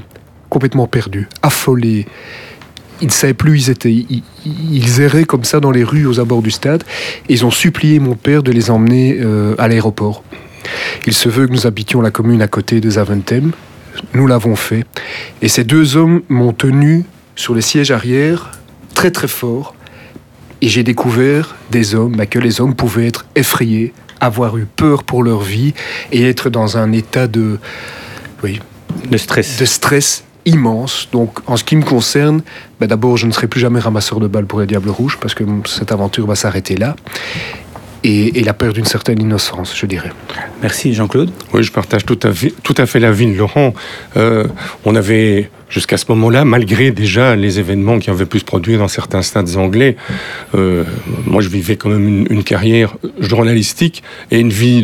complètement 0.50 0.88
perdus, 0.88 1.28
affolés 1.44 2.08
ils 3.02 3.08
ne 3.08 3.12
savaient 3.12 3.34
plus 3.34 3.52
où 3.52 3.56
ils 3.56 3.70
étaient. 3.70 4.06
Ils, 4.46 5.02
erraient 5.02 5.24
comme 5.24 5.44
ça 5.44 5.60
dans 5.60 5.72
les 5.72 5.84
rues 5.84 6.06
aux 6.06 6.20
abords 6.20 6.42
du 6.42 6.52
stade. 6.52 6.84
Et 7.28 7.34
ils 7.34 7.46
ont 7.46 7.52
supplié 7.52 8.00
mon 8.00 8.16
père 8.16 8.44
de 8.44 8.52
les 8.52 8.70
emmener 8.70 9.18
euh, 9.20 9.56
à 9.58 9.68
l'aéroport. 9.68 10.24
Il 11.06 11.14
se 11.14 11.30
veut 11.30 11.48
que 11.48 11.54
nous 11.54 11.68
habitions 11.68 12.02
la 12.02 12.12
commune 12.12 12.42
à 12.42 12.48
côté 12.48 12.82
de 12.82 12.90
Zaventem. 12.90 13.52
Nous 14.14 14.28
l'avons 14.28 14.56
fait. 14.56 14.86
Et 15.42 15.48
ces 15.48 15.64
deux 15.64 15.98
hommes 15.98 16.22
m'ont 16.30 16.54
tenu 16.54 17.06
sur 17.36 17.54
le 17.54 17.62
siège 17.62 17.92
arrière, 17.92 18.52
très 18.94 19.12
très 19.12 19.28
fort. 19.28 19.76
Et 20.62 20.68
j'ai 20.68 20.84
découvert 20.84 21.56
des 21.72 21.96
hommes, 21.96 22.16
bah, 22.18 22.26
que 22.26 22.40
les 22.40 22.60
hommes 22.60 22.76
pouvaient 22.76 23.08
être 23.08 23.26
effrayés, 23.36 23.94
avoir 24.20 24.58
eu 24.58 24.66
peur 24.66 25.04
pour 25.04 25.24
leur 25.24 25.40
vie 25.40 25.74
et 26.12 26.28
être 26.28 26.50
dans 26.50 26.78
un 26.78 26.92
état 26.92 27.28
de, 27.28 27.60
oui, 28.44 28.60
de 29.10 29.18
stress. 29.18 29.58
De 29.58 29.66
stress 29.66 30.26
immense. 30.46 31.08
Donc, 31.12 31.40
en 31.48 31.58
ce 31.58 31.64
qui 31.64 31.76
me 31.76 31.84
concerne, 31.84 32.42
ben 32.80 32.88
d'abord, 32.88 33.18
je 33.18 33.26
ne 33.26 33.32
serai 33.32 33.48
plus 33.48 33.60
jamais 33.60 33.80
ramasseur 33.80 34.20
de 34.20 34.28
balles 34.28 34.46
pour 34.46 34.60
les 34.60 34.68
Diables 34.68 34.90
Rouges 34.90 35.18
parce 35.20 35.34
que 35.34 35.44
cette 35.66 35.92
aventure 35.92 36.26
va 36.26 36.36
s'arrêter 36.36 36.76
là. 36.76 36.96
Et, 38.04 38.44
la 38.44 38.54
peur 38.54 38.72
d'une 38.72 38.86
certaine 38.86 39.22
innocence, 39.22 39.76
je 39.78 39.86
dirais. 39.86 40.12
Merci 40.62 40.94
Jean-Claude. 40.94 41.32
Oui, 41.54 41.64
je 41.64 41.72
partage 41.72 42.06
tout 42.06 42.20
à 42.24 42.32
fait, 42.32 42.54
tout 42.64 42.76
à 42.78 42.86
fait 42.86 43.00
l'avis 43.00 43.28
de 43.28 43.38
Laurent. 43.38 43.74
Euh, 44.16 44.48
on 44.86 44.96
avait 44.96 45.50
jusqu'à 45.70 45.98
ce 45.98 46.06
moment-là, 46.10 46.46
malgré 46.46 46.92
déjà 46.92 47.36
les 47.36 47.60
événements 47.60 48.00
qui 48.00 48.10
avaient 48.10 48.26
pu 48.26 48.40
se 48.40 48.46
produire 48.46 48.80
dans 48.80 48.88
certains 48.88 49.22
stades 49.22 49.56
anglais, 49.56 49.96
euh, 50.56 50.84
moi 51.26 51.42
je 51.42 51.50
vivais 51.50 51.76
quand 51.76 51.90
même 51.90 52.26
une, 52.30 52.44
carrière 52.44 52.96
journalistique 53.20 54.02
et 54.32 54.40
une 54.40 54.50
vie 54.50 54.84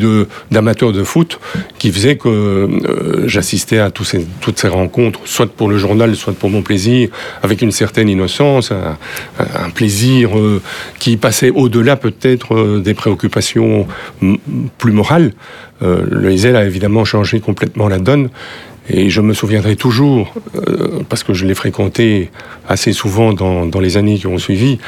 d'amateur 0.52 0.92
de, 0.92 1.04
foot 1.04 1.40
qui 1.80 1.92
faisait 1.92 2.18
que 2.18 2.30
euh, 2.30 3.28
j'assistais 3.28 3.80
à 3.80 3.90
toutes 3.90 4.60
ces 4.60 4.68
rencontres, 4.68 5.22
soit 5.26 5.52
pour 5.52 5.70
le 5.70 5.78
journal, 5.78 6.16
soit 6.16 6.34
pour 6.34 6.50
mon 6.50 6.62
plaisir, 6.62 7.10
avec 7.42 7.62
une 7.62 7.72
certaine 7.72 8.08
innocence, 8.10 8.72
un, 8.72 8.98
un 9.40 9.70
plaisir 9.72 10.38
euh, 10.38 10.62
qui 11.00 11.18
passait 11.18 11.50
au-delà 11.50 11.96
peut-être 11.96 12.80
des 12.80 12.94
préoccupations 12.94 13.88
plus 14.78 14.92
morales. 14.92 15.34
le 15.82 16.32
Isel 16.32 16.56
a 16.56 16.66
évidemment 16.66 17.06
changé 17.06 17.40
complètement 17.40 17.88
la 17.88 18.00
donne 18.00 18.30
et 18.90 19.10
je 19.10 19.22
me 19.22 19.34
souviendrai 19.34 19.76
toujours, 19.76 20.34
euh, 20.56 21.02
parce 21.10 21.24
que 21.24 21.34
je 21.34 21.46
l'ai 21.46 21.56
fréquenté 21.56 22.32
assez 22.68 22.94
souvent 22.94 23.34
dans, 23.34 23.66
dans, 23.66 23.80
les 23.80 23.98
années 23.98 24.18
qui 24.18 24.28
ont 24.28 24.38
suivi, 24.38 24.80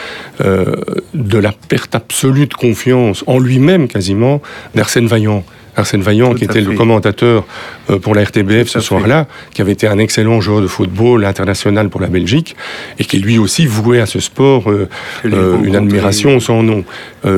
euh, 0.42 0.76
de 1.14 1.38
la 1.38 1.52
perte 1.52 1.96
absolue 1.96 2.48
de 2.48 2.54
confiance 2.54 3.24
en 3.28 3.40
lui-même 3.40 3.88
quasiment 3.88 4.42
d'Arsène 4.76 5.08
Vaillant. 5.08 5.44
Arsène 5.78 6.02
Vaillant, 6.02 6.34
qui 6.34 6.44
était 6.44 6.60
le 6.60 6.76
commentateur 6.76 7.46
euh, 7.90 8.00
pour 8.00 8.16
la 8.16 8.24
RTBF 8.24 8.68
ce 8.68 8.80
soir-là, 8.80 9.28
qui 9.54 9.62
avait 9.62 9.72
été 9.72 9.88
un 9.88 10.00
excellent 10.00 10.42
joueur 10.42 10.62
de 10.62 10.68
football 10.68 11.24
international 11.24 11.90
pour 11.90 12.02
la 12.02 12.08
Belgique, 12.08 12.56
et 12.98 13.06
qui 13.06 13.20
lui 13.20 13.38
aussi 13.38 13.68
vouait 13.68 14.02
à 14.02 14.08
ce 14.08 14.20
sport 14.20 14.70
euh, 14.72 14.90
euh, 15.26 15.62
une 15.64 15.76
admiration 15.76 16.40
sans 16.40 16.64
nom. 16.64 16.84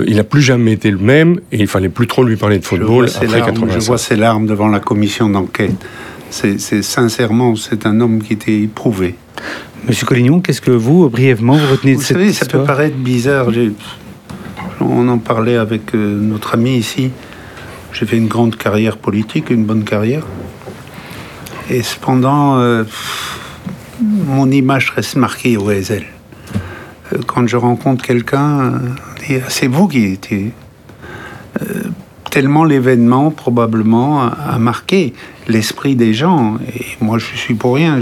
il 0.07 0.15
n'a 0.15 0.23
plus 0.23 0.41
jamais 0.41 0.71
été 0.71 0.89
le 0.89 0.97
même, 0.97 1.41
et 1.51 1.57
il 1.57 1.67
fallait 1.67 1.89
plus 1.89 2.07
trop 2.07 2.23
lui 2.23 2.37
parler 2.37 2.59
de 2.59 2.65
football 2.65 3.09
après 3.13 3.41
80 3.41 3.67
Je 3.79 3.85
vois 3.85 3.97
ses 3.97 4.15
larmes 4.15 4.47
devant 4.47 4.69
la 4.69 4.79
commission 4.79 5.29
d'enquête. 5.29 5.75
C'est 6.29 6.83
sincèrement, 6.83 7.55
c'est 7.55 7.85
un 7.85 7.99
homme 8.01 8.21
qui 8.21 8.33
était 8.33 8.61
éprouvé. 8.61 9.15
Monsieur 9.87 10.05
Collignon, 10.05 10.41
qu'est-ce 10.41 10.61
que 10.61 10.71
vous, 10.71 11.09
brièvement, 11.09 11.55
vous 11.55 11.71
retenez 11.71 11.95
de 11.95 12.01
cette 12.01 12.17
savez, 12.17 12.33
ça 12.33 12.45
peut 12.45 12.63
paraître 12.63 12.97
bizarre. 12.97 13.47
On 14.81 15.07
en 15.07 15.17
parlait 15.17 15.57
avec 15.57 15.93
euh, 15.95 16.19
notre 16.21 16.53
ami 16.53 16.77
ici. 16.77 17.11
J'ai 17.91 18.05
fait 18.05 18.17
une 18.17 18.27
grande 18.27 18.55
carrière 18.55 18.97
politique, 18.97 19.49
une 19.49 19.65
bonne 19.65 19.83
carrière. 19.83 20.23
Et 21.69 21.81
cependant, 21.81 22.59
euh, 22.59 22.83
mon 24.01 24.49
image 24.51 24.91
reste 24.95 25.15
marquée 25.15 25.57
au 25.57 25.71
ESL. 25.71 26.05
Euh, 27.13 27.17
quand 27.25 27.47
je 27.47 27.57
rencontre 27.57 28.05
quelqu'un, 28.05 28.73
c'est 29.47 29.67
vous 29.67 29.87
qui 29.87 30.05
étiez 30.05 30.53
tellement 32.29 32.63
l'événement 32.63 33.31
probablement 33.31 34.21
a, 34.21 34.57
marqué. 34.59 35.13
L'esprit 35.49 35.95
des 35.95 36.13
gens. 36.13 36.57
Et 36.75 36.85
moi, 37.01 37.17
je 37.17 37.35
suis 37.35 37.55
pour 37.55 37.75
rien. 37.75 37.99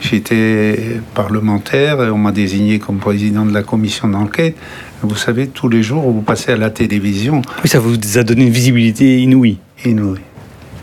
J'étais 0.00 1.00
parlementaire, 1.14 1.98
on 2.12 2.18
m'a 2.18 2.32
désigné 2.32 2.78
comme 2.78 2.98
président 2.98 3.44
de 3.44 3.52
la 3.52 3.62
commission 3.62 4.08
d'enquête. 4.08 4.56
Vous 5.02 5.16
savez, 5.16 5.48
tous 5.48 5.68
les 5.68 5.82
jours, 5.82 6.10
vous 6.10 6.22
passez 6.22 6.52
à 6.52 6.56
la 6.56 6.70
télévision. 6.70 7.42
Oui, 7.62 7.68
ça 7.68 7.80
vous 7.80 7.96
a 8.16 8.22
donné 8.22 8.44
une 8.44 8.52
visibilité 8.52 9.20
inouïe. 9.20 9.58
Inouïe. 9.84 10.20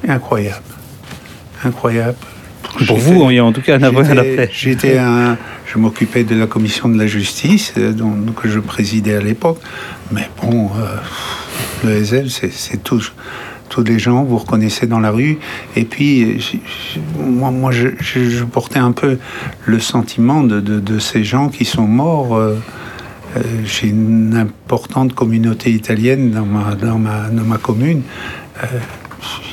Incroyable. 0.07 0.63
Incroyable. 1.63 2.17
Pour 2.85 2.97
vous, 2.97 3.23
en 3.23 3.51
tout 3.51 3.61
cas 3.61 3.77
un 3.77 3.83
avant 3.83 4.01
après. 4.01 4.49
J'étais 4.51 4.97
un, 4.97 5.37
je 5.65 5.77
m'occupais 5.77 6.23
de 6.23 6.35
la 6.35 6.47
commission 6.47 6.89
de 6.89 6.97
la 6.97 7.07
justice, 7.07 7.73
euh, 7.77 7.93
que 8.35 8.47
je 8.47 8.59
présidais 8.59 9.15
à 9.15 9.21
l'époque. 9.21 9.59
Mais 10.11 10.29
bon, 10.41 10.69
euh, 10.77 11.87
le 11.87 12.03
SL, 12.03 12.29
c'est 12.29 12.83
tout. 12.83 13.01
Tous 13.69 13.83
les 13.83 13.99
gens, 13.99 14.23
vous 14.23 14.37
reconnaissez 14.37 14.87
dans 14.87 14.99
la 14.99 15.11
rue. 15.11 15.37
Et 15.75 15.85
puis, 15.85 16.39
moi, 17.17 17.51
moi 17.51 17.71
je, 17.71 18.43
portais 18.43 18.79
un 18.79 18.91
peu 18.91 19.17
le 19.65 19.79
sentiment 19.79 20.43
de, 20.43 20.59
de, 20.59 20.99
ces 20.99 21.23
gens 21.23 21.49
qui 21.49 21.65
sont 21.65 21.87
morts. 21.87 22.35
Euh, 22.35 22.55
j'ai 23.63 23.89
une 23.89 24.35
importante 24.35 25.13
communauté 25.13 25.69
italienne 25.69 26.31
dans 26.31 26.45
ma, 26.45 26.75
dans 26.75 26.97
ma, 26.97 27.29
dans 27.29 27.43
ma 27.43 27.57
commune 27.57 28.01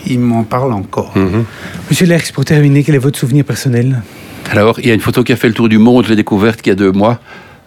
il 0.06 0.20
m'en 0.20 0.44
parle 0.44 0.72
encore. 0.72 1.16
Mhm. 1.16 1.44
Monsieur 1.90 2.06
Lerx, 2.06 2.32
pour 2.32 2.44
terminer, 2.44 2.82
quel 2.84 2.94
est 2.94 2.98
votre 2.98 3.18
souvenir 3.18 3.44
personnel? 3.44 4.02
Alors, 4.50 4.78
il 4.80 4.86
y 4.86 4.90
a 4.90 4.94
une 4.94 5.00
photo 5.00 5.24
qui 5.24 5.32
a 5.32 5.36
fait 5.36 5.48
le 5.48 5.54
tour 5.54 5.68
du 5.68 5.78
monde, 5.78 6.04
je 6.04 6.10
l'ai 6.10 6.16
découverte 6.16 6.60
il 6.64 6.68
y 6.68 6.72
a 6.72 6.76
deux 6.76 6.92
mois. 6.92 7.20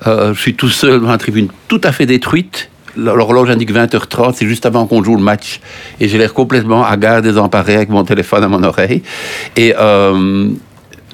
Euh, 0.08 0.34
je 0.34 0.40
suis 0.40 0.56
tout 0.56 0.70
seul 0.70 1.02
dans 1.02 1.10
la 1.10 1.18
tribune, 1.18 1.50
tout 1.68 1.82
à 1.84 1.92
fait 1.92 2.06
détruite. 2.06 2.69
L'horloge 2.96 3.50
indique 3.50 3.74
20h30, 3.74 4.34
c'est 4.36 4.48
juste 4.48 4.66
avant 4.66 4.86
qu'on 4.88 5.04
joue 5.04 5.16
le 5.16 5.22
match. 5.22 5.60
Et 6.00 6.08
j'ai 6.08 6.18
l'air 6.18 6.34
complètement 6.34 6.86
hagard, 6.86 7.22
désemparé 7.22 7.76
avec 7.76 7.90
mon 7.90 8.04
téléphone 8.04 8.44
à 8.44 8.48
mon 8.48 8.64
oreille. 8.64 9.04
Et 9.56 9.74
euh, 9.78 10.50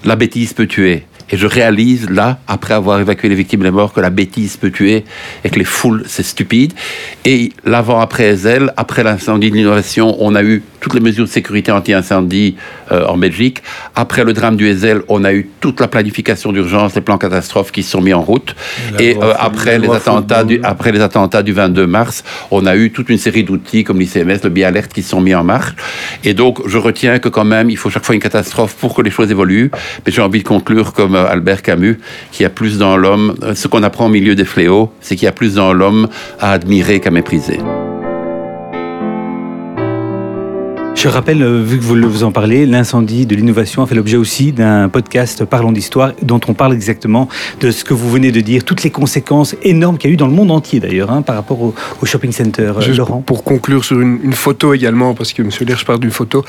la 0.04 0.16
bêtise 0.16 0.54
peut 0.54 0.68
tuer. 0.68 1.06
Et 1.32 1.38
je 1.38 1.48
réalise 1.48 2.10
là, 2.10 2.40
après 2.48 2.76
avoir 2.76 3.00
évacué 3.00 3.30
les 3.30 3.36
victimes 3.36 3.62
et 3.62 3.66
les 3.66 3.72
morts, 3.72 3.94
que 3.94 4.00
la 4.00 4.12
bêtise 4.12 4.58
peut 4.58 4.70
tuer 4.70 5.06
et 5.44 5.50
que 5.50 5.58
les 5.58 5.66
foules, 5.66 6.04
c'est 6.06 6.24
stupide. 6.24 6.74
Et 7.26 7.52
l'avant-après 7.66 8.26
Ezel, 8.26 8.72
après 8.78 9.04
l'incendie 9.04 9.50
de 9.50 9.56
l'innovation, 9.56 10.16
on 10.20 10.36
a 10.36 10.44
eu 10.44 10.62
toutes 10.86 10.94
les 10.94 11.00
mesures 11.00 11.26
de 11.26 11.30
sécurité 11.30 11.72
anti-incendie 11.72 12.58
euh, 12.92 13.08
en 13.08 13.18
Belgique. 13.18 13.64
Après 13.96 14.24
le 14.24 14.34
drame 14.34 14.56
du 14.56 14.68
Ezel, 14.68 15.02
on 15.08 15.24
a 15.24 15.34
eu 15.34 15.50
toute 15.60 15.80
la 15.80 15.88
planification 15.88 16.52
d'urgence, 16.52 16.94
les 16.94 17.02
plans 17.02 17.18
catastrophes 17.18 17.72
qui 17.72 17.82
se 17.82 17.90
sont 17.90 18.02
mis 18.02 18.14
en 18.14 18.22
route. 18.22 18.56
Et, 19.00 19.18
euh, 19.18 19.34
après, 19.40 19.80
les 19.80 19.90
attentats 19.90 20.44
du, 20.44 20.60
après 20.62 20.92
les 20.92 21.02
attentats 21.02 21.42
du 21.42 21.54
22 21.54 21.88
mars, 21.88 22.24
on 22.52 22.68
a 22.68 22.76
eu 22.76 22.92
toute 22.92 23.10
une 23.10 23.18
série 23.18 23.44
d'outils 23.44 23.84
comme 23.84 24.00
l'ICMS, 24.00 24.42
le 24.44 24.50
BIALERT 24.50 24.90
qui 24.90 25.02
se 25.02 25.10
sont 25.10 25.22
mis 25.22 25.34
en 25.34 25.44
marche. 25.44 25.74
Et 26.24 26.36
donc, 26.36 26.68
je 26.68 26.78
retiens 26.78 27.18
que 27.18 27.30
quand 27.30 27.46
même, 27.46 27.72
il 27.72 27.78
faut 27.78 27.90
chaque 27.90 28.06
fois 28.06 28.14
une 28.14 28.22
catastrophe 28.22 28.76
pour 28.76 28.94
que 28.94 29.02
les 29.02 29.10
choses 29.10 29.32
évoluent. 29.32 29.72
Mais 30.06 30.12
j'ai 30.12 30.22
envie 30.22 30.44
de 30.44 30.48
conclure 30.48 30.94
comme 30.94 31.16
euh, 31.16 31.26
Albert 31.28 31.64
Camus, 31.64 31.98
qu'il 32.32 32.44
y 32.44 32.46
a 32.46 32.52
plus 32.52 32.78
dans 32.78 32.96
l'homme, 32.96 33.34
ce 33.56 33.68
qu'on 33.68 33.82
apprend 33.82 34.06
au 34.06 34.10
milieu 34.10 34.36
des 34.36 34.46
fléaux, 34.46 34.92
c'est 35.02 35.16
qu'il 35.16 35.26
y 35.26 35.30
a 35.30 35.32
plus 35.32 35.56
dans 35.56 35.74
l'homme 35.74 36.10
à 36.40 36.52
admirer 36.52 37.00
qu'à 37.00 37.10
mépriser. 37.10 37.58
Je 40.96 41.10
rappelle, 41.10 41.44
euh, 41.44 41.62
vu 41.62 41.78
que 41.78 41.84
vous, 41.84 41.96
vous 42.10 42.24
en 42.24 42.32
parlez, 42.32 42.66
l'incendie 42.66 43.26
de 43.26 43.36
l'innovation 43.36 43.84
a 43.84 43.86
fait 43.86 43.96
l'objet 43.96 44.16
aussi 44.16 44.54
d'un 44.54 44.88
podcast 44.88 45.44
Parlons 45.44 45.74
d'histoire, 45.74 46.14
dont 46.22 46.40
on 46.48 46.54
parle 46.54 46.74
exactement 46.74 47.28
de 47.60 47.70
ce 47.70 47.84
que 47.84 47.94
vous 47.94 48.10
venez 48.10 48.32
de 48.32 48.40
dire, 48.40 48.64
toutes 48.64 48.82
les 48.82 48.92
conséquences 48.92 49.56
énormes 49.62 49.98
qu'il 49.98 50.10
y 50.10 50.14
a 50.14 50.16
eu 50.16 50.18
dans 50.18 50.28
le 50.28 50.34
monde 50.34 50.52
entier 50.52 50.80
d'ailleurs, 50.80 51.12
hein, 51.12 51.22
par 51.22 51.36
rapport 51.36 51.62
au, 51.62 51.76
shopping 52.06 52.32
center. 52.32 52.72
Euh, 52.78 52.96
Laurent. 52.96 53.22
Pour 53.22 53.44
conclure 53.44 53.84
sur 53.84 54.00
une, 54.00 54.34
photo 54.34 54.74
également, 54.74 55.14
parce 55.14 55.34
que 55.34 55.42
M. 55.42 55.50
Lerch 55.68 55.84
parle 55.86 56.00
d'une 56.00 56.12
photo. 56.12 56.46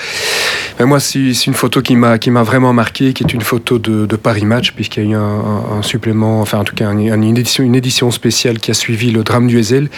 Ben 0.78 0.86
moi, 0.86 1.00
c'est 1.00 1.46
une 1.46 1.54
photo 1.54 1.82
qui 1.82 1.96
m'a 1.96 2.18
qui 2.18 2.30
m'a 2.30 2.44
vraiment 2.44 2.72
marqué, 2.72 3.12
qui 3.14 3.24
est 3.24 3.32
une 3.32 3.40
photo 3.40 3.78
de, 3.78 4.06
Paris 4.16 4.44
Match, 4.44 4.72
puisqu'il 4.72 5.04
y 5.04 5.06
a 5.06 5.10
eu 5.10 5.14
un, 5.14 5.82
supplément, 5.82 6.40
enfin 6.40 6.58
en 6.58 6.64
tout 6.64 6.74
cas 6.74 6.90
une, 6.92 7.24
édition, 7.24 7.64
une 7.64 7.74
édition 7.74 8.10
spéciale 8.10 8.58
qui 8.58 8.70
a 8.70 8.74
suivi 8.74 9.10
le 9.10 9.24
drame 9.24 9.48
du 9.48 9.58
Ezel. 9.58 9.88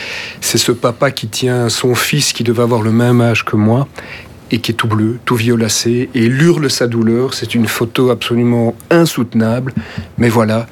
C'est 0.41 0.59
ce 0.59 0.73
papa 0.73 1.11
qui 1.11 1.29
tient 1.29 1.69
son 1.69 1.95
fils 1.95 2.33
qui 2.33 2.45
devait 2.45 2.63
avoir 2.63 2.83
le 2.83 2.93
même 2.93 3.21
âge 3.21 3.45
que 3.45 3.57
moi 3.57 3.87
et 4.51 4.59
qui 4.59 4.73
est 4.73 4.75
tout 4.75 4.89
bleu, 4.89 5.19
tout 5.25 5.37
violacé, 5.37 6.09
et 6.15 6.25
il 6.25 6.43
hurle 6.43 6.71
sa 6.71 6.87
douleur. 6.87 7.35
C'est 7.35 7.55
une 7.55 7.67
photo 7.67 8.11
absolument 8.11 8.75
insoutenable. 8.91 9.75
Mais 10.17 10.29
voilà, 10.29 10.67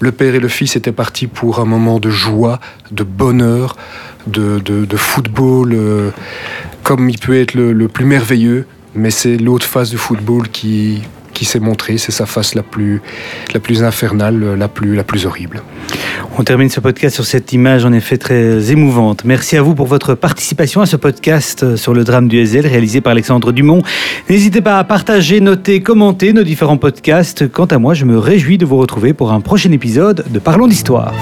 le 0.00 0.12
père 0.12 0.34
et 0.34 0.40
le 0.40 0.48
fils 0.48 0.76
étaient 0.76 0.92
partis 0.92 1.26
pour 1.26 1.60
un 1.60 1.64
moment 1.64 1.98
de 1.98 2.10
joie, 2.10 2.60
de 2.90 3.04
bonheur, 3.04 3.76
de, 4.26 4.58
de, 4.58 4.96
football, 4.96 5.72
euh, 5.72 6.10
comme 6.82 7.08
il 7.08 7.18
peut 7.18 7.38
être 7.40 7.54
le, 7.54 7.72
le 7.72 7.88
plus 7.88 8.04
merveilleux. 8.04 8.66
Mais 8.94 9.10
c'est 9.10 9.36
l'autre 9.36 9.66
phase 9.66 9.90
du 9.90 9.96
football 9.96 10.48
qui, 10.48 11.02
qui 11.38 11.44
s'est 11.44 11.60
montrée, 11.60 11.98
c'est 11.98 12.10
sa 12.10 12.26
face 12.26 12.56
la 12.56 12.64
plus, 12.64 13.00
la 13.54 13.60
plus 13.60 13.84
infernale, 13.84 14.56
la 14.58 14.66
plus, 14.66 14.96
la 14.96 15.04
plus 15.04 15.24
horrible. 15.24 15.62
On 16.36 16.42
termine 16.42 16.68
ce 16.68 16.80
podcast 16.80 17.14
sur 17.14 17.24
cette 17.24 17.52
image 17.52 17.84
en 17.84 17.92
effet 17.92 18.18
très 18.18 18.72
émouvante. 18.72 19.24
Merci 19.24 19.56
à 19.56 19.62
vous 19.62 19.76
pour 19.76 19.86
votre 19.86 20.14
participation 20.14 20.80
à 20.80 20.86
ce 20.86 20.96
podcast 20.96 21.76
sur 21.76 21.94
le 21.94 22.02
drame 22.02 22.26
du 22.26 22.44
SL 22.44 22.66
réalisé 22.66 23.00
par 23.00 23.12
Alexandre 23.12 23.52
Dumont. 23.52 23.82
N'hésitez 24.28 24.60
pas 24.60 24.80
à 24.80 24.84
partager, 24.84 25.40
noter, 25.40 25.80
commenter 25.80 26.32
nos 26.32 26.42
différents 26.42 26.76
podcasts. 26.76 27.48
Quant 27.48 27.66
à 27.66 27.78
moi, 27.78 27.94
je 27.94 28.04
me 28.04 28.18
réjouis 28.18 28.58
de 28.58 28.66
vous 28.66 28.78
retrouver 28.78 29.12
pour 29.12 29.30
un 29.32 29.40
prochain 29.40 29.70
épisode 29.70 30.24
de 30.28 30.38
Parlons 30.40 30.66
d'Histoire. 30.66 31.14